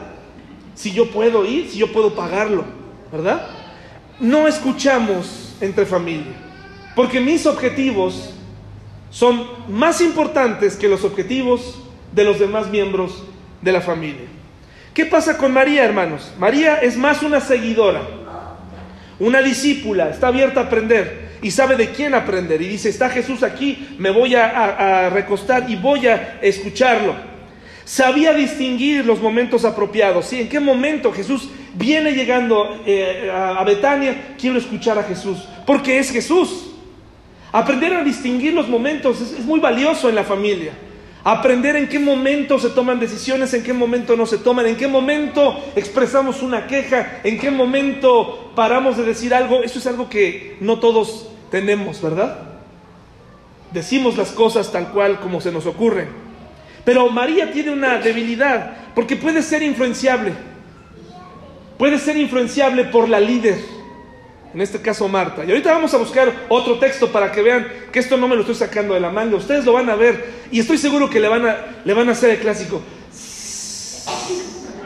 si 0.75 0.91
yo 0.91 1.09
puedo 1.11 1.45
ir, 1.45 1.69
si 1.69 1.77
yo 1.77 1.91
puedo 1.91 2.15
pagarlo, 2.15 2.65
¿verdad? 3.11 3.47
No 4.20 4.47
escuchamos 4.47 5.55
entre 5.61 5.86
familia, 5.86 6.34
porque 6.95 7.20
mis 7.20 7.45
objetivos 7.45 8.34
son 9.09 9.45
más 9.68 10.01
importantes 10.01 10.76
que 10.76 10.89
los 10.89 11.03
objetivos 11.03 11.80
de 12.11 12.24
los 12.24 12.39
demás 12.39 12.70
miembros 12.70 13.24
de 13.61 13.72
la 13.72 13.82
familia. 13.82 14.28
¿Qué 14.93 15.05
pasa 15.05 15.38
con 15.38 15.53
María, 15.53 15.84
hermanos? 15.84 16.32
María 16.38 16.76
es 16.78 16.97
más 16.97 17.24
una 17.24 17.39
seguidora, 17.39 18.01
una 19.20 19.41
discípula, 19.41 20.09
está 20.09 20.28
abierta 20.28 20.61
a 20.61 20.64
aprender 20.64 21.24
y 21.41 21.51
sabe 21.51 21.76
de 21.76 21.89
quién 21.89 22.14
aprender. 22.14 22.61
Y 22.61 22.68
dice, 22.68 22.89
está 22.89 23.09
Jesús 23.09 23.43
aquí, 23.43 23.95
me 23.99 24.09
voy 24.09 24.34
a, 24.36 25.09
recostar 25.09 25.70
y 25.70 25.76
voy 25.76 26.07
a 26.07 26.39
escucharlo. 26.41 27.16
Sabía 27.86 28.34
distinguir 28.34 29.05
los 29.05 29.20
momentos 29.20 29.66
apropiados. 29.66 30.26
¿sí? 30.28 30.41
¿En 30.41 30.49
qué 30.49 30.59
momento 30.59 31.11
Jesús 31.11 31.49
viene 31.74 32.13
llegando 32.13 32.82
eh, 32.86 33.32
a 33.32 33.63
Betania, 33.63 34.36
quiero 34.39 34.57
escuchar 34.57 34.97
a 34.97 35.03
Jesús, 35.03 35.47
porque 35.65 35.99
es 35.99 36.11
Jesús. 36.11 36.69
Aprender 37.51 37.93
a 37.93 38.03
distinguir 38.03 38.53
los 38.53 38.67
momentos 38.67 39.21
es, 39.21 39.45
muy 39.45 39.59
valioso 39.59 40.09
en 40.09 40.15
la 40.15 40.24
familia. 40.24 40.74
Aprender 41.24 41.76
en 41.76 41.88
qué 41.88 41.99
momento 41.99 42.59
se 42.59 42.69
toman 42.69 42.99
decisiones, 42.99 43.53
en 43.53 43.63
qué 43.63 43.74
momento 43.74 44.15
no 44.17 44.26
se 44.26 44.39
toman, 44.39 44.65
en 44.65 44.76
qué 44.76 44.88
momento 44.88 45.63
expresamos 45.76 46.41
una 46.41 46.67
queja, 46.67 47.21
en 47.24 47.39
qué 47.39 47.51
momento 47.51 48.51
paramos 48.55 48.97
de 48.97 49.03
decir 49.03 49.34
algo. 49.34 49.63
Eso 49.63 49.80
es 49.80 49.88
algo 49.88 50.09
que 50.09 50.57
no 50.59 50.80
todos 50.80 51.30
tenemos, 51.51 52.01
¿verdad? 52.01 52.39
Decimos 53.71 54.17
las 54.17 54.32
cosas 54.32 54.71
tal 54.71 54.89
cual 54.89 55.19
como 55.19 55.39
se 55.39 55.51
nos 55.51 55.65
ocurre. 55.65 56.07
Pero 56.84 57.09
María 57.09 57.51
tiene 57.51 57.71
una 57.71 57.99
debilidad 57.99 58.78
porque 58.95 59.15
puede 59.15 59.41
ser 59.41 59.63
influenciable. 59.63 60.34
Puede 61.78 61.97
ser 61.97 62.17
influenciable 62.17 62.86
por 62.86 63.09
la 63.09 63.19
líder, 63.19 63.57
en 64.53 64.61
este 64.61 64.82
caso 64.82 65.07
Marta. 65.07 65.43
Y 65.43 65.49
ahorita 65.49 65.71
vamos 65.71 65.93
a 65.93 65.97
buscar 65.97 66.32
otro 66.49 66.78
texto 66.78 67.11
para 67.11 67.32
que 67.32 67.41
vean 67.41 67.67
que 67.91 67.99
esto 67.99 68.17
no 68.17 68.28
me 68.28 68.36
lo 68.36 68.41
estoy 68.41 68.55
sacando 68.55 68.93
de 68.93 68.99
la 68.99 69.09
manga. 69.09 69.36
Ustedes 69.36 69.65
lo 69.65 69.74
van 69.74 69.89
a 69.89 69.95
ver 69.95 70.43
y 70.51 70.59
estoy 70.59 70.78
seguro 70.78 71.09
que 71.09 71.19
le 71.19 71.28
van 71.28 71.47
a, 71.47 71.57
le 71.84 71.93
van 71.93 72.09
a 72.09 72.11
hacer 72.11 72.32
el 72.32 72.39
clásico. 72.39 72.82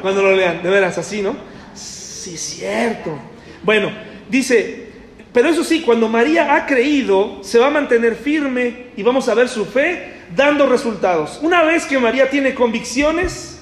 Cuando 0.01 0.21
lo 0.21 0.35
lean, 0.35 0.63
de 0.63 0.69
veras, 0.69 0.97
así, 0.97 1.21
¿no? 1.21 1.35
Sí, 1.73 2.35
es 2.35 2.41
cierto. 2.41 3.17
Bueno, 3.63 3.91
dice, 4.29 4.87
pero 5.33 5.49
eso 5.49 5.63
sí, 5.63 5.81
cuando 5.81 6.07
María 6.07 6.55
ha 6.55 6.65
creído, 6.65 7.43
se 7.43 7.59
va 7.59 7.67
a 7.67 7.69
mantener 7.69 8.15
firme 8.15 8.87
y 8.95 9.03
vamos 9.03 9.27
a 9.27 9.33
ver 9.33 9.49
su 9.49 9.65
fe 9.65 10.13
dando 10.35 10.67
resultados. 10.67 11.39
Una 11.41 11.63
vez 11.63 11.85
que 11.85 11.99
María 11.99 12.29
tiene 12.29 12.53
convicciones, 12.53 13.59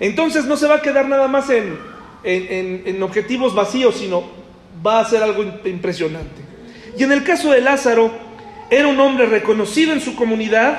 entonces 0.00 0.44
no 0.44 0.56
se 0.56 0.66
va 0.66 0.76
a 0.76 0.82
quedar 0.82 1.08
nada 1.08 1.28
más 1.28 1.48
en 1.50 1.78
en, 2.26 3.02
objetivos 3.02 3.54
vacíos, 3.54 3.96
sino 3.96 4.24
va 4.84 5.00
a 5.00 5.04
ser 5.08 5.22
algo 5.22 5.44
impresionante. 5.64 6.42
Y 6.98 7.04
en 7.04 7.12
el 7.12 7.24
caso 7.24 7.50
de 7.50 7.60
Lázaro, 7.60 8.10
era 8.68 8.88
un 8.88 8.98
hombre 8.98 9.26
reconocido 9.26 9.92
en 9.92 10.00
su 10.00 10.16
comunidad. 10.16 10.76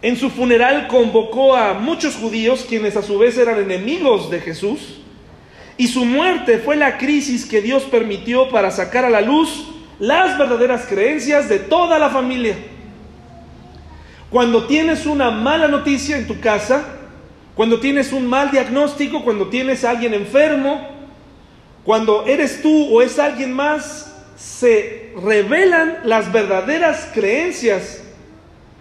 En 0.00 0.16
su 0.16 0.30
funeral 0.30 0.88
convocó 0.88 1.54
a 1.54 1.74
muchos 1.74 2.16
judíos, 2.16 2.64
quienes 2.68 2.96
a 2.96 3.02
su 3.02 3.18
vez 3.18 3.36
eran 3.36 3.58
enemigos 3.58 4.30
de 4.30 4.40
Jesús. 4.40 5.00
Y 5.76 5.88
su 5.88 6.04
muerte 6.04 6.58
fue 6.58 6.76
la 6.76 6.98
crisis 6.98 7.44
que 7.44 7.60
Dios 7.60 7.82
permitió 7.84 8.48
para 8.48 8.70
sacar 8.70 9.04
a 9.04 9.10
la 9.10 9.20
luz 9.20 9.66
las 9.98 10.38
verdaderas 10.38 10.86
creencias 10.86 11.48
de 11.48 11.58
toda 11.58 11.98
la 11.98 12.10
familia. 12.10 12.56
Cuando 14.30 14.66
tienes 14.66 15.06
una 15.06 15.30
mala 15.30 15.68
noticia 15.68 16.16
en 16.16 16.26
tu 16.26 16.40
casa, 16.40 16.93
cuando 17.54 17.78
tienes 17.78 18.12
un 18.12 18.26
mal 18.26 18.50
diagnóstico, 18.50 19.22
cuando 19.22 19.48
tienes 19.48 19.84
a 19.84 19.90
alguien 19.90 20.14
enfermo, 20.14 20.88
cuando 21.84 22.26
eres 22.26 22.62
tú 22.62 22.88
o 22.94 23.02
es 23.02 23.18
alguien 23.18 23.52
más, 23.52 24.12
se 24.36 25.12
revelan 25.22 25.98
las 26.04 26.32
verdaderas 26.32 27.10
creencias 27.14 28.02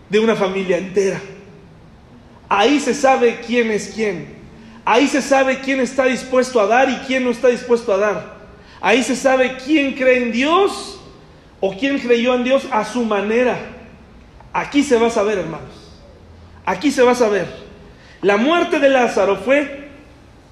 de 0.10 0.20
una 0.20 0.36
familia 0.36 0.78
entera. 0.78 1.22
Ahí 2.50 2.80
se 2.80 2.94
sabe 2.94 3.42
quién 3.46 3.72
es 3.72 3.92
quién. 3.94 4.44
Ahí 4.86 5.08
se 5.08 5.22
sabe 5.22 5.60
quién 5.60 5.80
está 5.80 6.06
dispuesto 6.06 6.60
a 6.60 6.68
dar 6.68 6.90
y 6.90 6.96
quién 7.08 7.24
no 7.24 7.32
está 7.32 7.48
dispuesto 7.48 7.94
a 7.94 7.98
dar. 7.98 8.38
Ahí 8.82 9.02
se 9.02 9.16
sabe 9.16 9.58
quién 9.64 9.94
cree 9.94 10.24
en 10.24 10.32
Dios 10.32 11.00
o 11.60 11.76
quién 11.78 12.00
creyó 12.00 12.36
en 12.36 12.44
Dios 12.44 12.68
a 12.72 12.84
su 12.84 13.06
manera. 13.06 13.58
Aquí 14.52 14.84
se 14.84 14.98
va 14.98 15.08
a 15.08 15.12
saber, 15.12 15.38
hermanos. 15.38 15.92
Aquí 16.66 16.92
se 16.92 17.02
va 17.02 17.12
a 17.12 17.16
saber. 17.16 17.63
La 18.24 18.38
muerte 18.38 18.80
de 18.80 18.88
Lázaro 18.88 19.36
fue 19.36 19.90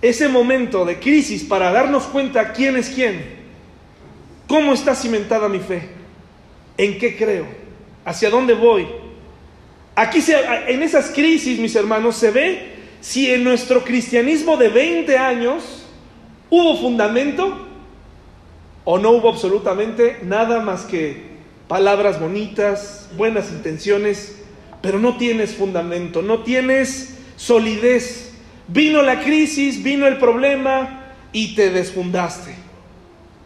ese 0.01 0.27
momento 0.27 0.83
de 0.83 0.99
crisis 0.99 1.45
para 1.45 1.71
darnos 1.71 2.03
cuenta 2.03 2.51
quién 2.51 2.75
es 2.75 2.89
quién, 2.89 3.23
cómo 4.45 4.73
está 4.73 4.93
cimentada 4.93 5.47
mi 5.47 5.59
fe, 5.59 5.89
en 6.77 6.99
qué 6.99 7.15
creo, 7.15 7.45
hacia 8.03 8.29
dónde 8.29 8.55
voy. 8.55 8.87
Aquí 9.95 10.21
se, 10.21 10.35
en 10.67 10.83
esas 10.83 11.11
crisis, 11.11 11.59
mis 11.59 11.73
hermanos, 11.75 12.17
se 12.17 12.31
ve 12.31 12.73
si 12.99 13.31
en 13.31 13.45
nuestro 13.45 13.85
cristianismo 13.85 14.57
de 14.57 14.67
20 14.67 15.17
años 15.17 15.85
hubo 16.49 16.75
fundamento 16.75 17.67
o 18.83 18.99
no 18.99 19.11
hubo 19.11 19.29
absolutamente 19.29 20.19
nada 20.23 20.59
más 20.59 20.83
que 20.83 21.31
palabras 21.69 22.19
bonitas, 22.19 23.09
buenas 23.15 23.49
intenciones, 23.49 24.41
pero 24.81 24.99
no 24.99 25.15
tienes 25.15 25.53
fundamento, 25.55 26.21
no 26.21 26.43
tienes 26.43 27.20
solidez. 27.41 28.33
Vino 28.67 29.01
la 29.01 29.19
crisis, 29.19 29.81
vino 29.83 30.07
el 30.07 30.17
problema 30.17 31.01
y 31.33 31.55
te 31.55 31.71
desfundaste, 31.71 32.55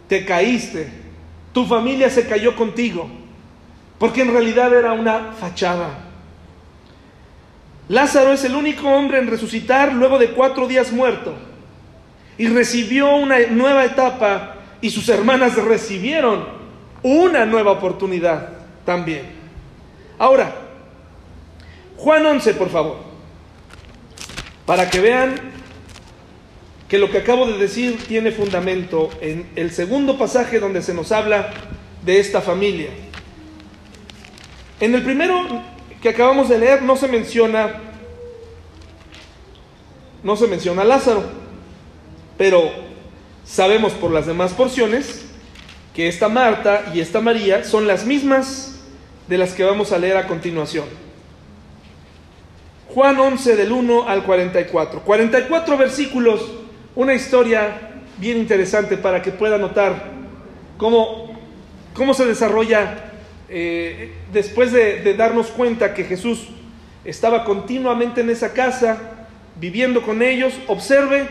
te 0.07 0.25
caíste, 0.25 0.87
tu 1.51 1.65
familia 1.65 2.09
se 2.09 2.27
cayó 2.27 2.55
contigo, 2.55 3.09
porque 3.97 4.21
en 4.21 4.31
realidad 4.31 4.73
era 4.77 4.93
una 4.93 5.33
fachada. 5.39 5.97
Lázaro 7.87 8.33
es 8.33 8.43
el 8.43 8.55
único 8.55 8.87
hombre 8.89 9.19
en 9.19 9.27
resucitar 9.27 9.93
luego 9.93 10.19
de 10.19 10.31
cuatro 10.31 10.67
días 10.67 10.91
muerto 10.91 11.33
y 12.37 12.47
recibió 12.47 13.15
una 13.15 13.39
nueva 13.49 13.85
etapa 13.85 14.55
y 14.81 14.89
sus 14.89 15.07
hermanas 15.09 15.55
recibieron 15.55 16.45
una 17.01 17.45
nueva 17.45 17.71
oportunidad 17.71 18.49
también. 18.85 19.23
Ahora, 20.17 20.53
Juan 21.97 22.25
11, 22.25 22.53
por 22.55 22.69
favor, 22.69 23.04
para 24.65 24.89
que 24.89 24.99
vean 24.99 25.35
que 26.87 26.97
lo 26.99 27.09
que 27.09 27.19
acabo 27.19 27.47
de 27.47 27.57
decir 27.57 27.97
tiene 28.07 28.31
fundamento 28.31 29.09
en 29.21 29.49
el 29.55 29.71
segundo 29.71 30.17
pasaje 30.17 30.59
donde 30.59 30.81
se 30.81 30.93
nos 30.93 31.11
habla 31.11 31.51
de 32.03 32.19
esta 32.19 32.41
familia. 32.41 32.89
En 34.79 34.93
el 34.93 35.03
primero 35.03 35.61
que 36.01 36.09
acabamos 36.09 36.49
de 36.49 36.59
leer 36.59 36.81
no 36.81 36.95
se 36.95 37.07
menciona 37.07 37.81
no 40.23 40.35
se 40.35 40.47
menciona 40.47 40.83
Lázaro, 40.83 41.23
pero 42.35 42.71
sabemos 43.45 43.93
por 43.93 44.09
las 44.09 44.25
demás 44.25 44.53
porciones 44.53 45.25
que 45.93 46.07
esta 46.07 46.29
Marta 46.29 46.91
y 46.95 46.99
esta 46.99 47.21
María 47.21 47.63
son 47.63 47.85
las 47.85 48.05
mismas 48.05 48.79
de 49.27 49.37
las 49.37 49.53
que 49.53 49.63
vamos 49.63 49.91
a 49.91 49.99
leer 49.99 50.17
a 50.17 50.27
continuación. 50.27 51.04
Juan 52.95 53.19
11 53.19 53.57
del 53.57 53.73
1 53.73 54.07
al 54.07 54.23
44. 54.23 55.01
44 55.01 55.77
versículos, 55.77 56.49
una 56.95 57.13
historia 57.13 57.91
bien 58.15 58.37
interesante 58.37 58.95
para 58.95 59.21
que 59.21 59.31
pueda 59.31 59.57
notar 59.57 60.11
cómo, 60.77 61.37
cómo 61.93 62.13
se 62.13 62.25
desarrolla 62.25 63.11
eh, 63.49 64.13
después 64.31 64.71
de, 64.71 65.01
de 65.01 65.13
darnos 65.13 65.47
cuenta 65.47 65.93
que 65.93 66.05
Jesús 66.05 66.47
estaba 67.03 67.43
continuamente 67.43 68.21
en 68.21 68.29
esa 68.29 68.53
casa, 68.53 68.97
viviendo 69.59 70.01
con 70.01 70.21
ellos, 70.21 70.53
observe 70.67 71.27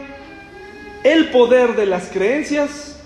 el 1.02 1.30
poder 1.30 1.76
de 1.76 1.86
las 1.86 2.10
creencias 2.10 3.00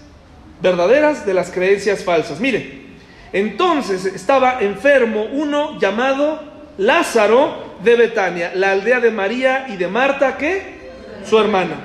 verdaderas 0.61 1.25
de 1.25 1.33
las 1.33 1.53
creencias 1.53 2.03
falsas. 2.03 2.41
Mire, 2.41 2.89
entonces 3.33 4.05
estaba 4.05 4.59
enfermo 4.63 5.27
uno 5.31 5.79
llamado 5.79 6.43
Lázaro 6.77 7.68
de 7.83 7.97
Betania, 7.97 8.53
la 8.55 8.73
aldea 8.73 9.01
de 9.01 9.11
María 9.11 9.67
y 9.69 9.77
de 9.77 9.89
Marta, 9.89 10.37
que 10.37 10.79
su 11.25 11.39
hermana. 11.39 11.77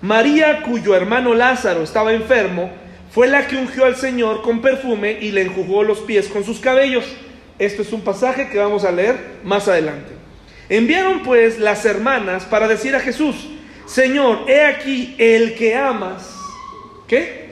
María, 0.00 0.62
cuyo 0.62 0.94
hermano 0.94 1.34
Lázaro 1.34 1.82
estaba 1.82 2.12
enfermo, 2.12 2.70
fue 3.10 3.26
la 3.28 3.46
que 3.46 3.56
ungió 3.56 3.84
al 3.84 3.96
Señor 3.96 4.42
con 4.42 4.62
perfume 4.62 5.18
y 5.20 5.32
le 5.32 5.42
enjugó 5.42 5.82
los 5.82 6.00
pies 6.00 6.28
con 6.28 6.44
sus 6.44 6.60
cabellos. 6.60 7.04
Esto 7.58 7.82
es 7.82 7.92
un 7.92 8.02
pasaje 8.02 8.48
que 8.48 8.58
vamos 8.58 8.84
a 8.84 8.92
leer 8.92 9.16
más 9.44 9.68
adelante. 9.68 10.12
Enviaron 10.68 11.22
pues 11.22 11.58
las 11.58 11.84
hermanas 11.84 12.44
para 12.44 12.68
decir 12.68 12.94
a 12.94 13.00
Jesús, 13.00 13.48
Señor, 13.86 14.44
he 14.48 14.64
aquí 14.64 15.16
el 15.18 15.54
que 15.56 15.74
amas. 15.74 16.36
¿Qué? 17.08 17.50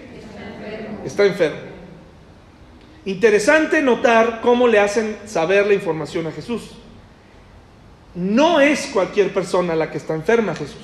Está 1.05 1.27
enfermo. 1.27 1.59
Interesante 3.05 3.83
notar 3.83 4.41
cómo 4.41 4.69
le 4.69 4.79
hacen 4.79 5.17
saber 5.27 5.67
la 5.67 5.75
información 5.75 6.27
a 6.29 6.33
Jesús. 6.33 6.71
No 8.19 8.61
es 8.61 8.89
cualquier 8.89 9.33
persona 9.33 9.77
la 9.77 9.93
que 9.93 9.99
está 9.99 10.13
enferma, 10.13 10.53
Jesús. 10.53 10.77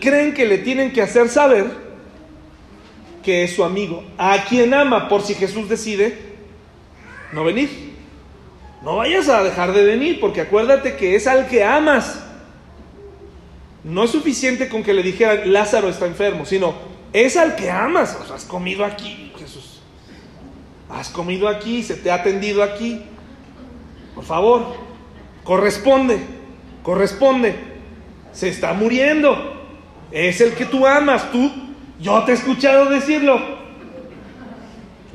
Creen 0.00 0.32
que 0.32 0.46
le 0.46 0.58
tienen 0.58 0.94
que 0.94 1.02
hacer 1.02 1.28
saber 1.28 1.66
que 3.22 3.44
es 3.44 3.54
su 3.54 3.62
amigo, 3.62 4.02
a 4.16 4.46
quien 4.48 4.72
ama, 4.72 5.10
por 5.10 5.20
si 5.20 5.34
Jesús 5.34 5.68
decide 5.68 6.16
no 7.32 7.44
venir. 7.44 7.68
No 8.82 8.96
vayas 8.96 9.28
a 9.28 9.42
dejar 9.42 9.74
de 9.74 9.84
venir, 9.84 10.20
porque 10.20 10.40
acuérdate 10.40 10.96
que 10.96 11.16
es 11.16 11.26
al 11.26 11.48
que 11.48 11.62
amas. 11.62 12.24
No 13.84 14.04
es 14.04 14.10
suficiente 14.12 14.70
con 14.70 14.82
que 14.82 14.94
le 14.94 15.02
dijeran 15.02 15.52
Lázaro 15.52 15.90
está 15.90 16.06
enfermo, 16.06 16.46
sino 16.46 16.74
es 17.12 17.36
al 17.36 17.56
que 17.56 17.70
amas. 17.70 18.16
has 18.32 18.46
comido 18.46 18.86
aquí, 18.86 19.32
Jesús. 19.38 19.82
Has 20.88 21.10
comido 21.10 21.46
aquí, 21.46 21.82
se 21.82 21.96
te 21.96 22.10
ha 22.10 22.14
atendido 22.14 22.62
aquí. 22.62 23.02
Por 24.14 24.24
favor, 24.24 24.85
corresponde, 25.46 26.18
corresponde. 26.82 27.54
Se 28.32 28.48
está 28.50 28.74
muriendo. 28.74 29.54
Es 30.10 30.40
el 30.42 30.52
que 30.52 30.66
tú 30.66 30.86
amas, 30.86 31.32
tú. 31.32 31.50
Yo 31.98 32.22
te 32.24 32.32
he 32.32 32.34
escuchado 32.34 32.90
decirlo. 32.90 33.40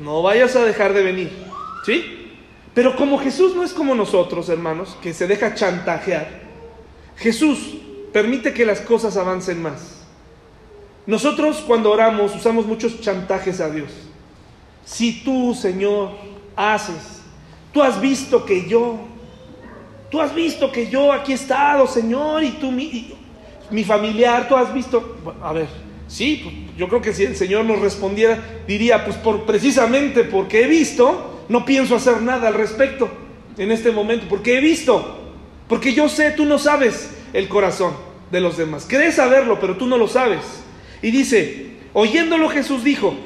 No 0.00 0.22
vayas 0.22 0.56
a 0.56 0.64
dejar 0.64 0.92
de 0.92 1.02
venir. 1.02 1.30
¿Sí? 1.86 2.30
Pero 2.74 2.96
como 2.96 3.18
Jesús 3.18 3.54
no 3.54 3.62
es 3.62 3.72
como 3.72 3.94
nosotros, 3.94 4.48
hermanos, 4.48 4.96
que 5.02 5.12
se 5.12 5.26
deja 5.26 5.54
chantajear, 5.54 6.42
Jesús 7.16 7.76
permite 8.12 8.52
que 8.52 8.64
las 8.64 8.80
cosas 8.80 9.16
avancen 9.16 9.62
más. 9.62 10.02
Nosotros 11.06 11.62
cuando 11.66 11.90
oramos 11.90 12.34
usamos 12.34 12.66
muchos 12.66 13.00
chantajes 13.00 13.60
a 13.60 13.68
Dios. 13.68 13.90
Si 14.84 15.22
tú, 15.22 15.54
Señor, 15.54 16.10
haces, 16.56 17.22
tú 17.72 17.82
has 17.82 18.00
visto 18.00 18.44
que 18.44 18.68
yo, 18.68 18.98
tú 20.12 20.20
has 20.20 20.34
visto 20.34 20.70
que 20.70 20.90
yo 20.90 21.10
aquí 21.10 21.32
he 21.32 21.34
estado, 21.34 21.86
Señor, 21.86 22.44
y 22.44 22.50
tú, 22.50 22.70
mi, 22.70 23.14
mi 23.70 23.82
familiar, 23.82 24.46
tú 24.46 24.54
has 24.54 24.72
visto, 24.72 25.16
a 25.42 25.54
ver, 25.54 25.66
sí, 26.06 26.42
pues, 26.44 26.76
yo 26.76 26.86
creo 26.86 27.00
que 27.00 27.14
si 27.14 27.24
el 27.24 27.34
Señor 27.34 27.64
nos 27.64 27.80
respondiera, 27.80 28.38
diría, 28.68 29.06
pues 29.06 29.16
por, 29.16 29.44
precisamente 29.44 30.24
porque 30.24 30.64
he 30.64 30.66
visto, 30.66 31.44
no 31.48 31.64
pienso 31.64 31.96
hacer 31.96 32.20
nada 32.20 32.48
al 32.48 32.54
respecto 32.54 33.08
en 33.56 33.72
este 33.72 33.90
momento, 33.90 34.26
porque 34.28 34.58
he 34.58 34.60
visto, 34.60 35.32
porque 35.66 35.94
yo 35.94 36.10
sé, 36.10 36.32
tú 36.32 36.44
no 36.44 36.58
sabes 36.58 37.14
el 37.32 37.48
corazón 37.48 37.94
de 38.30 38.42
los 38.42 38.58
demás. 38.58 38.84
Crees 38.86 39.14
saberlo, 39.14 39.58
pero 39.60 39.78
tú 39.78 39.86
no 39.86 39.96
lo 39.96 40.08
sabes. 40.08 40.62
Y 41.00 41.10
dice, 41.10 41.78
oyéndolo 41.94 42.50
Jesús 42.50 42.84
dijo, 42.84 43.16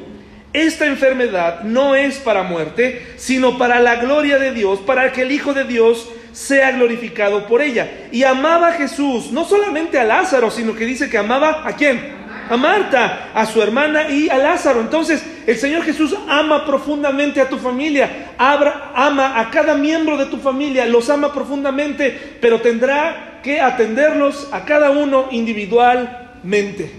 esta 0.53 0.87
enfermedad 0.87 1.63
no 1.63 1.97
es 1.97 2.19
para 2.19 2.45
muerte, 2.45 3.05
sino 3.17 3.59
para 3.59 3.81
la 3.81 3.97
gloria 3.97 4.39
de 4.39 4.53
Dios, 4.53 4.79
para 4.79 5.13
que 5.13 5.23
el 5.23 5.33
Hijo 5.33 5.53
de 5.53 5.65
Dios 5.65 6.09
sea 6.37 6.73
glorificado 6.73 7.47
por 7.47 7.63
ella. 7.63 8.09
Y 8.13 8.23
amaba 8.23 8.69
a 8.69 8.73
Jesús, 8.73 9.33
no 9.33 9.47
solamente 9.47 9.99
a 9.99 10.05
Lázaro, 10.05 10.51
sino 10.51 10.75
que 10.75 10.85
dice 10.85 11.09
que 11.09 11.17
amaba 11.17 11.67
a 11.67 11.73
quién? 11.73 12.15
a 12.49 12.57
Marta, 12.57 13.31
a 13.35 13.45
su 13.47 13.61
hermana 13.61 14.09
y 14.09 14.29
a 14.29 14.39
Lázaro. 14.39 14.81
Entonces, 14.81 15.25
el 15.47 15.57
Señor 15.57 15.83
Jesús 15.83 16.15
ama 16.29 16.65
profundamente 16.65 17.41
a 17.41 17.49
tu 17.49 17.59
familia, 17.59 18.35
ama 18.39 19.41
a 19.41 19.51
cada 19.51 19.75
miembro 19.75 20.17
de 20.17 20.27
tu 20.27 20.37
familia, 20.37 20.87
los 20.87 21.11
ama 21.11 21.33
profundamente, 21.33 22.37
pero 22.41 22.61
tendrá 22.61 23.41
que 23.43 23.61
atenderlos 23.61 24.49
a 24.53 24.65
cada 24.65 24.91
uno 24.91 25.27
individualmente. 25.33 26.91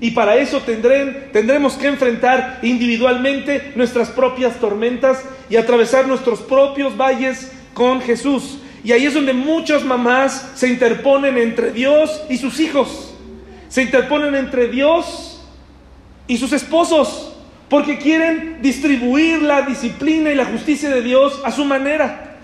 Y 0.00 0.10
para 0.10 0.36
eso 0.36 0.60
tendremos 0.60 1.74
que 1.74 1.86
enfrentar 1.86 2.58
individualmente 2.62 3.72
nuestras 3.76 4.10
propias 4.10 4.56
tormentas 4.56 5.24
y 5.48 5.56
atravesar 5.56 6.06
nuestros 6.08 6.40
propios 6.40 6.96
valles 6.96 7.52
con 7.72 8.02
Jesús. 8.02 8.58
Y 8.84 8.92
ahí 8.92 9.06
es 9.06 9.14
donde 9.14 9.32
muchas 9.32 9.84
mamás 9.84 10.52
se 10.54 10.68
interponen 10.68 11.38
entre 11.38 11.70
Dios 11.70 12.22
y 12.28 12.38
sus 12.38 12.58
hijos 12.60 13.12
se 13.72 13.80
interponen 13.80 14.34
entre 14.34 14.68
Dios 14.68 15.40
y 16.26 16.36
sus 16.36 16.52
esposos 16.52 17.34
porque 17.70 17.96
quieren 17.96 18.58
distribuir 18.60 19.40
la 19.40 19.62
disciplina 19.62 20.30
y 20.30 20.34
la 20.34 20.44
justicia 20.44 20.90
de 20.90 21.00
Dios 21.00 21.40
a 21.42 21.50
su 21.50 21.64
manera. 21.64 22.36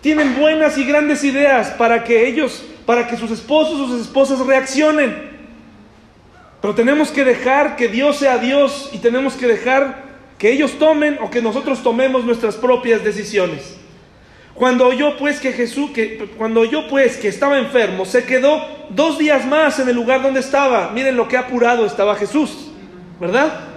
Tienen 0.00 0.40
buenas 0.40 0.78
y 0.78 0.84
grandes 0.84 1.22
ideas 1.22 1.68
para 1.72 2.02
que 2.02 2.26
ellos, 2.26 2.64
para 2.86 3.06
que 3.06 3.18
sus 3.18 3.30
esposos 3.30 3.90
sus 3.90 4.00
esposas 4.00 4.38
reaccionen. 4.38 5.14
Pero 6.62 6.74
tenemos 6.74 7.10
que 7.10 7.24
dejar 7.24 7.76
que 7.76 7.88
Dios 7.88 8.16
sea 8.16 8.38
Dios 8.38 8.88
y 8.94 8.98
tenemos 9.00 9.34
que 9.34 9.46
dejar 9.46 10.02
que 10.38 10.50
ellos 10.50 10.78
tomen 10.78 11.18
o 11.20 11.30
que 11.30 11.42
nosotros 11.42 11.82
tomemos 11.82 12.24
nuestras 12.24 12.54
propias 12.54 13.04
decisiones. 13.04 13.76
Cuando 14.54 14.86
oyó 14.86 15.16
pues 15.16 15.40
que 15.40 15.52
Jesús, 15.52 15.90
que, 15.90 16.30
cuando 16.38 16.60
oyó 16.60 16.86
pues 16.88 17.16
que 17.16 17.28
estaba 17.28 17.58
enfermo, 17.58 18.04
se 18.04 18.24
quedó 18.24 18.64
dos 18.90 19.18
días 19.18 19.44
más 19.46 19.80
en 19.80 19.88
el 19.88 19.96
lugar 19.96 20.22
donde 20.22 20.40
estaba. 20.40 20.90
Miren 20.90 21.16
lo 21.16 21.26
que 21.26 21.36
apurado 21.36 21.84
estaba 21.84 22.14
Jesús, 22.14 22.70
¿verdad? 23.20 23.68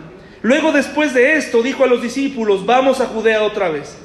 Luego 0.43 0.71
después 0.71 1.15
de 1.15 1.35
esto 1.35 1.63
dijo 1.63 1.83
a 1.83 1.87
los 1.87 2.01
discípulos, 2.03 2.65
vamos 2.65 3.01
a 3.01 3.07
Judea 3.07 3.41
otra 3.41 3.69
vez. 3.69 3.97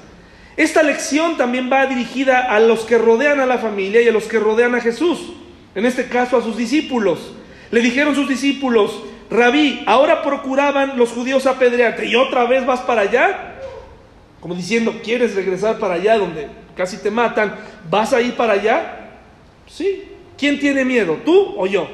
Esta 0.56 0.82
lección 0.82 1.36
también 1.36 1.70
va 1.70 1.86
dirigida 1.86 2.40
a 2.40 2.58
los 2.58 2.80
que 2.80 2.96
rodean 2.96 3.40
a 3.40 3.46
la 3.46 3.58
familia 3.58 4.00
y 4.00 4.08
a 4.08 4.12
los 4.12 4.24
que 4.24 4.38
rodean 4.38 4.74
a 4.74 4.80
Jesús, 4.80 5.32
en 5.74 5.84
este 5.84 6.08
caso 6.08 6.38
a 6.38 6.42
sus 6.42 6.56
discípulos. 6.56 7.34
Le 7.70 7.80
dijeron 7.80 8.14
sus 8.14 8.28
discípulos, 8.28 9.02
Rabí, 9.30 9.82
ahora 9.86 10.22
procuraban 10.22 10.98
los 10.98 11.10
judíos 11.10 11.46
apedrearte 11.46 12.06
y 12.06 12.16
otra 12.16 12.44
vez 12.44 12.64
vas 12.64 12.80
para 12.80 13.02
allá, 13.02 13.60
como 14.40 14.54
diciendo, 14.54 15.00
¿quieres 15.02 15.34
regresar 15.34 15.78
para 15.78 15.94
allá 15.94 16.18
donde 16.18 16.61
casi 16.76 16.98
te 16.98 17.10
matan? 17.10 17.54
¿Vas 17.90 18.12
a 18.12 18.20
ir 18.20 18.34
para 18.34 18.54
allá? 18.54 19.10
Sí. 19.66 20.04
¿Quién 20.36 20.58
tiene 20.58 20.84
miedo, 20.84 21.18
tú 21.24 21.54
o 21.56 21.66
yo? 21.66 21.88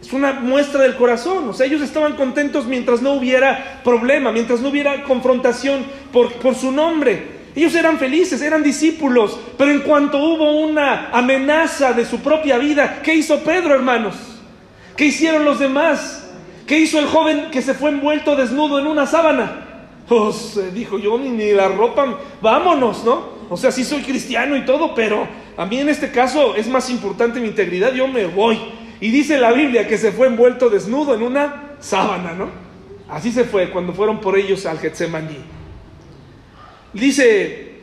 Es 0.00 0.12
una 0.12 0.32
muestra 0.34 0.82
del 0.82 0.96
corazón. 0.96 1.48
O 1.48 1.52
sea, 1.52 1.66
ellos 1.66 1.82
estaban 1.82 2.14
contentos 2.14 2.66
mientras 2.66 3.02
no 3.02 3.14
hubiera 3.14 3.80
problema, 3.82 4.32
mientras 4.32 4.60
no 4.60 4.68
hubiera 4.68 5.02
confrontación 5.02 5.84
por, 6.12 6.32
por 6.34 6.54
su 6.54 6.72
nombre. 6.72 7.36
Ellos 7.56 7.74
eran 7.74 7.98
felices, 7.98 8.42
eran 8.42 8.62
discípulos, 8.62 9.38
pero 9.56 9.70
en 9.70 9.80
cuanto 9.80 10.18
hubo 10.18 10.60
una 10.60 11.08
amenaza 11.10 11.94
de 11.94 12.04
su 12.04 12.20
propia 12.20 12.58
vida, 12.58 13.00
¿qué 13.02 13.14
hizo 13.14 13.40
Pedro, 13.40 13.74
hermanos? 13.74 14.14
¿Qué 14.94 15.06
hicieron 15.06 15.44
los 15.44 15.58
demás? 15.58 16.30
¿Qué 16.66 16.78
hizo 16.78 16.98
el 16.98 17.06
joven 17.06 17.50
que 17.50 17.62
se 17.62 17.74
fue 17.74 17.90
envuelto 17.90 18.36
desnudo 18.36 18.78
en 18.78 18.86
una 18.86 19.06
sábana? 19.06 19.62
Pues 20.06 20.58
dijo 20.74 20.98
yo, 20.98 21.18
ni 21.18 21.52
la 21.52 21.68
ropa, 21.68 22.18
vámonos, 22.42 23.04
¿no? 23.04 23.35
O 23.48 23.56
sea, 23.56 23.70
sí 23.70 23.84
soy 23.84 24.02
cristiano 24.02 24.56
y 24.56 24.64
todo, 24.64 24.94
pero 24.94 25.26
a 25.56 25.66
mí 25.66 25.78
en 25.78 25.88
este 25.88 26.10
caso 26.10 26.56
es 26.56 26.68
más 26.68 26.90
importante 26.90 27.40
mi 27.40 27.48
integridad, 27.48 27.92
yo 27.92 28.08
me 28.08 28.26
voy. 28.26 28.58
Y 29.00 29.10
dice 29.10 29.38
la 29.38 29.52
Biblia 29.52 29.86
que 29.86 29.98
se 29.98 30.12
fue 30.12 30.26
envuelto 30.26 30.68
desnudo 30.68 31.14
en 31.14 31.22
una 31.22 31.76
sábana, 31.80 32.32
¿no? 32.32 32.48
Así 33.08 33.30
se 33.30 33.44
fue 33.44 33.70
cuando 33.70 33.92
fueron 33.92 34.20
por 34.20 34.36
ellos 34.36 34.66
al 34.66 34.78
Getsemaní. 34.78 35.38
Dice, 36.92 37.74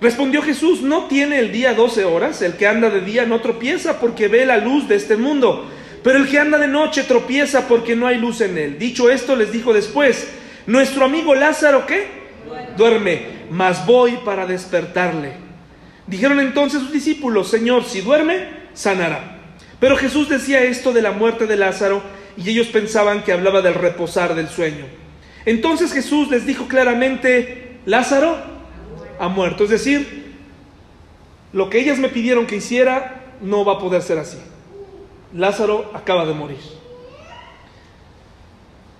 respondió 0.00 0.42
Jesús, 0.42 0.82
no 0.82 1.04
tiene 1.04 1.38
el 1.38 1.52
día 1.52 1.72
doce 1.72 2.04
horas, 2.04 2.42
el 2.42 2.54
que 2.54 2.66
anda 2.66 2.90
de 2.90 3.00
día 3.00 3.24
no 3.24 3.40
tropieza 3.40 4.00
porque 4.00 4.28
ve 4.28 4.44
la 4.44 4.58
luz 4.58 4.88
de 4.88 4.96
este 4.96 5.16
mundo, 5.16 5.70
pero 6.02 6.18
el 6.18 6.28
que 6.28 6.38
anda 6.38 6.58
de 6.58 6.68
noche 6.68 7.04
tropieza 7.04 7.68
porque 7.68 7.96
no 7.96 8.06
hay 8.06 8.18
luz 8.18 8.40
en 8.40 8.58
él. 8.58 8.78
Dicho 8.78 9.08
esto, 9.08 9.34
les 9.34 9.52
dijo 9.52 9.72
después, 9.72 10.28
nuestro 10.66 11.04
amigo 11.04 11.34
Lázaro, 11.34 11.86
¿qué? 11.86 12.26
Duerme, 12.76 13.35
mas 13.50 13.86
voy 13.86 14.18
para 14.24 14.46
despertarle. 14.46 15.32
Dijeron 16.06 16.40
entonces 16.40 16.80
sus 16.80 16.92
discípulos, 16.92 17.48
Señor, 17.48 17.84
si 17.84 18.00
duerme, 18.00 18.48
sanará. 18.74 19.38
Pero 19.80 19.96
Jesús 19.96 20.28
decía 20.28 20.62
esto 20.62 20.92
de 20.92 21.02
la 21.02 21.10
muerte 21.10 21.46
de 21.46 21.56
Lázaro 21.56 22.02
y 22.36 22.48
ellos 22.50 22.68
pensaban 22.68 23.22
que 23.22 23.32
hablaba 23.32 23.62
del 23.62 23.74
reposar 23.74 24.34
del 24.34 24.48
sueño. 24.48 24.84
Entonces 25.44 25.92
Jesús 25.92 26.30
les 26.30 26.46
dijo 26.46 26.66
claramente, 26.66 27.78
Lázaro 27.86 28.36
ha 29.18 29.28
muerto. 29.28 29.64
Es 29.64 29.70
decir, 29.70 30.34
lo 31.52 31.70
que 31.70 31.78
ellas 31.78 31.98
me 31.98 32.08
pidieron 32.08 32.46
que 32.46 32.56
hiciera 32.56 33.22
no 33.40 33.64
va 33.64 33.74
a 33.74 33.78
poder 33.78 34.02
ser 34.02 34.18
así. 34.18 34.38
Lázaro 35.32 35.90
acaba 35.94 36.24
de 36.24 36.34
morir. 36.34 36.58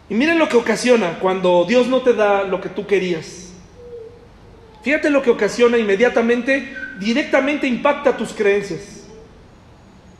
Y 0.08 0.14
miren 0.14 0.38
lo 0.38 0.48
que 0.48 0.56
ocasiona 0.56 1.18
cuando 1.18 1.64
Dios 1.64 1.88
no 1.88 2.02
te 2.02 2.12
da 2.12 2.44
lo 2.44 2.60
que 2.60 2.68
tú 2.68 2.86
querías. 2.86 3.45
Fíjate 4.86 5.10
lo 5.10 5.20
que 5.20 5.30
ocasiona 5.30 5.78
inmediatamente, 5.78 6.72
directamente 7.00 7.66
impacta 7.66 8.16
tus 8.16 8.32
creencias. 8.32 9.04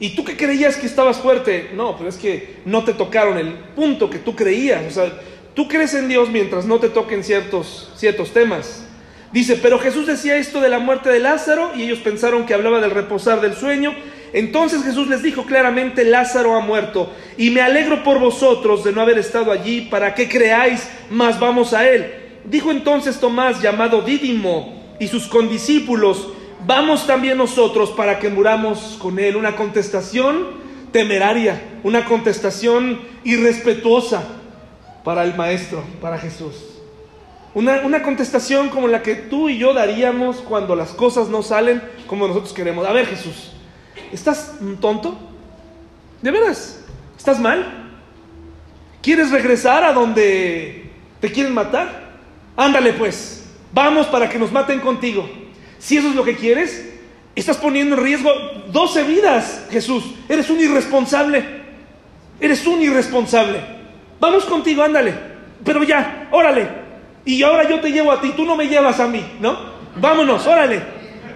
¿Y 0.00 0.16
tú 0.16 0.24
que 0.24 0.36
creías 0.36 0.76
que 0.76 0.86
estabas 0.86 1.18
fuerte? 1.18 1.70
No, 1.72 1.96
pero 1.96 2.08
es 2.08 2.16
que 2.16 2.56
no 2.64 2.82
te 2.82 2.92
tocaron 2.92 3.38
el 3.38 3.52
punto 3.76 4.10
que 4.10 4.18
tú 4.18 4.34
creías. 4.34 4.84
O 4.84 4.90
sea, 4.90 5.20
tú 5.54 5.68
crees 5.68 5.94
en 5.94 6.08
Dios 6.08 6.30
mientras 6.30 6.66
no 6.66 6.80
te 6.80 6.88
toquen 6.88 7.22
ciertos, 7.22 7.92
ciertos 7.94 8.32
temas. 8.32 8.84
Dice, 9.30 9.54
pero 9.54 9.78
Jesús 9.78 10.04
decía 10.08 10.36
esto 10.36 10.60
de 10.60 10.68
la 10.68 10.80
muerte 10.80 11.10
de 11.10 11.20
Lázaro 11.20 11.70
y 11.76 11.84
ellos 11.84 12.00
pensaron 12.00 12.44
que 12.44 12.52
hablaba 12.52 12.80
del 12.80 12.90
reposar 12.90 13.40
del 13.40 13.54
sueño. 13.54 13.94
Entonces 14.32 14.82
Jesús 14.82 15.06
les 15.06 15.22
dijo 15.22 15.46
claramente, 15.46 16.04
Lázaro 16.04 16.56
ha 16.56 16.60
muerto 16.60 17.14
y 17.38 17.50
me 17.50 17.60
alegro 17.60 18.02
por 18.02 18.18
vosotros 18.18 18.82
de 18.82 18.90
no 18.90 19.00
haber 19.00 19.18
estado 19.18 19.52
allí 19.52 19.82
para 19.82 20.12
que 20.16 20.28
creáis, 20.28 20.90
más 21.08 21.38
vamos 21.38 21.72
a 21.72 21.88
él. 21.88 22.25
Dijo 22.48 22.70
entonces 22.70 23.18
Tomás, 23.18 23.60
llamado 23.60 24.02
Dídimo, 24.02 24.76
y 24.98 25.08
sus 25.08 25.26
condiscípulos, 25.26 26.28
vamos 26.66 27.06
también 27.06 27.38
nosotros 27.38 27.90
para 27.90 28.18
que 28.18 28.28
muramos 28.28 28.96
con 29.00 29.18
Él. 29.18 29.36
Una 29.36 29.56
contestación 29.56 30.46
temeraria, 30.92 31.60
una 31.82 32.04
contestación 32.04 33.00
irrespetuosa 33.24 34.24
para 35.04 35.24
el 35.24 35.34
Maestro, 35.34 35.82
para 36.00 36.18
Jesús. 36.18 36.54
Una, 37.54 37.80
una, 37.84 38.02
contestación 38.02 38.68
como 38.68 38.86
la 38.86 39.02
que 39.02 39.14
tú 39.14 39.48
y 39.48 39.58
yo 39.58 39.72
daríamos 39.72 40.36
cuando 40.36 40.76
las 40.76 40.90
cosas 40.90 41.28
no 41.28 41.42
salen 41.42 41.82
como 42.06 42.28
nosotros 42.28 42.52
queremos. 42.52 42.86
A 42.86 42.92
ver 42.92 43.06
Jesús, 43.06 43.52
¿estás 44.12 44.52
tonto? 44.80 45.16
¿De 46.20 46.30
veras? 46.30 46.84
¿Estás 47.16 47.40
mal? 47.40 47.92
¿Quieres 49.02 49.30
regresar 49.30 49.84
a 49.84 49.92
donde 49.94 50.90
te 51.20 51.32
quieren 51.32 51.54
matar? 51.54 52.05
Ándale 52.56 52.94
pues, 52.94 53.44
vamos 53.72 54.06
para 54.06 54.28
que 54.28 54.38
nos 54.38 54.50
maten 54.50 54.80
contigo. 54.80 55.28
Si 55.78 55.96
eso 55.96 56.08
es 56.08 56.14
lo 56.14 56.24
que 56.24 56.36
quieres, 56.36 56.94
estás 57.34 57.58
poniendo 57.58 57.96
en 57.96 58.02
riesgo 58.02 58.30
12 58.72 59.02
vidas, 59.04 59.66
Jesús. 59.70 60.04
Eres 60.28 60.48
un 60.48 60.58
irresponsable. 60.58 61.44
Eres 62.40 62.66
un 62.66 62.82
irresponsable. 62.82 63.60
Vamos 64.18 64.44
contigo, 64.46 64.82
ándale. 64.82 65.14
Pero 65.64 65.82
ya, 65.84 66.28
órale. 66.30 66.68
Y 67.24 67.42
ahora 67.42 67.68
yo 67.68 67.80
te 67.80 67.90
llevo 67.90 68.12
a 68.12 68.20
ti, 68.20 68.32
tú 68.36 68.44
no 68.44 68.56
me 68.56 68.68
llevas 68.68 69.00
a 69.00 69.06
mí, 69.06 69.22
¿no? 69.40 69.56
Vámonos, 69.96 70.46
órale. 70.46 70.80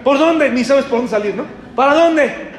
¿Por 0.03 0.17
dónde? 0.17 0.49
Ni 0.49 0.63
sabes 0.63 0.85
por 0.85 0.99
dónde 0.99 1.11
salir, 1.11 1.35
¿no? 1.35 1.45
¿Para 1.75 1.93
dónde? 1.93 2.51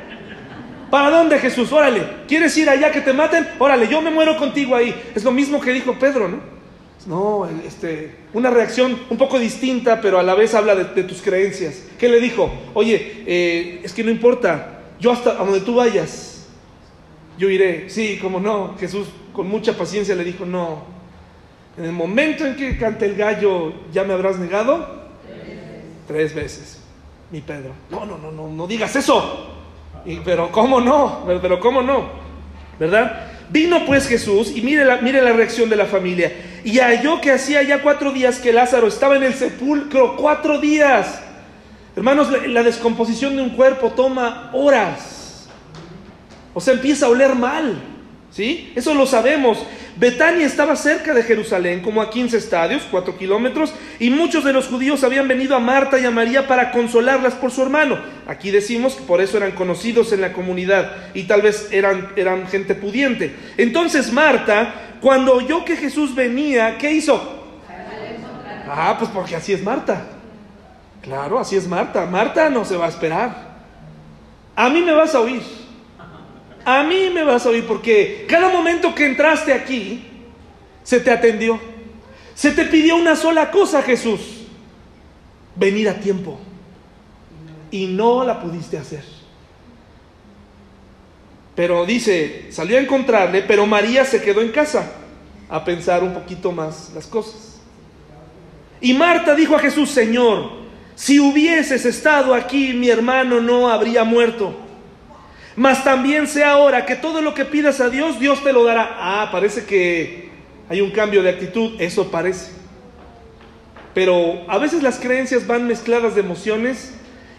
¿Para 0.90 1.10
dónde, 1.10 1.38
Jesús? 1.38 1.72
Órale. 1.72 2.02
¿Quieres 2.28 2.56
ir 2.58 2.68
allá 2.68 2.92
que 2.92 3.00
te 3.00 3.12
maten? 3.12 3.48
Órale, 3.58 3.88
yo 3.88 4.02
me 4.02 4.10
muero 4.10 4.36
contigo 4.36 4.76
ahí. 4.76 4.94
Es 5.14 5.24
lo 5.24 5.32
mismo 5.32 5.60
que 5.60 5.72
dijo 5.72 5.94
Pedro, 5.98 6.28
¿no? 6.28 6.61
No, 7.06 7.48
este, 7.66 8.14
una 8.32 8.50
reacción 8.50 8.96
un 9.10 9.18
poco 9.18 9.38
distinta, 9.38 10.00
pero 10.00 10.18
a 10.18 10.22
la 10.22 10.34
vez 10.34 10.54
habla 10.54 10.74
de, 10.74 11.02
tus 11.02 11.20
creencias. 11.20 11.82
¿Qué 11.98 12.08
le 12.08 12.20
dijo? 12.20 12.50
Oye, 12.74 13.24
eh, 13.26 13.80
es 13.82 13.92
que 13.92 14.04
no 14.04 14.10
importa, 14.10 14.82
yo 15.00 15.10
hasta 15.10 15.30
a 15.30 15.44
donde 15.44 15.60
tú 15.60 15.76
vayas, 15.76 16.46
yo 17.38 17.50
iré. 17.50 17.88
Sí, 17.90 18.18
como 18.20 18.38
no, 18.38 18.76
Jesús 18.78 19.08
con 19.32 19.48
mucha 19.48 19.76
paciencia 19.76 20.14
le 20.14 20.24
dijo, 20.24 20.44
no, 20.44 20.84
en 21.76 21.84
el 21.84 21.92
momento 21.92 22.46
en 22.46 22.54
que 22.54 22.76
cante 22.78 23.06
el 23.06 23.16
gallo, 23.16 23.72
¿ya 23.92 24.04
me 24.04 24.12
habrás 24.12 24.38
negado? 24.38 25.02
Tres 26.06 26.34
veces. 26.34 26.80
Mi 27.30 27.40
Pedro, 27.40 27.72
no, 27.90 28.04
no, 28.04 28.18
no, 28.18 28.30
no, 28.30 28.48
no 28.48 28.66
digas 28.66 28.94
eso. 28.94 29.48
pero 30.24 30.52
¿cómo 30.52 30.80
no? 30.80 31.24
Pero 31.40 31.58
¿cómo 31.58 31.82
no? 31.82 32.10
¿Verdad? 32.78 33.31
Vino 33.52 33.84
pues 33.84 34.08
Jesús 34.08 34.50
y 34.56 34.62
mire 34.62 34.84
la, 34.84 34.96
mire 35.02 35.20
la 35.20 35.32
reacción 35.32 35.68
de 35.68 35.76
la 35.76 35.84
familia 35.84 36.32
y 36.64 36.78
halló 36.78 37.20
que 37.20 37.32
hacía 37.32 37.62
ya 37.62 37.82
cuatro 37.82 38.10
días 38.10 38.38
que 38.38 38.52
Lázaro 38.52 38.86
estaba 38.86 39.16
en 39.16 39.24
el 39.24 39.34
sepulcro, 39.34 40.16
cuatro 40.16 40.58
días. 40.58 41.20
Hermanos, 41.94 42.28
la, 42.46 42.62
descomposición 42.62 43.36
de 43.36 43.42
un 43.42 43.50
cuerpo 43.50 43.90
toma 43.90 44.50
horas. 44.54 45.48
O 46.54 46.60
sea, 46.62 46.72
empieza 46.72 47.06
a 47.06 47.08
oler 47.10 47.34
mal. 47.34 47.78
¿Sí? 48.32 48.72
Eso 48.74 48.94
lo 48.94 49.06
sabemos. 49.06 49.58
Betania 49.96 50.46
estaba 50.46 50.74
cerca 50.74 51.12
de 51.12 51.22
Jerusalén, 51.22 51.82
como 51.82 52.00
a 52.00 52.08
15 52.08 52.38
estadios, 52.38 52.82
4 52.90 53.18
kilómetros, 53.18 53.74
y 53.98 54.08
muchos 54.08 54.42
de 54.42 54.54
los 54.54 54.68
judíos 54.68 55.04
habían 55.04 55.28
venido 55.28 55.54
a 55.54 55.60
Marta 55.60 55.98
y 56.00 56.06
a 56.06 56.10
María 56.10 56.48
para 56.48 56.72
consolarlas 56.72 57.34
por 57.34 57.50
su 57.50 57.60
hermano. 57.60 57.98
Aquí 58.26 58.50
decimos 58.50 58.94
que 58.94 59.02
por 59.02 59.20
eso 59.20 59.36
eran 59.36 59.52
conocidos 59.52 60.12
en 60.12 60.22
la 60.22 60.32
comunidad 60.32 61.10
y 61.12 61.24
tal 61.24 61.42
vez 61.42 61.68
eran, 61.72 62.12
eran 62.16 62.48
gente 62.48 62.74
pudiente. 62.74 63.36
Entonces 63.58 64.10
Marta 64.10 64.92
cuando 65.02 65.34
oyó 65.34 65.64
que 65.64 65.76
Jesús 65.76 66.14
venía, 66.14 66.78
¿qué 66.78 66.92
hizo? 66.92 67.20
Ah, 68.68 68.94
pues 68.96 69.10
porque 69.10 69.34
así 69.34 69.52
es 69.52 69.62
Marta. 69.62 70.06
Claro, 71.02 71.40
así 71.40 71.56
es 71.56 71.66
Marta. 71.66 72.06
Marta 72.06 72.48
no 72.48 72.64
se 72.64 72.76
va 72.76 72.86
a 72.86 72.88
esperar. 72.88 73.34
A 74.54 74.68
mí 74.70 74.80
me 74.80 74.92
vas 74.92 75.12
a 75.16 75.20
oír. 75.20 75.42
A 76.64 76.82
mí 76.84 77.10
me 77.12 77.24
vas 77.24 77.44
a 77.44 77.48
oír 77.48 77.66
porque 77.66 78.24
cada 78.28 78.48
momento 78.48 78.94
que 78.94 79.06
entraste 79.06 79.52
aquí, 79.52 80.04
se 80.82 81.00
te 81.00 81.10
atendió. 81.10 81.60
Se 82.34 82.52
te 82.52 82.64
pidió 82.64 82.96
una 82.96 83.16
sola 83.16 83.50
cosa, 83.50 83.82
Jesús. 83.82 84.20
Venir 85.54 85.88
a 85.88 85.94
tiempo. 85.94 86.38
Y 87.70 87.86
no 87.86 88.24
la 88.24 88.40
pudiste 88.40 88.78
hacer. 88.78 89.04
Pero 91.54 91.84
dice, 91.84 92.46
salió 92.50 92.78
a 92.78 92.80
encontrarle, 92.80 93.42
pero 93.42 93.66
María 93.66 94.04
se 94.04 94.22
quedó 94.22 94.40
en 94.40 94.50
casa 94.50 94.92
a 95.48 95.64
pensar 95.64 96.02
un 96.02 96.14
poquito 96.14 96.50
más 96.50 96.92
las 96.94 97.06
cosas. 97.06 97.60
Y 98.80 98.94
Marta 98.94 99.34
dijo 99.34 99.54
a 99.54 99.58
Jesús, 99.58 99.90
Señor, 99.90 100.50
si 100.94 101.20
hubieses 101.20 101.84
estado 101.84 102.34
aquí, 102.34 102.72
mi 102.72 102.88
hermano 102.88 103.40
no 103.40 103.68
habría 103.68 104.02
muerto. 104.02 104.54
Mas 105.56 105.84
también 105.84 106.26
sé 106.26 106.44
ahora 106.44 106.86
que 106.86 106.96
todo 106.96 107.20
lo 107.20 107.34
que 107.34 107.44
pidas 107.44 107.80
a 107.80 107.90
Dios, 107.90 108.18
Dios 108.18 108.42
te 108.42 108.52
lo 108.52 108.64
dará. 108.64 108.96
Ah, 108.98 109.28
parece 109.30 109.64
que 109.64 110.30
hay 110.68 110.80
un 110.80 110.90
cambio 110.90 111.22
de 111.22 111.30
actitud, 111.30 111.78
eso 111.78 112.10
parece. 112.10 112.50
pero 113.94 114.40
a 114.48 114.56
veces 114.56 114.82
las 114.82 114.98
creencias 114.98 115.46
van 115.46 115.66
mezcladas 115.66 116.14
de 116.14 116.22
emociones 116.22 116.94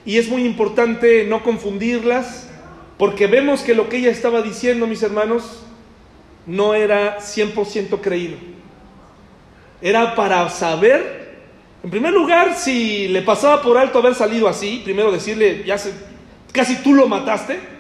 y 0.06 0.20
es 0.20 0.30
muy 0.30 0.46
importante 0.46 1.24
no 1.24 1.42
confundirlas, 1.42 2.48
porque 3.00 3.26
vemos 3.26 3.62
que 3.62 3.74
lo 3.74 3.90
que 3.90 3.98
ella 3.98 4.12
estaba 4.12 4.44
diciendo, 4.44 4.86
mis 4.86 5.02
hermanos, 5.02 5.64
no 6.46 6.76
era 6.76 7.18
100% 7.20 8.02
creído. 8.02 8.38
Era 9.82 10.14
para 10.14 10.48
saber, 10.50 11.40
en 11.84 11.90
primer 11.90 12.14
lugar, 12.14 12.56
si 12.56 13.08
le 13.08 13.24
pasaba 13.24 13.62
por 13.64 13.78
alto 13.78 13.98
haber 13.98 14.14
salido 14.14 14.48
así, 14.48 14.82
primero 14.84 15.12
decirle, 15.12 15.64
ya 15.66 15.78
casi 16.52 16.76
tú 16.84 16.94
lo 16.94 17.08
mataste, 17.08 17.73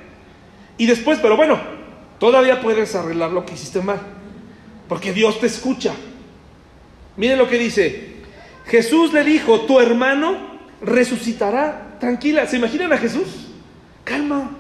y 0.77 0.85
después, 0.85 1.19
pero 1.21 1.37
bueno, 1.37 1.59
todavía 2.19 2.61
puedes 2.61 2.95
arreglar 2.95 3.31
lo 3.31 3.45
que 3.45 3.53
hiciste 3.53 3.81
mal, 3.81 3.99
porque 4.87 5.13
Dios 5.13 5.39
te 5.39 5.47
escucha. 5.47 5.93
Miren 7.15 7.37
lo 7.37 7.47
que 7.47 7.57
dice, 7.57 8.13
Jesús 8.65 9.13
le 9.13 9.23
dijo, 9.23 9.61
tu 9.61 9.79
hermano 9.79 10.37
resucitará. 10.81 11.97
Tranquila, 11.99 12.47
¿se 12.47 12.57
imaginan 12.57 12.91
a 12.91 12.97
Jesús? 12.97 13.47
Calma. 14.03 14.51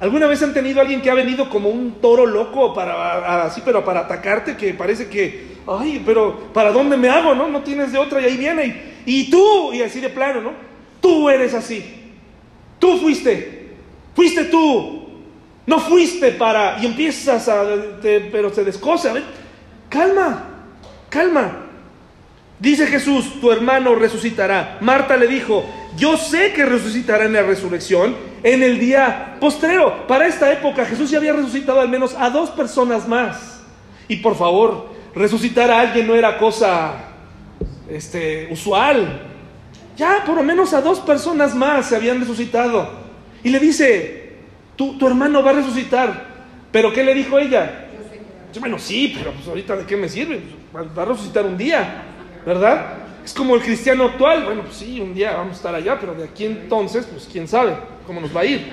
¿Alguna 0.00 0.26
vez 0.26 0.42
han 0.42 0.54
tenido 0.54 0.80
alguien 0.80 1.00
que 1.00 1.10
ha 1.10 1.14
venido 1.14 1.48
como 1.48 1.68
un 1.68 2.00
toro 2.00 2.26
loco 2.26 2.74
para 2.74 3.44
así, 3.44 3.62
pero 3.64 3.84
para 3.84 4.00
atacarte 4.00 4.56
que 4.56 4.74
parece 4.74 5.08
que, 5.08 5.56
ay, 5.66 6.02
pero 6.04 6.52
¿para 6.52 6.72
dónde 6.72 6.96
me 6.96 7.08
hago, 7.08 7.34
no? 7.34 7.48
No 7.48 7.62
tienes 7.62 7.92
de 7.92 7.98
otra 7.98 8.20
y 8.20 8.24
ahí 8.24 8.36
viene 8.36 9.02
y, 9.06 9.20
y 9.20 9.30
tú 9.30 9.72
y 9.72 9.82
así 9.82 10.00
de 10.00 10.10
plano, 10.10 10.40
¿no? 10.40 10.52
Tú 11.00 11.28
eres 11.28 11.54
así. 11.54 11.84
Tú 12.78 12.98
fuiste. 12.98 13.72
Fuiste 14.14 14.44
tú. 14.44 15.03
No 15.66 15.80
fuiste 15.80 16.32
para 16.32 16.78
y 16.80 16.86
empiezas 16.86 17.48
a 17.48 17.64
pero 18.02 18.52
se 18.52 18.64
descosa, 18.64 19.12
¿ven? 19.12 19.24
Calma. 19.88 20.44
Calma. 21.08 21.64
Dice 22.58 22.86
Jesús, 22.86 23.40
tu 23.40 23.50
hermano 23.50 23.94
resucitará. 23.94 24.78
Marta 24.80 25.16
le 25.16 25.26
dijo, 25.26 25.64
yo 25.96 26.16
sé 26.16 26.52
que 26.52 26.64
resucitará 26.64 27.24
en 27.24 27.32
la 27.32 27.42
resurrección 27.42 28.16
en 28.42 28.62
el 28.62 28.78
día 28.78 29.36
postrero. 29.40 30.06
Para 30.06 30.26
esta 30.26 30.52
época 30.52 30.84
Jesús 30.84 31.10
ya 31.10 31.18
había 31.18 31.32
resucitado 31.32 31.80
al 31.80 31.88
menos 31.88 32.14
a 32.14 32.30
dos 32.30 32.50
personas 32.50 33.08
más. 33.08 33.62
Y 34.06 34.16
por 34.16 34.36
favor, 34.36 34.90
resucitar 35.14 35.70
a 35.70 35.80
alguien 35.80 36.06
no 36.06 36.14
era 36.14 36.38
cosa 36.38 36.94
este, 37.88 38.48
usual. 38.50 39.22
Ya 39.96 40.24
por 40.24 40.36
lo 40.36 40.42
menos 40.42 40.74
a 40.74 40.80
dos 40.80 41.00
personas 41.00 41.54
más 41.54 41.86
se 41.88 41.96
habían 41.96 42.20
resucitado. 42.20 42.88
Y 43.42 43.50
le 43.50 43.58
dice, 43.58 44.23
tu, 44.76 44.98
tu 44.98 45.06
hermano 45.06 45.42
va 45.42 45.50
a 45.50 45.54
resucitar. 45.54 46.34
¿Pero 46.70 46.92
qué 46.92 47.04
le 47.04 47.14
dijo 47.14 47.38
ella? 47.38 47.88
Bueno, 48.58 48.78
sí, 48.78 49.12
pero 49.16 49.32
pues 49.32 49.46
ahorita 49.48 49.76
de 49.76 49.84
qué 49.84 49.96
me 49.96 50.08
sirve? 50.08 50.40
Va 50.74 51.02
a 51.02 51.04
resucitar 51.04 51.44
un 51.44 51.56
día. 51.56 52.02
¿verdad? 52.44 52.98
Es 53.24 53.32
como 53.32 53.54
el 53.54 53.62
cristiano 53.62 54.04
actual, 54.04 54.44
bueno, 54.44 54.62
pues 54.62 54.76
sí, 54.76 55.00
un 55.00 55.14
día 55.14 55.32
vamos 55.32 55.54
a 55.54 55.56
estar 55.56 55.74
allá, 55.74 55.98
pero 55.98 56.14
de 56.14 56.24
aquí 56.24 56.44
entonces, 56.44 57.06
pues 57.06 57.28
quién 57.30 57.48
sabe 57.48 57.74
cómo 58.06 58.20
nos 58.20 58.36
va 58.36 58.42
a 58.42 58.44
ir. 58.44 58.70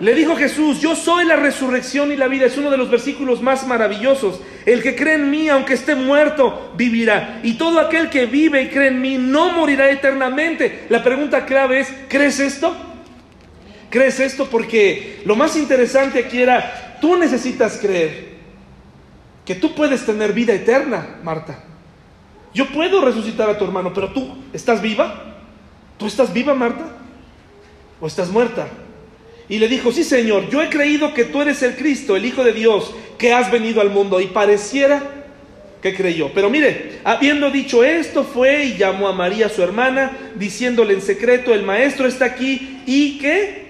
Le 0.00 0.14
dijo 0.14 0.34
Jesús, 0.36 0.80
yo 0.80 0.96
soy 0.96 1.24
la 1.24 1.36
resurrección 1.36 2.10
y 2.10 2.16
la 2.16 2.26
vida. 2.26 2.46
Es 2.46 2.58
uno 2.58 2.68
de 2.68 2.76
los 2.76 2.90
versículos 2.90 3.40
más 3.40 3.64
maravillosos. 3.66 4.40
El 4.66 4.82
que 4.82 4.96
cree 4.96 5.14
en 5.14 5.30
mí, 5.30 5.48
aunque 5.48 5.74
esté 5.74 5.94
muerto, 5.94 6.72
vivirá. 6.76 7.38
Y 7.44 7.54
todo 7.54 7.78
aquel 7.78 8.10
que 8.10 8.26
vive 8.26 8.62
y 8.62 8.68
cree 8.70 8.88
en 8.88 9.00
mí, 9.00 9.18
no 9.18 9.52
morirá 9.52 9.88
eternamente. 9.88 10.86
La 10.88 11.02
pregunta 11.04 11.46
clave 11.46 11.80
es, 11.80 11.94
¿crees 12.08 12.40
esto? 12.40 12.74
¿Crees 13.94 14.18
esto? 14.18 14.46
Porque 14.50 15.22
lo 15.24 15.36
más 15.36 15.56
interesante 15.56 16.18
aquí 16.18 16.42
era, 16.42 16.98
tú 17.00 17.14
necesitas 17.14 17.78
creer 17.80 18.30
que 19.44 19.54
tú 19.54 19.72
puedes 19.72 20.04
tener 20.04 20.32
vida 20.32 20.52
eterna, 20.52 21.20
Marta. 21.22 21.62
Yo 22.52 22.66
puedo 22.70 23.04
resucitar 23.04 23.48
a 23.48 23.56
tu 23.56 23.64
hermano, 23.64 23.94
pero 23.94 24.12
tú, 24.12 24.36
¿estás 24.52 24.82
viva? 24.82 25.36
¿Tú 25.96 26.08
estás 26.08 26.32
viva, 26.32 26.54
Marta? 26.54 26.86
¿O 28.00 28.08
estás 28.08 28.30
muerta? 28.30 28.66
Y 29.48 29.60
le 29.60 29.68
dijo, 29.68 29.92
sí, 29.92 30.02
Señor, 30.02 30.50
yo 30.50 30.60
he 30.60 30.70
creído 30.70 31.14
que 31.14 31.26
tú 31.26 31.40
eres 31.40 31.62
el 31.62 31.76
Cristo, 31.76 32.16
el 32.16 32.24
Hijo 32.24 32.42
de 32.42 32.52
Dios, 32.52 32.92
que 33.16 33.32
has 33.32 33.48
venido 33.52 33.80
al 33.80 33.90
mundo. 33.90 34.20
Y 34.20 34.26
pareciera 34.26 35.04
que 35.80 35.94
creyó. 35.94 36.32
Pero 36.34 36.50
mire, 36.50 36.98
habiendo 37.04 37.48
dicho 37.48 37.84
esto, 37.84 38.24
fue 38.24 38.64
y 38.64 38.76
llamó 38.76 39.06
a 39.06 39.12
María, 39.12 39.48
su 39.48 39.62
hermana, 39.62 40.32
diciéndole 40.34 40.94
en 40.94 41.00
secreto, 41.00 41.54
el 41.54 41.62
maestro 41.62 42.08
está 42.08 42.24
aquí 42.24 42.82
y 42.86 43.18
que... 43.18 43.63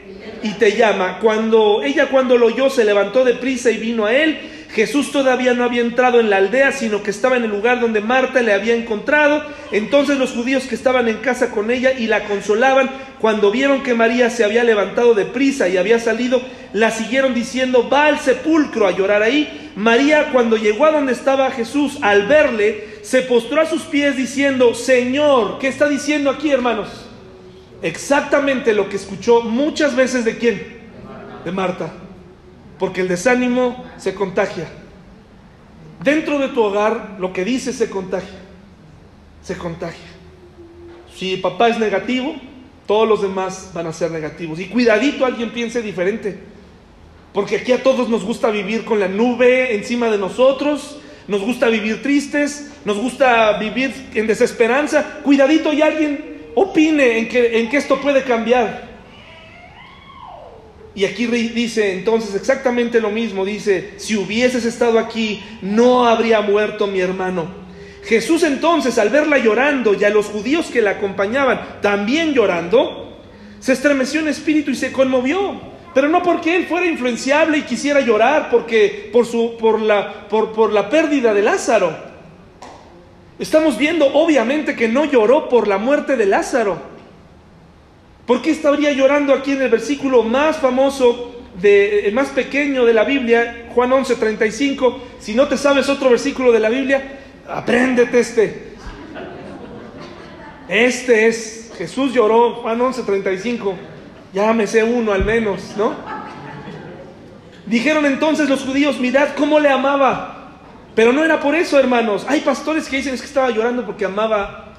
Y 0.45 0.51
te 0.51 0.77
llama. 0.77 1.19
Cuando 1.19 1.83
ella 1.83 2.07
cuando 2.07 2.39
lo 2.39 2.47
oyó 2.47 2.71
se 2.71 2.85
levantó 2.85 3.25
de 3.25 3.35
prisa 3.35 3.73
y 3.73 3.79
vino 3.79 4.07
a 4.07 4.15
él 4.15 4.39
Jesús 4.75 5.13
todavía 5.13 5.55
no 5.55 5.63
había 5.63 5.83
entrado 5.83 6.19
en 6.19 6.31
la 6.31 6.39
aldea, 6.39 6.73
sino 6.73 7.01
que 7.01 7.13
estaba 7.13 7.37
en 7.37 7.45
el 7.45 7.51
lugar 7.51 7.79
donde 7.79 8.01
Marta 8.01 8.43
le 8.43 8.53
había 8.53 8.75
encontrado. 8.75 9.45
Entonces 9.71 10.19
los 10.19 10.33
judíos 10.33 10.65
que 10.65 10.75
estaban 10.75 11.07
en 11.07 11.19
casa 11.19 11.51
con 11.51 11.71
ella 11.71 11.93
y 11.93 12.09
la 12.09 12.25
consolaban, 12.25 12.91
cuando 13.21 13.53
vieron 13.53 13.85
que 13.85 13.95
María 13.95 14.31
se 14.31 14.43
había 14.43 14.65
levantado 14.65 15.15
de 15.15 15.27
prisa 15.27 15.69
y 15.69 15.77
había 15.77 16.01
salido, 16.01 16.43
la 16.73 16.91
siguieron 16.91 17.35
diciendo, 17.35 17.89
va 17.89 18.07
al 18.07 18.19
sepulcro 18.19 18.89
a 18.89 18.91
llorar 18.91 19.23
ahí. 19.23 19.71
María, 19.77 20.31
cuando 20.33 20.57
llegó 20.57 20.87
a 20.87 20.91
donde 20.91 21.13
estaba 21.13 21.53
Jesús, 21.53 21.99
al 22.03 22.27
verle, 22.27 22.99
se 23.03 23.23
postró 23.23 23.61
a 23.61 23.67
sus 23.67 23.83
pies 23.83 24.17
diciendo, 24.17 24.75
Señor, 24.75 25.59
¿qué 25.61 25.69
está 25.69 25.89
diciendo 25.89 26.31
aquí, 26.31 26.51
hermanos? 26.51 26.89
Exactamente 27.85 28.73
lo 28.73 28.89
que 28.89 28.97
escuchó 28.97 29.43
muchas 29.43 29.95
veces 29.95 30.25
de 30.25 30.39
quién? 30.39 30.61
De 31.45 31.53
Marta 31.53 31.93
porque 32.79 33.01
el 33.01 33.09
desánimo 33.09 33.85
se 33.97 34.15
contagia. 34.15 34.69
Dentro 36.03 36.39
de 36.39 36.49
tu 36.49 36.63
hogar, 36.63 37.17
lo 37.19 37.33
que 37.33 37.45
dices 37.45 37.77
se 37.77 37.89
contagia. 37.89 38.41
Se 39.43 39.57
contagia. 39.57 40.05
Si 41.15 41.37
papá 41.37 41.69
es 41.69 41.79
negativo, 41.79 42.35
todos 42.87 43.09
los 43.09 43.23
demás 43.23 43.71
van 43.73 43.87
a 43.87 43.93
ser 43.93 44.11
negativos. 44.11 44.59
Y 44.59 44.67
cuidadito 44.67 45.25
alguien 45.25 45.51
piense 45.51 45.83
diferente. 45.83 46.39
Porque 47.33 47.57
aquí 47.57 47.73
a 47.73 47.83
todos 47.83 48.09
nos 48.09 48.25
gusta 48.25 48.51
vivir 48.51 48.85
con 48.85 49.01
la 49.01 49.09
nube 49.09 49.75
encima 49.75 50.11
de 50.11 50.19
nosotros, 50.19 50.99
nos 51.27 51.41
gusta 51.41 51.69
vivir 51.69 52.03
tristes, 52.03 52.73
nos 52.85 52.99
gusta 52.99 53.59
vivir 53.59 53.93
en 54.15 54.27
desesperanza. 54.27 55.21
Cuidadito 55.23 55.73
y 55.73 55.83
alguien 55.83 56.34
opine 56.55 57.19
en 57.19 57.29
que, 57.29 57.59
en 57.59 57.69
que 57.69 57.77
esto 57.77 58.01
puede 58.01 58.23
cambiar. 58.23 58.95
Y 60.95 61.05
aquí 61.05 61.27
dice 61.27 61.93
entonces 61.93 62.35
exactamente 62.37 63.01
lo 63.01 63.11
mismo, 63.11 63.45
dice, 63.45 63.95
si 63.97 64.17
hubieses 64.17 64.65
estado 64.65 64.99
aquí, 64.99 65.43
no 65.61 66.07
habría 66.07 66.41
muerto 66.41 66.87
mi 66.87 67.01
hermano. 67.01 67.65
Jesús 68.05 68.43
entonces, 68.43 68.99
al 68.99 69.09
verla 69.09 69.39
llorando 69.39 69.95
y 69.95 70.05
a 70.05 70.11
los 70.11 70.27
judíos 70.27 70.67
que 70.67 70.83
la 70.83 70.91
acompañaban 70.93 71.81
también 71.81 72.33
llorando, 72.33 73.19
se 73.59 73.73
estremeció 73.73 74.21
en 74.21 74.29
espíritu 74.29 74.71
y 74.71 74.77
se 74.77 74.93
conmovió. 74.93 75.75
Pero 75.95 76.09
no 76.09 76.23
porque 76.23 76.55
él 76.55 76.67
fuera 76.67 76.87
influenciable 76.87 77.59
y 77.59 77.63
quisiera 77.63 78.01
llorar 78.01 78.49
porque, 78.51 79.09
por, 79.13 79.27
su, 79.27 79.57
por, 79.59 79.81
la, 79.81 80.29
por, 80.29 80.53
por 80.53 80.73
la 80.73 80.91
pérdida 80.91 81.33
de 81.33 81.43
Lázaro. 81.43 82.14
Estamos 83.39 83.79
viendo 83.79 84.07
obviamente 84.07 84.77
que 84.77 84.89
no 84.89 85.05
lloró 85.05 85.49
por 85.49 85.69
la 85.69 85.79
muerte 85.79 86.17
de 86.17 86.27
Lázaro 86.27 86.95
¿Por 88.27 88.41
qué 88.41 88.53
estaría 88.53 88.93
llorando 88.93 89.35
aquí 89.35 89.53
en 89.53 89.63
el 89.63 89.69
versículo 89.69 90.23
más 90.23 90.57
famoso, 90.57 91.35
de, 91.61 92.09
el 92.09 92.15
más 92.15 92.29
pequeño 92.31 92.87
de 92.87 92.95
la 92.95 93.05
Biblia, 93.05 93.69
Juan 93.75 93.93
11, 93.93 94.17
35? 94.17 94.99
Si 95.21 95.35
no 95.35 95.47
te 95.47 95.59
sabes 95.59 95.91
otro 95.91 96.09
versículo 96.09 96.51
de 96.51 96.61
la 96.61 96.71
Biblia, 96.71 97.19
apréndete 97.47 98.21
este. 98.21 98.75
Este 100.69 101.27
es, 101.27 101.71
Jesús 101.77 102.15
lloró, 102.15 102.55
Juan 102.63 102.81
11, 102.81 103.03
35. 103.03 103.75
Ya 104.33 104.55
me 104.55 104.67
sé 104.67 104.83
uno 104.83 105.13
al 105.13 105.25
menos, 105.25 105.75
¿no? 105.77 105.95
Dijeron 107.67 108.07
entonces 108.07 108.49
los 108.49 108.63
judíos, 108.63 108.99
mirad 108.99 109.29
cómo 109.37 109.61
le 109.61 109.69
amaba. 109.69 110.44
Pero 110.95 111.13
no 111.13 111.25
era 111.25 111.41
por 111.41 111.55
eso, 111.55 111.79
hermanos. 111.79 112.25
Hay 112.29 112.41
pastores 112.41 112.89
que 112.89 112.97
dicen 112.97 113.15
es 113.15 113.21
que 113.21 113.27
estaba 113.27 113.51
llorando 113.51 113.85
porque 113.85 114.05
amaba 114.05 114.75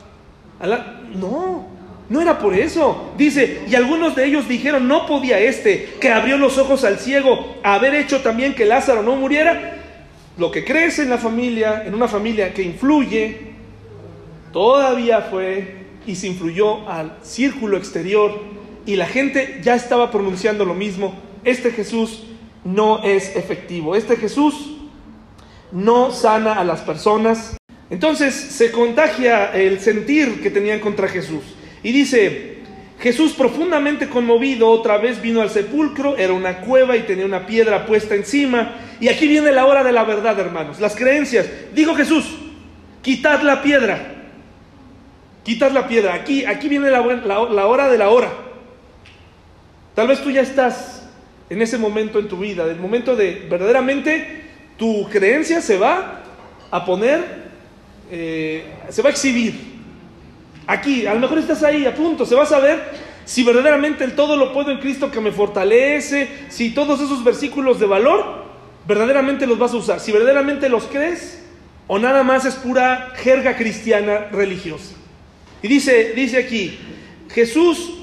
a 0.60 0.68
la... 0.68 1.02
No, 1.14 1.68
no 2.10 2.22
era 2.22 2.40
por 2.40 2.54
eso. 2.54 3.12
Dice, 3.18 3.64
y 3.68 3.76
algunos 3.76 4.16
de 4.16 4.26
ellos 4.26 4.48
dijeron, 4.48 4.88
no 4.88 5.06
podía 5.06 5.40
este, 5.40 5.96
que 6.00 6.12
abrió 6.12 6.38
los 6.38 6.58
ojos 6.58 6.84
al 6.84 7.00
ciego, 7.00 7.58
haber 7.64 7.96
hecho 7.96 8.22
también 8.22 8.54
que 8.54 8.66
Lázaro 8.66 9.04
no 9.04 9.16
muriera. 9.16 9.74
Lo 10.38 10.52
que 10.52 10.64
crece 10.64 11.04
en 11.04 11.10
la 11.10 11.18
familia, 11.18 11.84
en 11.86 11.94
una 11.94 12.08
familia 12.08 12.54
que 12.54 12.62
influye, 12.62 13.54
todavía 14.52 15.22
fue 15.22 15.86
y 16.06 16.16
se 16.16 16.28
influyó 16.28 16.88
al 16.90 17.18
círculo 17.24 17.78
exterior 17.78 18.40
y 18.86 18.96
la 18.96 19.08
gente 19.08 19.60
ya 19.64 19.76
estaba 19.76 20.12
pronunciando 20.12 20.66
lo 20.66 20.74
mismo. 20.74 21.16
Este 21.44 21.72
Jesús 21.72 22.24
no 22.64 23.04
es 23.04 23.36
efectivo. 23.36 23.96
Este 23.96 24.16
Jesús 24.16 24.75
no 25.72 26.12
sana 26.12 26.54
a 26.54 26.64
las 26.64 26.82
personas. 26.82 27.58
Entonces 27.90 28.34
se 28.34 28.72
contagia 28.72 29.54
el 29.54 29.80
sentir 29.80 30.42
que 30.42 30.50
tenían 30.50 30.80
contra 30.80 31.08
Jesús. 31.08 31.44
Y 31.84 31.92
dice, 31.92 32.56
Jesús 33.00 33.34
profundamente 33.34 34.10
conmovido 34.10 34.70
otra 34.70 34.98
vez 34.98 35.22
vino 35.22 35.42
al 35.42 35.50
sepulcro, 35.50 36.18
era 36.18 36.34
una 36.34 36.62
cueva 36.62 36.98
y 36.98 37.04
tenía 37.04 37.26
una 37.26 37.46
piedra 37.46 37.86
puesta 37.86 38.16
encima. 38.16 38.76
Y 39.00 39.10
aquí 39.10 39.28
viene 39.28 39.52
la 39.52 39.66
hora 39.66 39.84
de 39.84 39.92
la 39.92 40.04
verdad, 40.04 40.40
hermanos, 40.40 40.80
las 40.80 40.96
creencias. 40.96 41.48
Dijo 41.74 41.94
Jesús, 41.94 42.26
quitad 43.02 43.42
la 43.42 43.62
piedra. 43.62 44.14
quitas 45.44 45.74
la 45.74 45.88
piedra. 45.88 46.16
Aquí, 46.16 46.44
aquí 46.46 46.68
viene 46.68 46.90
la, 46.90 47.02
la 47.02 47.68
hora 47.68 47.90
de 47.90 47.98
la 47.98 48.10
hora. 48.10 48.32
Tal 49.94 50.08
vez 50.08 50.22
tú 50.22 50.32
ya 50.32 50.42
estás 50.42 51.08
en 51.50 51.62
ese 51.62 51.78
momento 51.78 52.20
en 52.20 52.28
tu 52.28 52.38
vida, 52.38 52.66
del 52.66 52.80
momento 52.80 53.16
de 53.16 53.46
verdaderamente 53.50 54.45
tu 54.78 55.08
creencia 55.10 55.62
se 55.62 55.78
va 55.78 56.24
a 56.72 56.86
poner, 56.86 57.24
eh, 58.12 58.66
se 58.90 59.02
va 59.02 59.10
a 59.10 59.12
exhibir. 59.12 59.76
Aquí, 60.68 61.06
a 61.06 61.14
lo 61.14 61.20
mejor 61.20 61.38
estás 61.38 61.64
ahí 61.64 61.86
a 61.86 61.94
punto, 61.94 62.26
se 62.26 62.36
va 62.36 62.44
a 62.44 62.48
saber 62.48 62.82
si 63.24 63.44
verdaderamente 63.44 64.04
el 64.04 64.16
todo 64.16 64.36
lo 64.36 64.54
puedo 64.54 64.72
en 64.72 64.80
Cristo 64.80 65.12
que 65.12 65.22
me 65.22 65.32
fortalece, 65.32 66.28
si 66.50 66.72
todos 66.72 67.02
esos 67.02 67.24
versículos 67.24 67.80
de 67.80 67.86
valor 67.86 68.46
verdaderamente 68.88 69.48
los 69.48 69.58
vas 69.58 69.74
a 69.74 69.78
usar, 69.78 70.00
si 70.00 70.12
verdaderamente 70.12 70.70
los 70.70 70.84
crees 70.86 71.44
o 71.88 72.00
nada 72.00 72.24
más 72.24 72.46
es 72.46 72.56
pura 72.56 73.14
jerga 73.16 73.56
cristiana 73.56 74.28
religiosa. 74.32 74.96
Y 75.62 75.68
dice, 75.68 76.14
dice 76.16 76.38
aquí, 76.38 76.78
Jesús, 77.30 77.94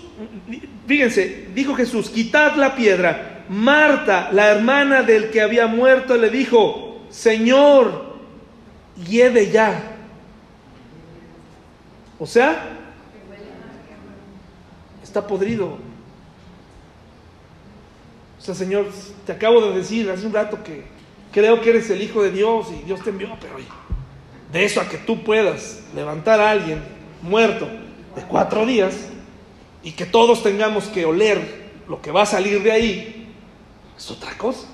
fíjense, 0.86 1.48
dijo 1.54 1.74
Jesús, 1.74 2.10
quitad 2.10 2.56
la 2.56 2.74
piedra. 2.74 3.31
Marta, 3.48 4.30
la 4.32 4.50
hermana 4.50 5.02
del 5.02 5.30
que 5.30 5.40
había 5.40 5.66
muerto, 5.66 6.16
le 6.16 6.30
dijo, 6.30 7.02
Señor, 7.10 8.16
lleve 9.08 9.50
ya. 9.50 9.96
O 12.18 12.26
sea, 12.26 12.68
está 15.02 15.26
podrido. 15.26 15.78
O 18.38 18.44
sea, 18.44 18.54
Señor, 18.54 18.86
te 19.26 19.32
acabo 19.32 19.60
de 19.60 19.76
decir 19.76 20.10
hace 20.10 20.26
un 20.26 20.32
rato 20.32 20.62
que 20.64 20.84
creo 21.30 21.60
que 21.60 21.70
eres 21.70 21.90
el 21.90 22.02
Hijo 22.02 22.22
de 22.22 22.30
Dios 22.30 22.68
y 22.72 22.84
Dios 22.84 23.02
te 23.02 23.10
envió, 23.10 23.36
pero 23.40 23.54
de 24.52 24.64
eso 24.64 24.80
a 24.80 24.88
que 24.88 24.98
tú 24.98 25.22
puedas 25.24 25.82
levantar 25.94 26.40
a 26.40 26.50
alguien 26.50 26.82
muerto 27.22 27.68
de 28.14 28.22
cuatro 28.22 28.66
días 28.66 29.08
y 29.82 29.92
que 29.92 30.04
todos 30.04 30.42
tengamos 30.42 30.84
que 30.84 31.04
oler 31.04 31.70
lo 31.88 32.00
que 32.02 32.10
va 32.10 32.22
a 32.22 32.26
salir 32.26 32.62
de 32.62 32.72
ahí, 32.72 33.21
es 33.96 34.10
otra 34.10 34.36
cosa. 34.36 34.66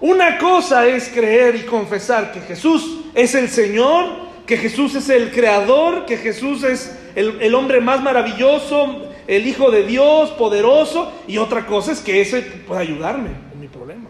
Una 0.00 0.38
cosa 0.38 0.86
es 0.86 1.08
creer 1.08 1.56
y 1.56 1.62
confesar 1.62 2.32
que 2.32 2.40
Jesús 2.40 2.98
es 3.14 3.34
el 3.34 3.48
Señor, 3.48 4.24
que 4.46 4.56
Jesús 4.56 4.94
es 4.94 5.08
el 5.08 5.30
Creador, 5.30 6.04
que 6.04 6.16
Jesús 6.16 6.62
es 6.64 6.98
el, 7.14 7.54
hombre 7.54 7.80
más 7.80 8.02
maravilloso, 8.02 9.02
el 9.26 9.46
Hijo 9.46 9.70
de 9.70 9.86
Dios, 9.86 10.30
poderoso, 10.32 11.12
y 11.26 11.38
otra 11.38 11.66
cosa 11.66 11.92
es 11.92 12.00
que 12.00 12.20
ese 12.20 12.42
puede 12.42 12.82
ayudarme 12.82 13.30
en 13.52 13.60
mi 13.60 13.68
problema. 13.68 14.08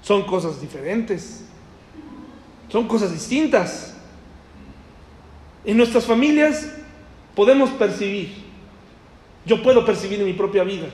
Son 0.00 0.22
cosas 0.22 0.60
diferentes, 0.60 1.44
son 2.68 2.86
cosas 2.86 3.12
distintas. 3.12 3.94
En 5.64 5.76
nuestras 5.76 6.06
familias 6.06 6.72
podemos 7.34 7.70
percibir, 7.70 8.32
yo 9.44 9.62
puedo 9.62 9.84
percibir 9.84 10.20
en 10.20 10.26
mi 10.26 10.32
propia 10.32 10.62
vida. 10.62 10.86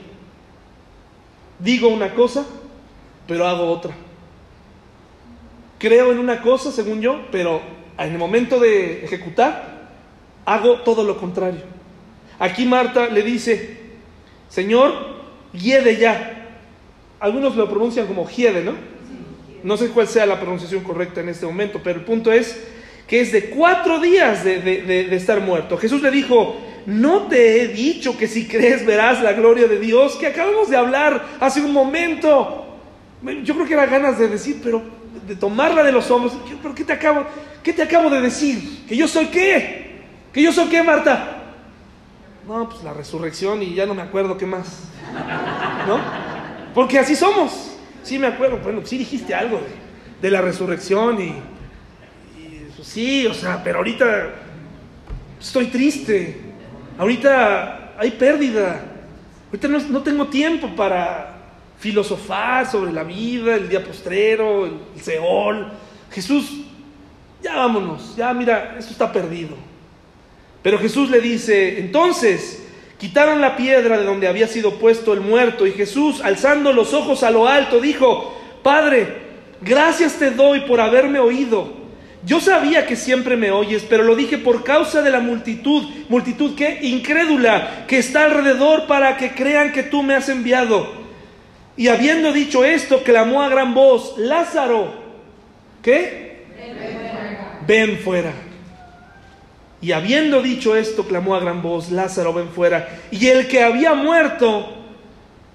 Digo 1.62 1.88
una 1.88 2.12
cosa, 2.14 2.44
pero 3.28 3.46
hago 3.46 3.70
otra. 3.70 3.92
Creo 5.78 6.10
en 6.10 6.18
una 6.18 6.42
cosa, 6.42 6.72
según 6.72 7.00
yo, 7.00 7.26
pero 7.30 7.60
en 7.98 8.12
el 8.12 8.18
momento 8.18 8.58
de 8.58 9.04
ejecutar, 9.04 9.90
hago 10.44 10.80
todo 10.80 11.04
lo 11.04 11.18
contrario. 11.18 11.60
Aquí 12.40 12.64
Marta 12.64 13.06
le 13.06 13.22
dice, 13.22 13.78
Señor, 14.48 14.92
hiede 15.52 15.96
ya. 15.98 16.58
Algunos 17.20 17.54
lo 17.54 17.68
pronuncian 17.68 18.08
como 18.08 18.28
hiede, 18.28 18.64
¿no? 18.64 18.72
No 19.62 19.76
sé 19.76 19.90
cuál 19.90 20.08
sea 20.08 20.26
la 20.26 20.40
pronunciación 20.40 20.82
correcta 20.82 21.20
en 21.20 21.28
este 21.28 21.46
momento, 21.46 21.80
pero 21.84 22.00
el 22.00 22.04
punto 22.04 22.32
es 22.32 22.60
que 23.06 23.20
es 23.20 23.30
de 23.30 23.50
cuatro 23.50 24.00
días 24.00 24.42
de, 24.44 24.58
de 24.60 25.14
estar 25.14 25.40
muerto. 25.40 25.76
Jesús 25.76 26.02
le 26.02 26.10
dijo, 26.10 26.56
no 26.87 27.22
te 27.28 27.62
he 27.62 27.68
dicho 27.68 28.16
que 28.16 28.26
si 28.26 28.47
crees 28.47 28.85
verás 28.85 29.22
la 29.22 29.33
gloria 29.33 29.68
de 29.68 29.78
Dios, 29.78 30.16
que 30.16 30.26
acabamos 30.26 30.70
de 30.70 30.76
hablar 30.76 31.26
hace 31.41 31.61
un 31.61 31.72
momento. 31.72 32.66
Yo 33.45 33.55
creo 33.55 33.66
que 33.66 33.74
era 33.74 33.87
ganas 33.87 34.18
de 34.18 34.28
decir, 34.28 34.61
pero 34.62 34.83
de 35.26 35.37
tomarla 35.37 35.83
de 35.83 35.93
los 35.93 36.11
hombros. 36.11 36.37
¿Pero 36.62 36.74
qué 36.74 36.85
te 36.85 36.93
acabo, 36.93 37.24
qué 37.62 37.72
te 37.72 37.83
acabo 37.83 38.11
de 38.11 38.20
decir? 38.20 38.85
¿Que 38.87 38.97
yo 38.97 39.07
soy 39.07 39.26
qué? 39.26 40.03
¿Que 40.33 40.43
yo 40.43 40.53
soy 40.53 40.66
qué, 40.68 40.83
Marta? 40.83 41.43
No, 42.47 42.68
pues 42.68 42.83
la 42.83 42.93
resurrección 42.93 43.62
y 43.62 43.74
ya 43.74 43.87
no 43.87 43.95
me 43.95 44.03
acuerdo 44.03 44.37
qué 44.37 44.47
más. 44.47 44.85
¿No? 45.87 46.01
Porque 46.74 46.99
así 46.99 47.14
somos. 47.14 47.76
Sí 48.03 48.18
me 48.18 48.26
acuerdo, 48.26 48.59
bueno, 48.59 48.80
sí 48.85 48.99
dijiste 48.99 49.35
algo 49.35 49.61
de, 50.20 50.30
la 50.30 50.41
resurrección 50.41 51.20
y, 51.22 51.35
pues 52.74 52.89
sí, 52.89 53.26
o 53.26 53.35
sea, 53.35 53.62
pero 53.62 53.78
ahorita 53.78 54.30
estoy 55.41 55.66
triste. 55.66 56.51
Ahorita 56.99 57.95
hay 57.99 58.11
pérdida. 58.12 58.82
Ahorita 59.47 59.68
no, 59.68 59.78
no 59.78 60.03
tengo 60.03 60.26
tiempo 60.26 60.74
para 60.74 61.32
filosofar 61.82 62.70
sobre 62.70 62.93
la 62.93 63.03
vida, 63.03 63.57
el 63.57 63.68
día 63.68 63.84
postrero, 63.84 64.66
el, 64.66 65.03
Seol. 65.03 65.66
Jesús, 66.12 66.62
ya 67.43 67.57
vámonos, 67.57 68.14
ya 68.16 68.32
mira, 68.32 68.76
esto 68.78 68.93
está 68.93 69.12
perdido. 69.12 69.57
Pero 70.62 70.78
Jesús 70.78 71.11
le 71.11 71.20
dice, 71.20 71.80
entonces 71.80 72.64
quitaron 72.99 73.40
la 73.40 73.57
piedra 73.57 73.99
de 73.99 74.05
donde 74.05 74.28
había 74.28 74.47
sido 74.47 74.78
puesto 74.78 75.12
el 75.12 75.20
muerto 75.20 75.66
y 75.66 75.72
Jesús, 75.72 76.20
alzando 76.20 76.72
los 76.72 76.95
ojos 76.95 77.24
a 77.24 77.32
lo 77.32 77.49
alto, 77.49 77.80
dijo, 77.80 78.40
Padre, 78.62 79.16
gracias 79.61 80.14
te 80.20 80.30
doy 80.30 80.61
por 80.61 80.80
haberme 80.80 81.18
oído. 81.18 81.82
Yo 82.24 82.40
sabía 82.40 82.86
que 82.86 82.94
siempre 82.94 83.36
me 83.36 83.50
oyes, 83.50 83.84
pero 83.88 84.04
lo 84.04 84.14
dije 84.14 84.38
por 84.38 84.62
causa 84.62 85.02
de 85.02 85.10
la 85.10 85.20
multitud, 85.20 85.88
multitud 86.08 86.54
que 86.54 86.78
incrédula, 86.82 87.84
que 87.88 87.98
está 87.98 88.24
alrededor 88.24 88.86
para 88.86 89.16
que 89.16 89.32
crean 89.32 89.72
que 89.72 89.82
tú 89.82 90.02
me 90.02 90.14
has 90.14 90.28
enviado. 90.28 91.02
Y 91.76 91.88
habiendo 91.88 92.32
dicho 92.32 92.64
esto, 92.64 93.02
clamó 93.02 93.42
a 93.42 93.48
gran 93.48 93.74
voz, 93.74 94.14
Lázaro, 94.18 94.92
¿qué? 95.82 96.44
Ven 97.66 97.98
fuera. 97.98 98.32
Y 99.80 99.90
habiendo 99.90 100.42
dicho 100.42 100.76
esto, 100.76 101.08
clamó 101.08 101.34
a 101.34 101.40
gran 101.40 101.60
voz, 101.60 101.90
Lázaro, 101.90 102.32
ven 102.32 102.50
fuera. 102.50 102.88
Y 103.10 103.26
el 103.26 103.48
que 103.48 103.64
había 103.64 103.94
muerto 103.94 104.76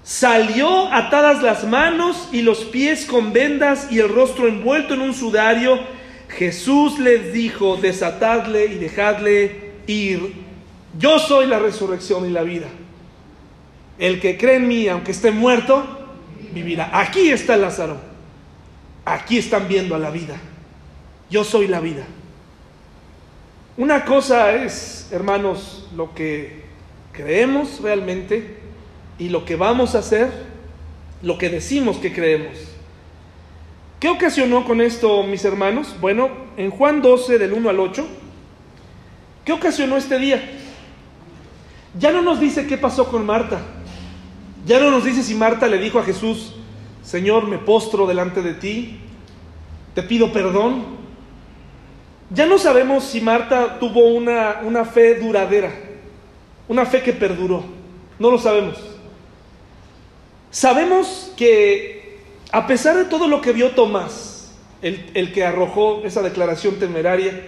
salió 0.02 0.92
atadas 0.92 1.42
las 1.42 1.64
manos 1.64 2.28
y 2.30 2.42
los 2.42 2.64
pies 2.64 3.06
con 3.06 3.32
vendas 3.32 3.88
y 3.90 4.00
el 4.00 4.08
rostro 4.10 4.46
envuelto 4.46 4.92
en 4.92 5.00
un 5.00 5.14
sudario. 5.14 5.78
Jesús 6.28 6.98
les 6.98 7.32
dijo, 7.32 7.76
desatadle 7.76 8.66
y 8.66 8.74
dejadle 8.74 9.72
ir. 9.86 10.34
Yo 10.98 11.18
soy 11.18 11.46
la 11.46 11.58
resurrección 11.58 12.26
y 12.26 12.30
la 12.30 12.42
vida. 12.42 12.66
El 13.98 14.20
que 14.20 14.36
cree 14.36 14.56
en 14.56 14.68
mí, 14.68 14.88
aunque 14.88 15.12
esté 15.12 15.30
muerto, 15.30 15.84
vivirá. 16.52 16.90
Aquí 16.92 17.30
está 17.30 17.56
Lázaro. 17.56 17.98
Aquí 19.04 19.38
están 19.38 19.68
viendo 19.68 19.94
a 19.94 19.98
la 19.98 20.10
vida. 20.10 20.36
Yo 21.30 21.44
soy 21.44 21.66
la 21.66 21.80
vida. 21.80 22.04
Una 23.76 24.04
cosa 24.04 24.54
es, 24.54 25.08
hermanos, 25.12 25.88
lo 25.94 26.14
que 26.14 26.62
creemos 27.12 27.80
realmente 27.80 28.56
y 29.18 29.28
lo 29.28 29.44
que 29.44 29.56
vamos 29.56 29.94
a 29.94 29.98
hacer, 29.98 30.30
lo 31.22 31.38
que 31.38 31.48
decimos 31.48 31.96
que 31.98 32.12
creemos. 32.12 32.67
¿Qué 34.00 34.08
ocasionó 34.08 34.64
con 34.64 34.80
esto, 34.80 35.24
mis 35.24 35.44
hermanos? 35.44 35.96
Bueno, 36.00 36.30
en 36.56 36.70
Juan 36.70 37.02
12, 37.02 37.36
del 37.36 37.52
1 37.52 37.68
al 37.68 37.80
8, 37.80 38.06
¿qué 39.44 39.52
ocasionó 39.52 39.96
este 39.96 40.20
día? 40.20 40.40
Ya 41.98 42.12
no 42.12 42.22
nos 42.22 42.38
dice 42.38 42.68
qué 42.68 42.78
pasó 42.78 43.08
con 43.08 43.26
Marta. 43.26 43.60
Ya 44.64 44.78
no 44.78 44.92
nos 44.92 45.04
dice 45.04 45.24
si 45.24 45.34
Marta 45.34 45.66
le 45.66 45.78
dijo 45.78 45.98
a 45.98 46.04
Jesús, 46.04 46.54
Señor, 47.02 47.48
me 47.48 47.58
postro 47.58 48.06
delante 48.06 48.40
de 48.40 48.54
ti, 48.54 49.00
te 49.94 50.04
pido 50.04 50.32
perdón. 50.32 50.84
Ya 52.30 52.46
no 52.46 52.58
sabemos 52.58 53.02
si 53.02 53.20
Marta 53.20 53.80
tuvo 53.80 54.06
una, 54.10 54.60
una 54.62 54.84
fe 54.84 55.16
duradera, 55.16 55.72
una 56.68 56.86
fe 56.86 57.02
que 57.02 57.12
perduró. 57.12 57.64
No 58.20 58.30
lo 58.30 58.38
sabemos. 58.38 58.76
Sabemos 60.52 61.32
que 61.36 61.97
a 62.50 62.66
pesar 62.66 62.96
de 62.96 63.04
todo 63.04 63.28
lo 63.28 63.40
que 63.40 63.52
vio 63.52 63.70
Tomás, 63.72 64.52
el, 64.82 65.10
el, 65.14 65.32
que 65.32 65.44
arrojó 65.44 66.02
esa 66.04 66.22
declaración 66.22 66.76
temeraria, 66.76 67.46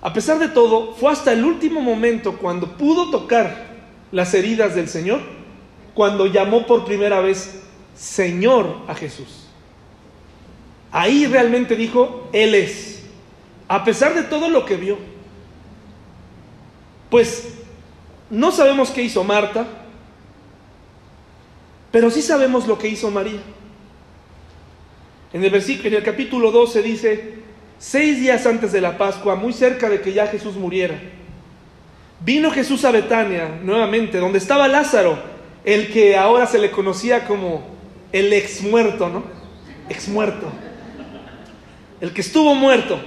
a 0.00 0.12
pesar 0.12 0.38
de 0.38 0.48
todo, 0.48 0.94
fue 0.94 1.12
hasta 1.12 1.32
el 1.32 1.44
último 1.44 1.80
momento 1.80 2.38
cuando 2.38 2.76
pudo 2.76 3.10
tocar 3.10 3.72
las 4.10 4.34
heridas 4.34 4.74
del 4.74 4.88
Señor 4.88 5.20
cuando 5.94 6.26
llamó 6.26 6.66
por 6.66 6.84
primera 6.84 7.20
vez 7.20 7.62
Señor 7.96 8.78
a 8.88 8.94
Jesús. 8.94 9.46
Ahí 10.90 11.26
realmente 11.26 11.76
dijo, 11.76 12.28
Él 12.32 12.54
es, 12.54 13.02
a 13.68 13.84
pesar 13.84 14.14
de 14.14 14.22
todo 14.22 14.48
lo 14.48 14.64
que 14.64 14.76
vio. 14.76 14.98
Pues 17.10 17.54
no 18.30 18.50
sabemos 18.50 18.90
qué 18.90 19.02
hizo 19.02 19.22
Marta, 19.24 19.66
pero 21.90 22.10
sí 22.10 22.22
sabemos 22.22 22.66
lo 22.66 22.78
que 22.78 22.88
hizo 22.88 23.10
María. 23.10 23.40
En 25.32 25.42
el 25.42 25.50
versículo, 25.50 25.88
en 25.88 25.94
el 25.94 26.02
capítulo 26.02 26.50
12 26.50 26.82
dice, 26.82 27.34
seis 27.78 28.20
días 28.20 28.46
antes 28.46 28.72
de 28.72 28.80
la 28.80 28.98
Pascua, 28.98 29.34
muy 29.34 29.52
cerca 29.52 29.88
de 29.88 30.00
que 30.00 30.12
ya 30.12 30.26
Jesús 30.26 30.56
muriera, 30.56 30.98
Vino 32.24 32.52
Jesús 32.52 32.84
a 32.84 32.92
Betania 32.92 33.58
nuevamente, 33.62 34.18
donde 34.18 34.38
estaba 34.38 34.68
Lázaro, 34.68 35.18
el 35.64 35.92
que 35.92 36.16
ahora 36.16 36.46
se 36.46 36.58
le 36.58 36.70
conocía 36.70 37.26
como 37.26 37.66
el 38.12 38.32
ex 38.32 38.62
muerto, 38.62 39.08
¿no? 39.08 39.24
Ex 39.88 40.08
muerto. 40.08 40.46
El 42.00 42.12
que 42.12 42.20
estuvo 42.20 42.54
muerto 42.54 43.00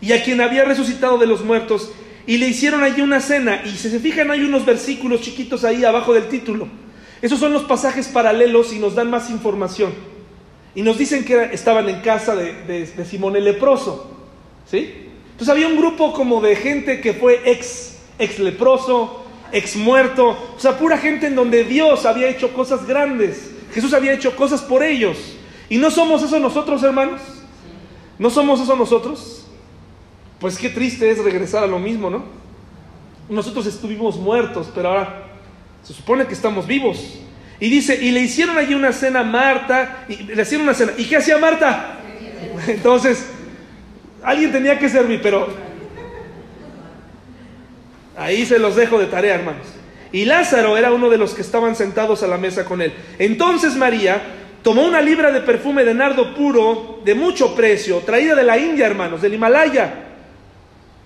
y 0.00 0.12
a 0.12 0.22
quien 0.22 0.40
había 0.40 0.64
resucitado 0.64 1.18
de 1.18 1.26
los 1.26 1.44
muertos. 1.44 1.90
Y 2.26 2.38
le 2.38 2.48
hicieron 2.48 2.84
allí 2.84 3.02
una 3.02 3.20
cena. 3.20 3.62
Y 3.64 3.70
si 3.70 3.90
se 3.90 3.98
fijan, 3.98 4.30
hay 4.30 4.40
unos 4.40 4.64
versículos 4.64 5.20
chiquitos 5.20 5.64
ahí 5.64 5.84
abajo 5.84 6.14
del 6.14 6.28
título. 6.28 6.68
Esos 7.22 7.40
son 7.40 7.52
los 7.52 7.64
pasajes 7.64 8.08
paralelos 8.08 8.72
y 8.72 8.78
nos 8.78 8.94
dan 8.94 9.10
más 9.10 9.30
información. 9.30 9.92
Y 10.74 10.82
nos 10.82 10.98
dicen 10.98 11.24
que 11.24 11.50
estaban 11.52 11.88
en 11.88 12.00
casa 12.00 12.34
de, 12.34 12.86
Simón 13.08 13.36
el 13.36 13.44
leproso. 13.44 14.10
¿Sí? 14.70 15.08
Entonces 15.32 15.48
había 15.48 15.66
un 15.66 15.76
grupo 15.76 16.12
como 16.12 16.40
de 16.40 16.56
gente 16.56 17.00
que 17.00 17.12
fue 17.12 17.42
ex, 17.44 17.98
ex 18.18 18.38
leproso, 18.38 19.24
ex 19.52 19.76
muerto. 19.76 20.30
O 20.56 20.60
sea, 20.60 20.78
pura 20.78 20.98
gente 20.98 21.26
en 21.26 21.36
donde 21.36 21.64
Dios 21.64 22.06
había 22.06 22.28
hecho 22.28 22.52
cosas 22.52 22.86
grandes. 22.86 23.52
Jesús 23.72 23.92
había 23.92 24.12
hecho 24.12 24.34
cosas 24.36 24.62
por 24.62 24.82
ellos. 24.82 25.18
¿Y 25.68 25.78
no 25.78 25.90
somos 25.90 26.22
eso 26.22 26.38
nosotros, 26.38 26.82
hermanos? 26.82 27.20
¿No 28.18 28.30
somos 28.30 28.60
eso 28.60 28.76
nosotros? 28.76 29.46
Pues 30.38 30.58
qué 30.58 30.68
triste 30.68 31.10
es 31.10 31.18
regresar 31.18 31.64
a 31.64 31.66
lo 31.66 31.78
mismo, 31.78 32.10
¿no? 32.10 32.24
Nosotros 33.28 33.66
estuvimos 33.66 34.16
muertos, 34.16 34.70
pero 34.74 34.90
ahora 34.90 35.24
se 35.82 35.94
supone 35.94 36.26
que 36.26 36.34
estamos 36.34 36.66
vivos. 36.66 37.18
Y 37.60 37.70
dice, 37.70 37.98
y 38.02 38.10
le 38.10 38.20
hicieron 38.20 38.58
allí 38.58 38.74
una 38.74 38.92
cena 38.92 39.20
a 39.20 39.24
Marta, 39.24 40.04
y 40.08 40.16
le 40.24 40.42
hicieron 40.42 40.66
una 40.66 40.74
cena. 40.74 40.92
¿Y 40.96 41.04
qué 41.04 41.16
hacía 41.16 41.38
Marta? 41.38 41.98
Entonces, 42.66 43.26
alguien 44.22 44.50
tenía 44.50 44.78
que 44.78 44.88
servir, 44.88 45.20
pero 45.22 45.48
ahí 48.16 48.44
se 48.44 48.58
los 48.58 48.74
dejo 48.74 48.98
de 48.98 49.06
tarea, 49.06 49.36
hermanos. 49.36 49.66
Y 50.12 50.24
Lázaro 50.24 50.76
era 50.76 50.92
uno 50.92 51.10
de 51.10 51.18
los 51.18 51.34
que 51.34 51.42
estaban 51.42 51.74
sentados 51.74 52.22
a 52.22 52.26
la 52.26 52.38
mesa 52.38 52.64
con 52.64 52.80
él. 52.80 52.92
Entonces 53.18 53.74
María 53.74 54.22
tomó 54.62 54.82
una 54.82 55.00
libra 55.00 55.32
de 55.32 55.40
perfume 55.40 55.84
de 55.84 55.92
nardo 55.92 56.34
puro 56.36 57.00
de 57.04 57.16
mucho 57.16 57.54
precio, 57.56 57.98
traída 57.98 58.36
de 58.36 58.44
la 58.44 58.56
India, 58.56 58.86
hermanos, 58.86 59.20
del 59.20 59.34
Himalaya, 59.34 59.92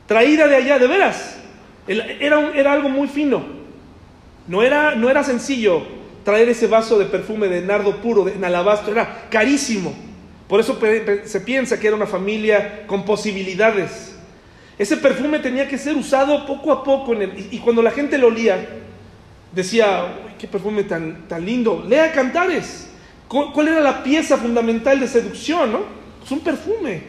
traída 0.07 0.47
de 0.47 0.57
allá, 0.57 0.79
de 0.79 0.87
veras. 0.87 1.39
Era, 1.87 2.53
era 2.55 2.73
algo 2.73 2.91
muy 2.91 3.09
fino. 3.09 3.43
No 4.47 4.63
era, 4.63 4.95
no 4.95 5.09
era 5.09 5.25
sencillo 5.25 5.98
traer 6.29 6.51
ese 6.51 6.67
vaso 6.67 6.99
de 6.99 7.07
perfume 7.07 7.49
de 7.49 7.63
nardo 7.63 8.03
puro 8.03 8.29
en 8.29 8.45
alabastro, 8.45 8.93
era 8.93 9.29
carísimo. 9.31 9.95
Por 10.47 10.61
eso 10.61 10.79
se 11.25 11.41
piensa 11.41 11.81
que 11.81 11.87
era 11.87 11.97
una 11.97 12.07
familia 12.07 12.87
con 12.87 13.07
posibilidades. 13.07 14.15
Ese 14.79 14.99
perfume 14.99 15.39
tenía 15.39 15.67
que 15.67 15.79
ser 15.79 15.97
usado 15.97 16.45
poco 16.45 16.71
a 16.71 16.85
poco 16.85 17.15
y, 17.15 17.57
cuando 17.61 17.81
la 17.81 17.93
gente 17.93 18.19
lo 18.19 18.27
olía, 18.27 18.59
decía, 19.53 20.05
Uy, 20.27 20.33
qué 20.39 20.47
perfume 20.47 20.83
tan, 20.83 21.27
tan 21.29 21.47
lindo, 21.47 21.83
lea 21.89 22.13
cantares. 22.13 22.91
¿Cuál 23.27 23.69
era 23.69 23.81
la 23.81 24.03
pieza 24.03 24.37
fundamental 24.37 25.01
de 25.01 25.09
seducción? 25.09 25.73
¿no? 25.73 25.81
Es 26.23 26.31
un 26.31 26.41
perfume. 26.41 27.05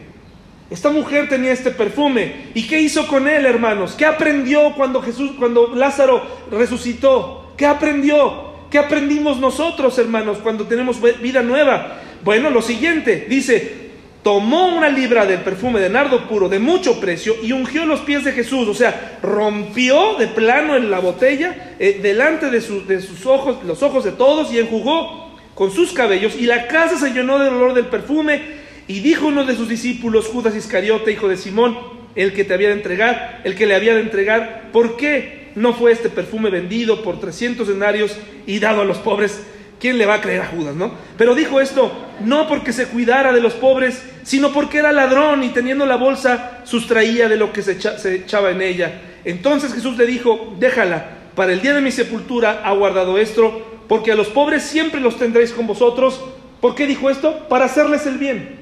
Esta 0.70 0.88
mujer 0.88 1.28
tenía 1.28 1.52
este 1.52 1.72
perfume. 1.72 2.46
¿Y 2.54 2.66
qué 2.66 2.80
hizo 2.80 3.06
con 3.06 3.28
él, 3.28 3.44
hermanos? 3.44 3.96
¿Qué 3.98 4.06
aprendió 4.06 4.72
cuando 4.74 5.02
Jesús, 5.02 5.32
cuando 5.38 5.74
Lázaro 5.74 6.22
resucitó? 6.50 7.52
¿Qué 7.58 7.66
aprendió? 7.66 8.48
¿Qué 8.70 8.78
aprendimos 8.78 9.40
nosotros, 9.40 9.98
hermanos, 9.98 10.38
cuando 10.38 10.66
tenemos 10.66 10.98
vida 11.20 11.42
nueva? 11.42 11.98
Bueno, 12.22 12.50
lo 12.50 12.62
siguiente, 12.62 13.26
dice, 13.28 13.90
tomó 14.22 14.76
una 14.76 14.88
libra 14.88 15.26
del 15.26 15.40
perfume 15.40 15.80
de 15.80 15.90
nardo 15.90 16.28
puro 16.28 16.48
de 16.48 16.60
mucho 16.60 17.00
precio 17.00 17.34
y 17.42 17.50
ungió 17.50 17.84
los 17.84 18.00
pies 18.00 18.24
de 18.24 18.32
Jesús, 18.32 18.68
o 18.68 18.74
sea, 18.74 19.18
rompió 19.22 20.14
de 20.14 20.28
plano 20.28 20.76
en 20.76 20.88
la 20.88 21.00
botella 21.00 21.74
eh, 21.80 21.98
delante 22.00 22.50
de, 22.50 22.60
de 22.60 23.00
sus 23.00 23.26
ojos, 23.26 23.64
los 23.64 23.82
ojos 23.82 24.04
de 24.04 24.12
todos 24.12 24.52
y 24.52 24.58
enjugó 24.60 25.34
con 25.54 25.72
sus 25.72 25.92
cabellos 25.92 26.36
y 26.36 26.46
la 26.46 26.68
casa 26.68 26.96
se 26.96 27.12
llenó 27.12 27.38
del 27.38 27.54
olor 27.54 27.74
del 27.74 27.86
perfume 27.86 28.40
y 28.86 29.00
dijo 29.00 29.26
uno 29.26 29.44
de 29.44 29.56
sus 29.56 29.68
discípulos, 29.68 30.28
Judas 30.28 30.54
Iscariote, 30.54 31.10
hijo 31.10 31.28
de 31.28 31.36
Simón, 31.36 31.76
el 32.14 32.34
que 32.34 32.44
te 32.44 32.54
había 32.54 32.68
de 32.68 32.74
entregar, 32.74 33.40
el 33.44 33.56
que 33.56 33.66
le 33.66 33.74
había 33.74 33.94
de 33.94 34.00
entregar, 34.00 34.70
¿por 34.72 34.96
qué 34.96 35.39
no 35.54 35.72
fue 35.72 35.92
este 35.92 36.08
perfume 36.08 36.50
vendido 36.50 37.02
por 37.02 37.20
300 37.20 37.66
denarios 37.68 38.16
y 38.46 38.58
dado 38.58 38.82
a 38.82 38.84
los 38.84 38.98
pobres? 38.98 39.42
¿Quién 39.78 39.96
le 39.96 40.06
va 40.06 40.14
a 40.14 40.20
creer 40.20 40.42
a 40.42 40.46
Judas, 40.46 40.74
no? 40.74 40.92
Pero 41.16 41.34
dijo 41.34 41.60
esto 41.60 41.90
no 42.20 42.46
porque 42.46 42.72
se 42.72 42.86
cuidara 42.86 43.32
de 43.32 43.40
los 43.40 43.54
pobres, 43.54 44.02
sino 44.22 44.52
porque 44.52 44.78
era 44.78 44.92
ladrón 44.92 45.42
y 45.42 45.48
teniendo 45.48 45.86
la 45.86 45.96
bolsa 45.96 46.60
sustraía 46.64 47.28
de 47.28 47.36
lo 47.36 47.52
que 47.52 47.62
se, 47.62 47.80
se 47.80 48.14
echaba 48.14 48.50
en 48.50 48.60
ella. 48.60 49.00
Entonces 49.24 49.72
Jesús 49.72 49.96
le 49.96 50.06
dijo, 50.06 50.54
déjala, 50.58 51.06
para 51.34 51.52
el 51.52 51.62
día 51.62 51.74
de 51.74 51.80
mi 51.80 51.90
sepultura 51.90 52.62
ha 52.64 52.72
guardado 52.72 53.18
esto, 53.18 53.84
porque 53.88 54.12
a 54.12 54.16
los 54.16 54.28
pobres 54.28 54.62
siempre 54.62 55.00
los 55.00 55.18
tendréis 55.18 55.52
con 55.52 55.66
vosotros. 55.66 56.20
¿Por 56.60 56.74
qué 56.74 56.86
dijo 56.86 57.08
esto? 57.08 57.48
Para 57.48 57.64
hacerles 57.64 58.06
el 58.06 58.18
bien. 58.18 58.58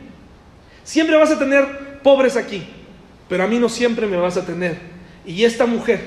Siempre 0.85 1.17
vas 1.17 1.31
a 1.31 1.39
tener 1.39 2.01
pobres 2.03 2.37
aquí, 2.37 2.63
pero 3.29 3.45
a 3.45 3.47
mí 3.47 3.59
no 3.59 3.69
siempre 3.69 4.07
me 4.07 4.17
vas 4.17 4.37
a 4.37 4.47
tener. 4.47 4.79
Y 5.27 5.45
esta 5.45 5.67
mujer, 5.67 6.01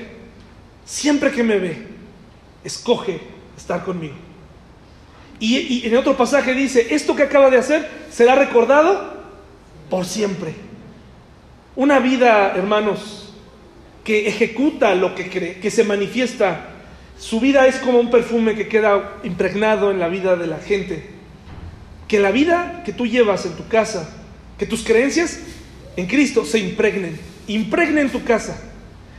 siempre 0.84 1.30
que 1.30 1.42
me 1.42 1.58
ve, 1.58 1.86
escoge 2.64 3.20
estar 3.56 3.84
conmigo. 3.84 4.14
Y, 5.38 5.84
en 5.88 5.96
otro 5.96 6.16
pasaje 6.16 6.54
dice, 6.54 6.94
esto 6.94 7.16
que 7.16 7.24
acaba 7.24 7.50
de 7.50 7.58
hacer 7.58 7.88
será 8.12 8.36
recordado 8.36 9.24
por 9.90 10.06
siempre. 10.06 10.54
Una 11.74 11.98
vida, 11.98 12.52
hermanos, 12.54 13.34
que 14.04 14.28
ejecuta 14.28 14.94
lo 14.94 15.16
que 15.16 15.28
cree, 15.28 15.58
que 15.58 15.72
se 15.72 15.82
manifiesta. 15.82 16.68
Su 17.18 17.40
vida 17.40 17.66
es 17.66 17.76
como 17.78 17.98
un 17.98 18.08
perfume 18.08 18.54
que 18.54 18.68
queda 18.68 19.18
impregnado 19.24 19.90
en 19.90 19.98
la 19.98 20.06
vida 20.06 20.36
de 20.36 20.46
la 20.46 20.58
gente. 20.58 21.10
Que 22.06 22.20
la 22.20 22.30
vida 22.30 22.82
que 22.84 22.92
tú 22.92 23.06
llevas 23.06 23.44
en 23.44 23.56
tu 23.56 23.66
casa, 23.66 24.08
que 24.58 24.66
tus 24.66 24.84
creencias 24.84 25.40
en 25.96 26.06
Cristo 26.06 26.44
se 26.44 26.60
impregnen, 26.60 27.18
impregnen 27.48 28.10
tu 28.10 28.22
casa. 28.22 28.62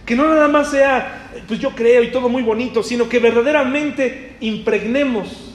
Que 0.06 0.16
no 0.16 0.26
nada 0.28 0.48
más 0.48 0.72
sea, 0.72 1.23
pues 1.48 1.60
yo 1.60 1.72
creo 1.72 2.04
y 2.04 2.12
todo 2.12 2.30
muy 2.30 2.44
bonito, 2.44 2.84
sino 2.84 3.08
que 3.10 3.20
verdaderamente 3.20 4.38
impregnemos 4.40 5.54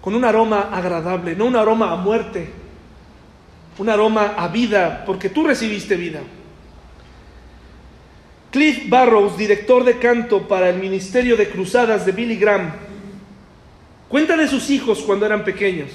con 0.00 0.14
un 0.14 0.24
aroma 0.24 0.70
agradable, 0.72 1.36
no 1.36 1.46
un 1.46 1.56
aroma 1.56 1.92
a 1.92 1.96
muerte, 1.96 2.48
un 3.78 3.88
aroma 3.88 4.34
a 4.36 4.48
vida, 4.48 5.04
porque 5.06 5.28
tú 5.28 5.44
recibiste 5.44 5.96
vida. 5.96 6.20
Cliff 8.50 8.88
Barrows, 8.88 9.36
director 9.36 9.84
de 9.84 9.98
canto 9.98 10.48
para 10.48 10.68
el 10.68 10.78
Ministerio 10.78 11.36
de 11.36 11.48
Cruzadas 11.48 12.04
de 12.04 12.12
Billy 12.12 12.36
Graham, 12.36 12.72
cuenta 14.08 14.36
de 14.36 14.48
sus 14.48 14.70
hijos 14.70 15.00
cuando 15.02 15.26
eran 15.26 15.44
pequeños. 15.44 15.90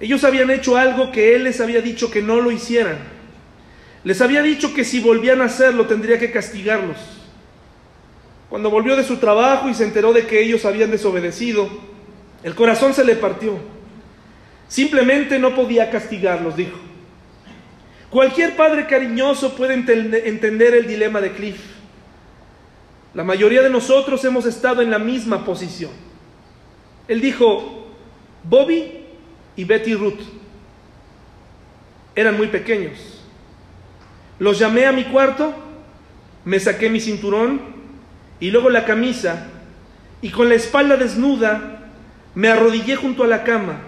Ellos 0.00 0.24
habían 0.24 0.50
hecho 0.50 0.76
algo 0.76 1.12
que 1.12 1.34
Él 1.34 1.44
les 1.44 1.60
había 1.60 1.80
dicho 1.80 2.10
que 2.10 2.22
no 2.22 2.40
lo 2.40 2.50
hicieran. 2.50 2.98
Les 4.04 4.20
había 4.20 4.42
dicho 4.42 4.74
que 4.74 4.84
si 4.84 5.00
volvían 5.00 5.40
a 5.40 5.46
hacerlo 5.46 5.86
tendría 5.86 6.18
que 6.18 6.30
castigarlos. 6.30 7.17
Cuando 8.48 8.70
volvió 8.70 8.96
de 8.96 9.04
su 9.04 9.18
trabajo 9.18 9.68
y 9.68 9.74
se 9.74 9.84
enteró 9.84 10.12
de 10.12 10.26
que 10.26 10.42
ellos 10.42 10.64
habían 10.64 10.90
desobedecido, 10.90 11.68
el 12.42 12.54
corazón 12.54 12.94
se 12.94 13.04
le 13.04 13.16
partió. 13.16 13.58
Simplemente 14.68 15.38
no 15.38 15.54
podía 15.54 15.90
castigarlos, 15.90 16.56
dijo. 16.56 16.78
Cualquier 18.10 18.56
padre 18.56 18.86
cariñoso 18.86 19.54
puede 19.54 19.74
entender 19.74 20.74
el 20.74 20.86
dilema 20.86 21.20
de 21.20 21.32
Cliff. 21.32 21.60
La 23.12 23.22
mayoría 23.22 23.62
de 23.62 23.70
nosotros 23.70 24.24
hemos 24.24 24.46
estado 24.46 24.80
en 24.80 24.90
la 24.90 24.98
misma 24.98 25.44
posición. 25.44 25.90
Él 27.06 27.20
dijo, 27.20 27.86
Bobby 28.44 29.04
y 29.56 29.64
Betty 29.64 29.94
Ruth. 29.94 30.20
Eran 32.14 32.36
muy 32.36 32.46
pequeños. 32.48 33.22
Los 34.38 34.58
llamé 34.58 34.86
a 34.86 34.92
mi 34.92 35.04
cuarto, 35.04 35.52
me 36.44 36.58
saqué 36.60 36.88
mi 36.88 37.00
cinturón 37.00 37.77
y 38.40 38.50
luego 38.50 38.70
la 38.70 38.84
camisa 38.84 39.46
y 40.22 40.30
con 40.30 40.48
la 40.48 40.54
espalda 40.54 40.96
desnuda 40.96 41.90
me 42.34 42.48
arrodillé 42.48 42.96
junto 42.96 43.24
a 43.24 43.26
la 43.26 43.44
cama. 43.44 43.80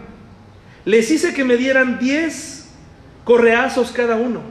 Les 0.84 1.10
hice 1.10 1.34
que 1.34 1.44
me 1.44 1.56
dieran 1.56 1.98
diez 1.98 2.68
correazos 3.24 3.92
cada 3.92 4.16
uno. 4.16 4.42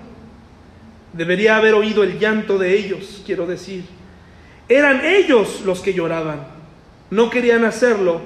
Debería 1.14 1.58
haber 1.58 1.74
oído 1.74 2.04
el 2.04 2.20
llanto 2.20 2.58
de 2.58 2.78
ellos, 2.78 3.24
quiero 3.26 3.46
decir. 3.46 3.84
Eran 4.68 5.04
ellos 5.04 5.62
los 5.66 5.82
que 5.82 5.94
lloraban. 5.94 6.48
No 7.10 7.30
querían 7.30 7.66
hacerlo, 7.66 8.22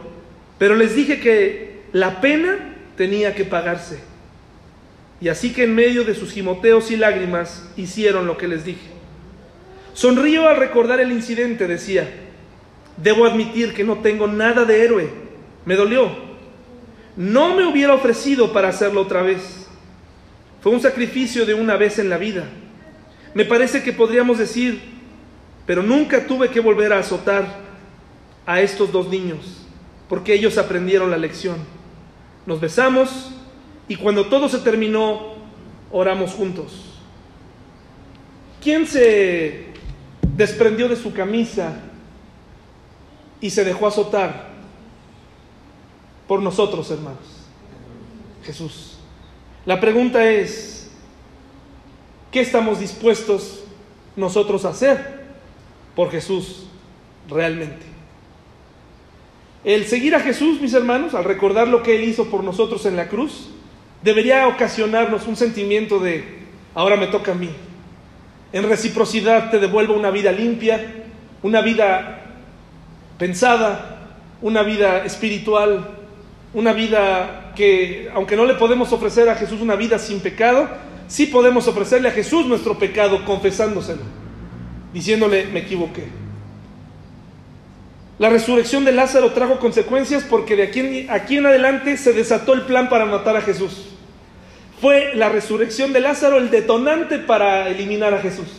pero 0.58 0.76
les 0.76 0.96
dije 0.96 1.20
que 1.20 1.84
la 1.94 2.20
pena 2.20 2.76
tenía 2.98 3.34
que 3.34 3.46
pagarse. 3.46 4.00
Y 5.22 5.30
así 5.30 5.54
que 5.54 5.64
en 5.64 5.74
medio 5.74 6.04
de 6.04 6.16
sus 6.16 6.34
gimoteos 6.34 6.92
y 6.92 6.98
lágrimas 6.98 7.70
hicieron 7.78 8.28
lo 8.28 8.38
que 8.38 8.50
les 8.50 8.66
dije. 8.66 8.93
Sonrío 9.94 10.48
al 10.48 10.58
recordar 10.58 11.00
el 11.00 11.12
incidente, 11.12 11.68
decía. 11.68 12.10
Debo 12.98 13.26
admitir 13.26 13.74
que 13.74 13.84
no 13.84 14.00
tengo 14.00 14.28
nada 14.28 14.66
de 14.66 14.84
héroe. 14.84 15.10
Me 15.66 15.76
dolió. 15.76 16.12
No 17.16 17.56
me 17.56 17.66
hubiera 17.66 17.94
ofrecido 17.94 18.54
para 18.54 18.70
hacerlo 18.70 19.02
otra 19.02 19.22
vez. 19.22 19.68
Fue 20.62 20.72
un 20.72 20.82
sacrificio 20.82 21.46
de 21.46 21.54
una 21.54 21.78
vez 21.78 22.00
en 22.00 22.10
la 22.10 22.18
vida. 22.18 22.46
Me 23.34 23.46
parece 23.46 23.84
que 23.84 23.94
podríamos 23.94 24.38
decir 24.38 24.94
pero 25.66 25.82
nunca 25.82 26.28
tuve 26.28 26.50
que 26.50 26.60
volver 26.60 26.92
a 26.94 27.00
azotar 27.00 27.62
a 28.46 28.62
estos 28.62 28.92
dos 28.92 29.08
niños, 29.08 29.66
porque 30.10 30.34
ellos 30.34 30.58
aprendieron 30.58 31.10
la 31.10 31.18
lección. 31.18 31.58
Nos 32.46 32.60
besamos 32.60 33.32
y 33.88 33.96
cuando 33.96 34.28
todo 34.28 34.50
se 34.50 34.60
terminó, 34.60 35.36
oramos 35.92 36.32
juntos. 36.32 37.00
¿Quién 38.62 38.86
se 38.86 39.73
desprendió 40.36 40.88
de 40.88 40.96
su 40.96 41.14
camisa 41.14 41.80
y 43.40 43.50
se 43.50 43.64
dejó 43.64 43.88
azotar 43.88 44.50
por 46.28 46.42
nosotros, 46.42 46.90
hermanos? 46.92 47.44
Jesús. 48.44 48.98
La 49.66 49.80
pregunta 49.80 50.30
es, 50.30 50.90
¿qué 52.32 52.42
estamos 52.42 52.80
dispuestos 52.80 53.64
nosotros 54.16 54.66
a 54.66 54.70
hacer 54.70 55.24
por 55.96 56.12
Jesús 56.12 56.66
realmente? 57.30 57.86
El 59.64 59.86
seguir 59.86 60.14
a 60.16 60.20
Jesús, 60.20 60.60
mis 60.60 60.74
hermanos, 60.74 61.14
al 61.14 61.24
recordar 61.24 61.70
lo 61.70 61.84
que 61.84 61.96
Él 61.96 62.04
hizo 62.04 62.30
por 62.30 62.44
nosotros 62.44 62.86
en 62.86 62.98
la 62.98 63.08
cruz, 63.08 63.50
debería 64.02 64.48
ocasionarnos 64.48 65.26
un 65.28 65.38
sentimiento 65.38 66.00
de, 66.00 66.40
ahora 66.76 66.98
me 66.98 67.08
toca 67.08 67.32
a 67.32 67.36
mí. 67.36 67.50
En 68.54 68.70
reciprocidad 68.70 69.50
te 69.50 69.60
devuelvo 69.60 69.96
una 69.96 70.12
vida 70.12 70.32
limpia, 70.32 70.80
una 71.42 71.62
vida 71.62 72.22
pensada, 73.18 73.98
una 74.44 74.62
vida 74.62 75.04
espiritual, 75.06 75.90
una 76.54 76.72
vida 76.72 77.52
que, 77.56 78.12
aunque 78.14 78.36
no 78.36 78.46
le 78.46 78.54
podemos 78.54 78.94
ofrecer 78.94 79.28
a 79.28 79.36
Jesús 79.36 79.60
una 79.60 79.76
vida 79.76 79.98
sin 79.98 80.20
pecado, 80.20 80.70
sí 81.08 81.26
podemos 81.26 81.68
ofrecerle 81.68 82.10
a 82.10 82.12
Jesús 82.12 82.46
nuestro 82.46 82.78
pecado 82.78 83.26
confesándoselo, 83.26 84.04
diciéndole, 84.94 85.48
me 85.48 85.62
equivoqué. 85.62 86.06
La 88.20 88.30
resurrección 88.30 88.86
de 88.86 88.92
Lázaro 88.92 89.32
trajo 89.32 89.58
consecuencias 89.58 90.24
porque 90.30 90.56
de 90.56 90.64
aquí 90.64 90.80
en, 90.80 91.10
aquí 91.10 91.38
en 91.38 91.48
adelante 91.48 91.98
se 91.98 92.14
desató 92.14 92.54
el 92.54 92.62
plan 92.62 92.88
para 92.88 93.06
matar 93.06 93.36
a 93.36 93.42
Jesús. 93.42 93.93
Fue 94.84 95.16
la 95.16 95.30
resurrección 95.30 95.94
de 95.94 96.02
Lázaro 96.02 96.38
el 96.38 96.50
detonante 96.50 97.18
para 97.18 97.70
eliminar 97.70 98.14
a 98.14 98.20
Jesús. 98.20 98.50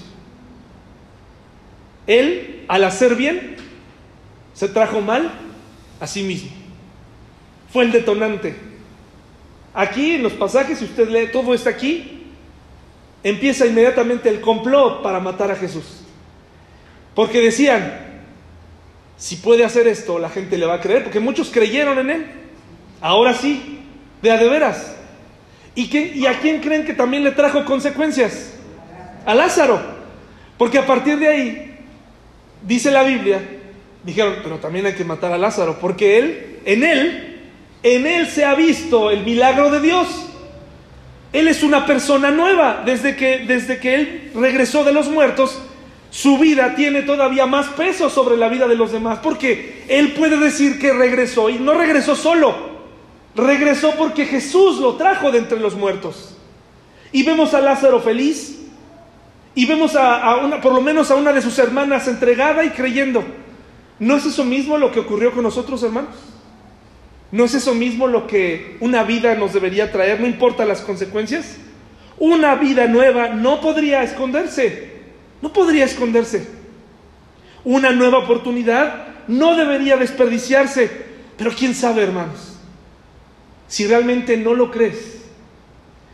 Él, 2.07 2.65
al 2.67 2.85
hacer 2.85 3.15
bien, 3.15 3.57
se 4.55 4.69
trajo 4.69 5.03
mal 5.03 5.31
a 6.01 6.07
sí 6.07 6.23
mismo. 6.23 6.49
Fue 7.71 7.85
el 7.85 7.93
detonante. 7.93 8.57
Aquí 9.75 10.13
en 10.13 10.23
los 10.23 10.33
pasajes, 10.33 10.79
si 10.79 10.87
usted 10.87 11.11
lee 11.11 11.29
todo 11.31 11.53
está 11.53 11.69
aquí, 11.69 12.23
empieza 13.23 13.67
inmediatamente 13.67 14.31
el 14.31 14.41
complot 14.41 15.03
para 15.03 15.21
matar 15.21 15.51
a 15.51 15.57
Jesús. 15.57 16.05
Porque 17.15 17.43
decían, 17.43 18.23
si 19.19 19.37
puede 19.37 19.63
hacer 19.63 19.87
esto, 19.89 20.19
la 20.19 20.31
gente 20.31 20.57
le 20.57 20.65
va 20.65 20.77
a 20.77 20.81
creer, 20.81 21.05
porque 21.05 21.21
muchos 21.21 21.51
creyeron 21.51 21.99
en 21.99 22.09
él. 22.09 22.27
Ahora 23.03 23.35
sí, 23.35 23.81
de 24.23 24.31
a 24.31 24.39
de 24.39 24.49
veras. 24.49 24.95
¿Y, 25.75 25.97
¿Y 25.97 26.27
a 26.27 26.39
quién 26.41 26.61
creen 26.61 26.85
que 26.85 26.95
también 26.95 27.25
le 27.25 27.33
trajo 27.33 27.65
consecuencias? 27.65 28.55
A 29.27 29.35
Lázaro. 29.35 29.81
Porque 30.57 30.79
a 30.79 30.87
partir 30.87 31.19
de 31.19 31.29
ahí, 31.29 31.77
dice 32.63 32.91
la 32.91 33.03
Biblia, 33.03 33.41
dijeron, 34.05 34.37
pero 34.43 34.59
también 34.59 34.87
hay 34.87 34.95
que 34.95 35.05
matar 35.05 35.33
a 35.33 35.39
Lázaro, 35.39 35.79
porque 35.81 36.19
él, 36.19 36.61
en 36.65 36.85
él, 36.85 37.41
en 37.83 38.07
él 38.07 38.29
se 38.29 38.45
ha 38.45 38.55
visto 38.55 39.11
el 39.11 39.25
milagro 39.25 39.71
de 39.71 39.81
Dios. 39.81 40.27
Él 41.33 41.49
es 41.49 41.63
una 41.63 41.85
persona 41.85 42.31
nueva. 42.31 42.83
Desde 42.87 43.17
que, 43.17 43.41
desde 43.41 43.79
que 43.81 43.95
él 43.95 44.31
regresó 44.35 44.85
de 44.85 44.93
los 44.93 45.09
muertos, 45.09 45.61
su 46.15 46.39
vida 46.39 46.77
tiene 46.77 47.03
todavía 47.03 47.45
más 47.45 47.67
peso 47.71 48.09
sobre 48.09 48.37
la 48.37 48.49
vida 48.49 48.69
de 48.69 48.77
los 48.77 48.93
demás, 48.93 49.19
porque 49.21 49.83
Él 49.89 50.13
puede 50.13 50.37
decir 50.37 50.79
que 50.79 50.93
regresó 50.93 51.51
y 51.51 51.59
no 51.59 51.75
regresó 51.75 52.15
solo, 52.15 52.74
regresó 53.37 53.93
porque 53.97 54.27
Jesús 54.27 54.79
lo 54.79 54.95
trajo 54.95 55.31
de 55.31 55.39
entre 55.39 55.61
los 55.61 55.75
muertos. 55.75 56.37
Y 57.13 57.23
vemos 57.23 57.55
a 57.55 57.61
Lázaro 57.61 58.01
feliz, 58.01 58.65
y 59.55 59.67
vemos 59.67 59.95
a, 59.95 60.37
una, 60.37 60.61
por 60.61 60.73
lo 60.73 60.81
menos 60.81 61.11
a 61.11 61.15
una 61.15 61.33
de 61.33 61.41
sus 61.41 61.59
hermanas 61.59 62.09
entregada 62.09 62.65
y 62.65 62.71
creyendo. 62.71 63.25
¿No 64.01 64.17
es 64.17 64.27
eso 64.27 64.45
mismo 64.45 64.77
lo 64.79 64.91
que 64.91 65.01
ocurrió 65.01 65.33
con 65.33 65.45
nosotros, 65.45 65.83
hermanos? 65.85 66.15
¿No 67.31 67.45
es 67.45 67.55
eso 67.55 67.75
mismo 67.75 68.09
lo 68.09 68.27
que 68.27 68.77
una 68.81 69.05
vida 69.05 69.35
nos 69.37 69.53
debería 69.53 69.93
traer, 69.93 70.21
no 70.21 70.27
importa 70.27 70.65
las 70.65 70.81
consecuencias? 70.81 71.57
Una 72.19 72.57
vida 72.57 72.87
nueva 72.87 73.29
no 73.29 73.61
podría 73.61 74.03
esconderse. 74.03 74.93
No 75.41 75.53
podría 75.53 75.85
esconderse. 75.85 76.49
Una 77.65 77.93
nueva 77.93 78.19
oportunidad 78.19 79.07
no 79.29 79.57
debería 79.57 79.97
desperdiciarse. 79.97 80.91
Pero 81.37 81.53
quién 81.53 81.75
sabe, 81.75 82.03
hermanos, 82.03 82.54
si 83.75 83.89
realmente 83.89 84.37
no 84.37 84.55
lo 84.55 84.71
crees, 84.71 85.25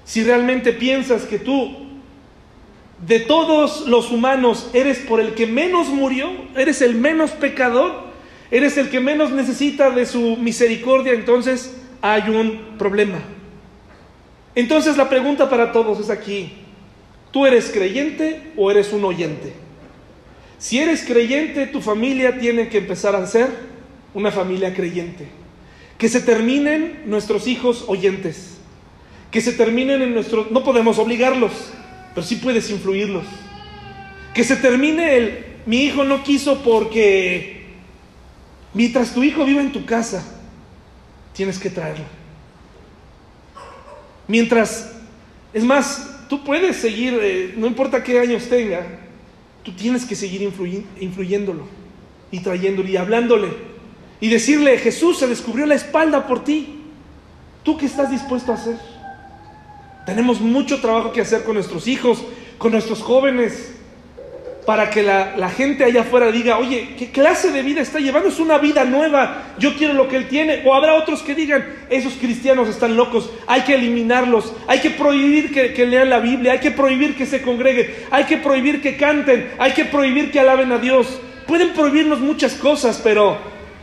si 0.06 0.24
realmente 0.24 0.72
piensas 0.72 1.24
que 1.24 1.38
tú, 1.38 1.76
de 3.06 3.20
todos 3.20 3.86
los 3.86 4.10
humanos, 4.10 4.70
eres 4.72 5.00
por 5.00 5.20
el 5.20 5.34
que 5.34 5.46
menos 5.46 5.88
murió, 5.88 6.30
eres 6.56 6.80
el 6.80 6.94
menos 6.94 7.32
pecador, 7.32 8.04
eres 8.50 8.78
el 8.78 8.88
que 8.88 9.00
menos 9.00 9.30
necesita 9.30 9.90
de 9.90 10.06
su 10.06 10.38
misericordia, 10.38 11.12
entonces 11.12 11.76
hay 12.00 12.30
un 12.30 12.78
problema. 12.78 13.18
Entonces 14.54 14.96
la 14.96 15.10
pregunta 15.10 15.50
para 15.50 15.70
todos 15.70 16.00
es 16.00 16.08
aquí, 16.08 16.54
¿Tú 17.30 17.44
eres 17.44 17.68
creyente 17.68 18.52
o 18.56 18.70
eres 18.70 18.90
un 18.94 19.04
oyente? 19.04 19.52
Si 20.56 20.78
eres 20.78 21.04
creyente, 21.04 21.66
tu 21.66 21.82
familia 21.82 22.38
tiene 22.38 22.70
que 22.70 22.78
empezar 22.78 23.14
a 23.14 23.26
ser 23.26 23.50
una 24.14 24.32
familia 24.32 24.72
creyente. 24.72 25.39
Que 26.00 26.08
se 26.08 26.22
terminen 26.22 27.02
nuestros 27.04 27.46
hijos 27.46 27.84
oyentes. 27.86 28.56
Que 29.30 29.42
se 29.42 29.52
terminen 29.52 30.00
en 30.00 30.14
nuestros... 30.14 30.50
No 30.50 30.64
podemos 30.64 30.98
obligarlos, 30.98 31.52
pero 32.14 32.26
sí 32.26 32.36
puedes 32.36 32.70
influirlos. 32.70 33.26
Que 34.32 34.42
se 34.42 34.56
termine 34.56 35.18
el... 35.18 35.44
Mi 35.66 35.82
hijo 35.82 36.02
no 36.04 36.24
quiso 36.24 36.62
porque... 36.62 37.66
Mientras 38.72 39.12
tu 39.12 39.22
hijo 39.22 39.44
vive 39.44 39.60
en 39.60 39.72
tu 39.72 39.84
casa, 39.84 40.26
tienes 41.34 41.58
que 41.58 41.68
traerlo. 41.68 42.06
Mientras... 44.26 44.92
Es 45.52 45.64
más, 45.64 46.24
tú 46.30 46.42
puedes 46.42 46.76
seguir, 46.76 47.18
eh, 47.20 47.54
no 47.58 47.66
importa 47.66 48.02
qué 48.02 48.20
años 48.20 48.48
tenga, 48.48 48.86
tú 49.62 49.72
tienes 49.72 50.06
que 50.06 50.16
seguir 50.16 50.50
influyéndolo 50.98 51.68
y 52.30 52.40
trayéndolo 52.40 52.88
y 52.88 52.96
hablándole 52.96 53.69
y 54.20 54.28
decirle, 54.28 54.78
Jesús 54.78 55.18
se 55.18 55.26
descubrió 55.26 55.66
la 55.66 55.74
espalda 55.74 56.26
por 56.26 56.44
ti. 56.44 56.80
¿Tú 57.62 57.76
qué 57.76 57.86
estás 57.86 58.10
dispuesto 58.10 58.52
a 58.52 58.54
hacer? 58.54 58.76
Tenemos 60.06 60.40
mucho 60.40 60.80
trabajo 60.80 61.12
que 61.12 61.20
hacer 61.20 61.44
con 61.44 61.54
nuestros 61.54 61.86
hijos, 61.86 62.22
con 62.58 62.72
nuestros 62.72 63.02
jóvenes 63.02 63.74
para 64.70 64.90
que 64.90 65.02
la, 65.02 65.50
gente 65.50 65.84
allá 65.84 66.02
afuera 66.02 66.30
diga, 66.30 66.58
oye, 66.58 66.90
¿qué 66.96 67.10
clase 67.10 67.50
de 67.50 67.62
vida 67.62 67.80
está 67.80 67.98
llevando? 67.98 68.28
Es 68.28 68.38
una 68.38 68.58
vida 68.58 68.84
nueva, 68.84 69.54
yo 69.58 69.74
quiero 69.74 69.94
lo 69.94 70.06
que 70.06 70.16
él 70.16 70.28
tiene. 70.28 70.62
O 70.64 70.74
habrá 70.74 70.94
otros 70.94 71.22
que 71.22 71.34
digan, 71.34 71.66
esos 71.88 72.12
cristianos 72.14 72.68
están 72.68 72.96
locos, 72.96 73.30
hay 73.48 73.62
que 73.62 73.74
eliminarlos, 73.74 74.52
hay 74.66 74.78
que 74.80 74.90
prohibir 74.90 75.52
que, 75.52 75.86
lean 75.86 76.10
la 76.10 76.20
Biblia, 76.20 76.52
hay 76.52 76.60
que 76.60 76.70
prohibir 76.70 77.16
que 77.16 77.26
se 77.26 77.42
congreguen, 77.42 77.92
hay 78.12 78.24
que 78.24 78.36
prohibir 78.36 78.80
que 78.80 78.96
canten, 78.96 79.50
hay 79.58 79.72
que 79.72 79.86
prohibir 79.86 80.30
que 80.30 80.40
alaben 80.40 80.70
a 80.70 80.78
Dios. 80.78 81.20
Pueden 81.48 81.70
prohibirnos 81.70 82.20
muchas 82.20 82.54
cosas, 82.54 83.00
pero 83.02 83.38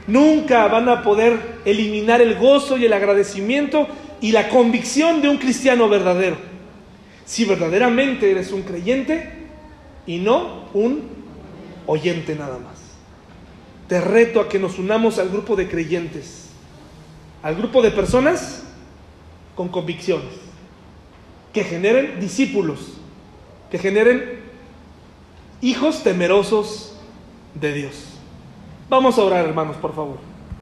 nunca 0.07 0.67
van 0.67 0.89
a 0.89 1.03
poder 1.03 1.59
eliminar 1.65 2.21
el 2.21 2.35
gozo 2.35 2.77
y 2.77 2.85
el 2.85 2.93
agradecimiento 2.93 3.87
y 4.21 4.31
la 4.31 4.49
convicción 4.49 5.21
de 5.21 5.29
un 5.29 5.37
cristiano 5.37 5.87
verdadero. 5.87 6.37
Si 7.25 7.45
verdaderamente 7.45 8.31
eres 8.31 8.51
un 8.51 8.63
creyente, 8.63 9.37
y 10.07 10.17
no 10.17 10.63
un 10.73 11.03
oyente 11.85 12.33
nada 12.33 12.57
más. 12.57 12.79
Te 13.87 14.01
reto 14.01 14.41
a 14.41 14.49
que 14.49 14.57
nos 14.57 14.79
unamos 14.79 15.19
al 15.19 15.29
grupo 15.29 15.55
de 15.55 15.69
creyentes, 15.69 16.49
al 17.43 17.55
grupo 17.55 17.81
de 17.81 17.91
personas 17.91 18.63
con 19.55 19.69
convicciones, 19.69 20.33
que 21.53 21.63
generen 21.63 22.19
discípulos, 22.19 22.93
que 23.69 23.77
generen 23.77 24.39
hijos 25.61 26.03
temerosos 26.03 26.97
de 27.53 27.73
Dios. 27.73 28.16
Vamos 28.89 29.19
a 29.19 29.23
orar, 29.23 29.45
hermanos, 29.45 29.75
por 29.77 29.93
favor. 29.93 30.36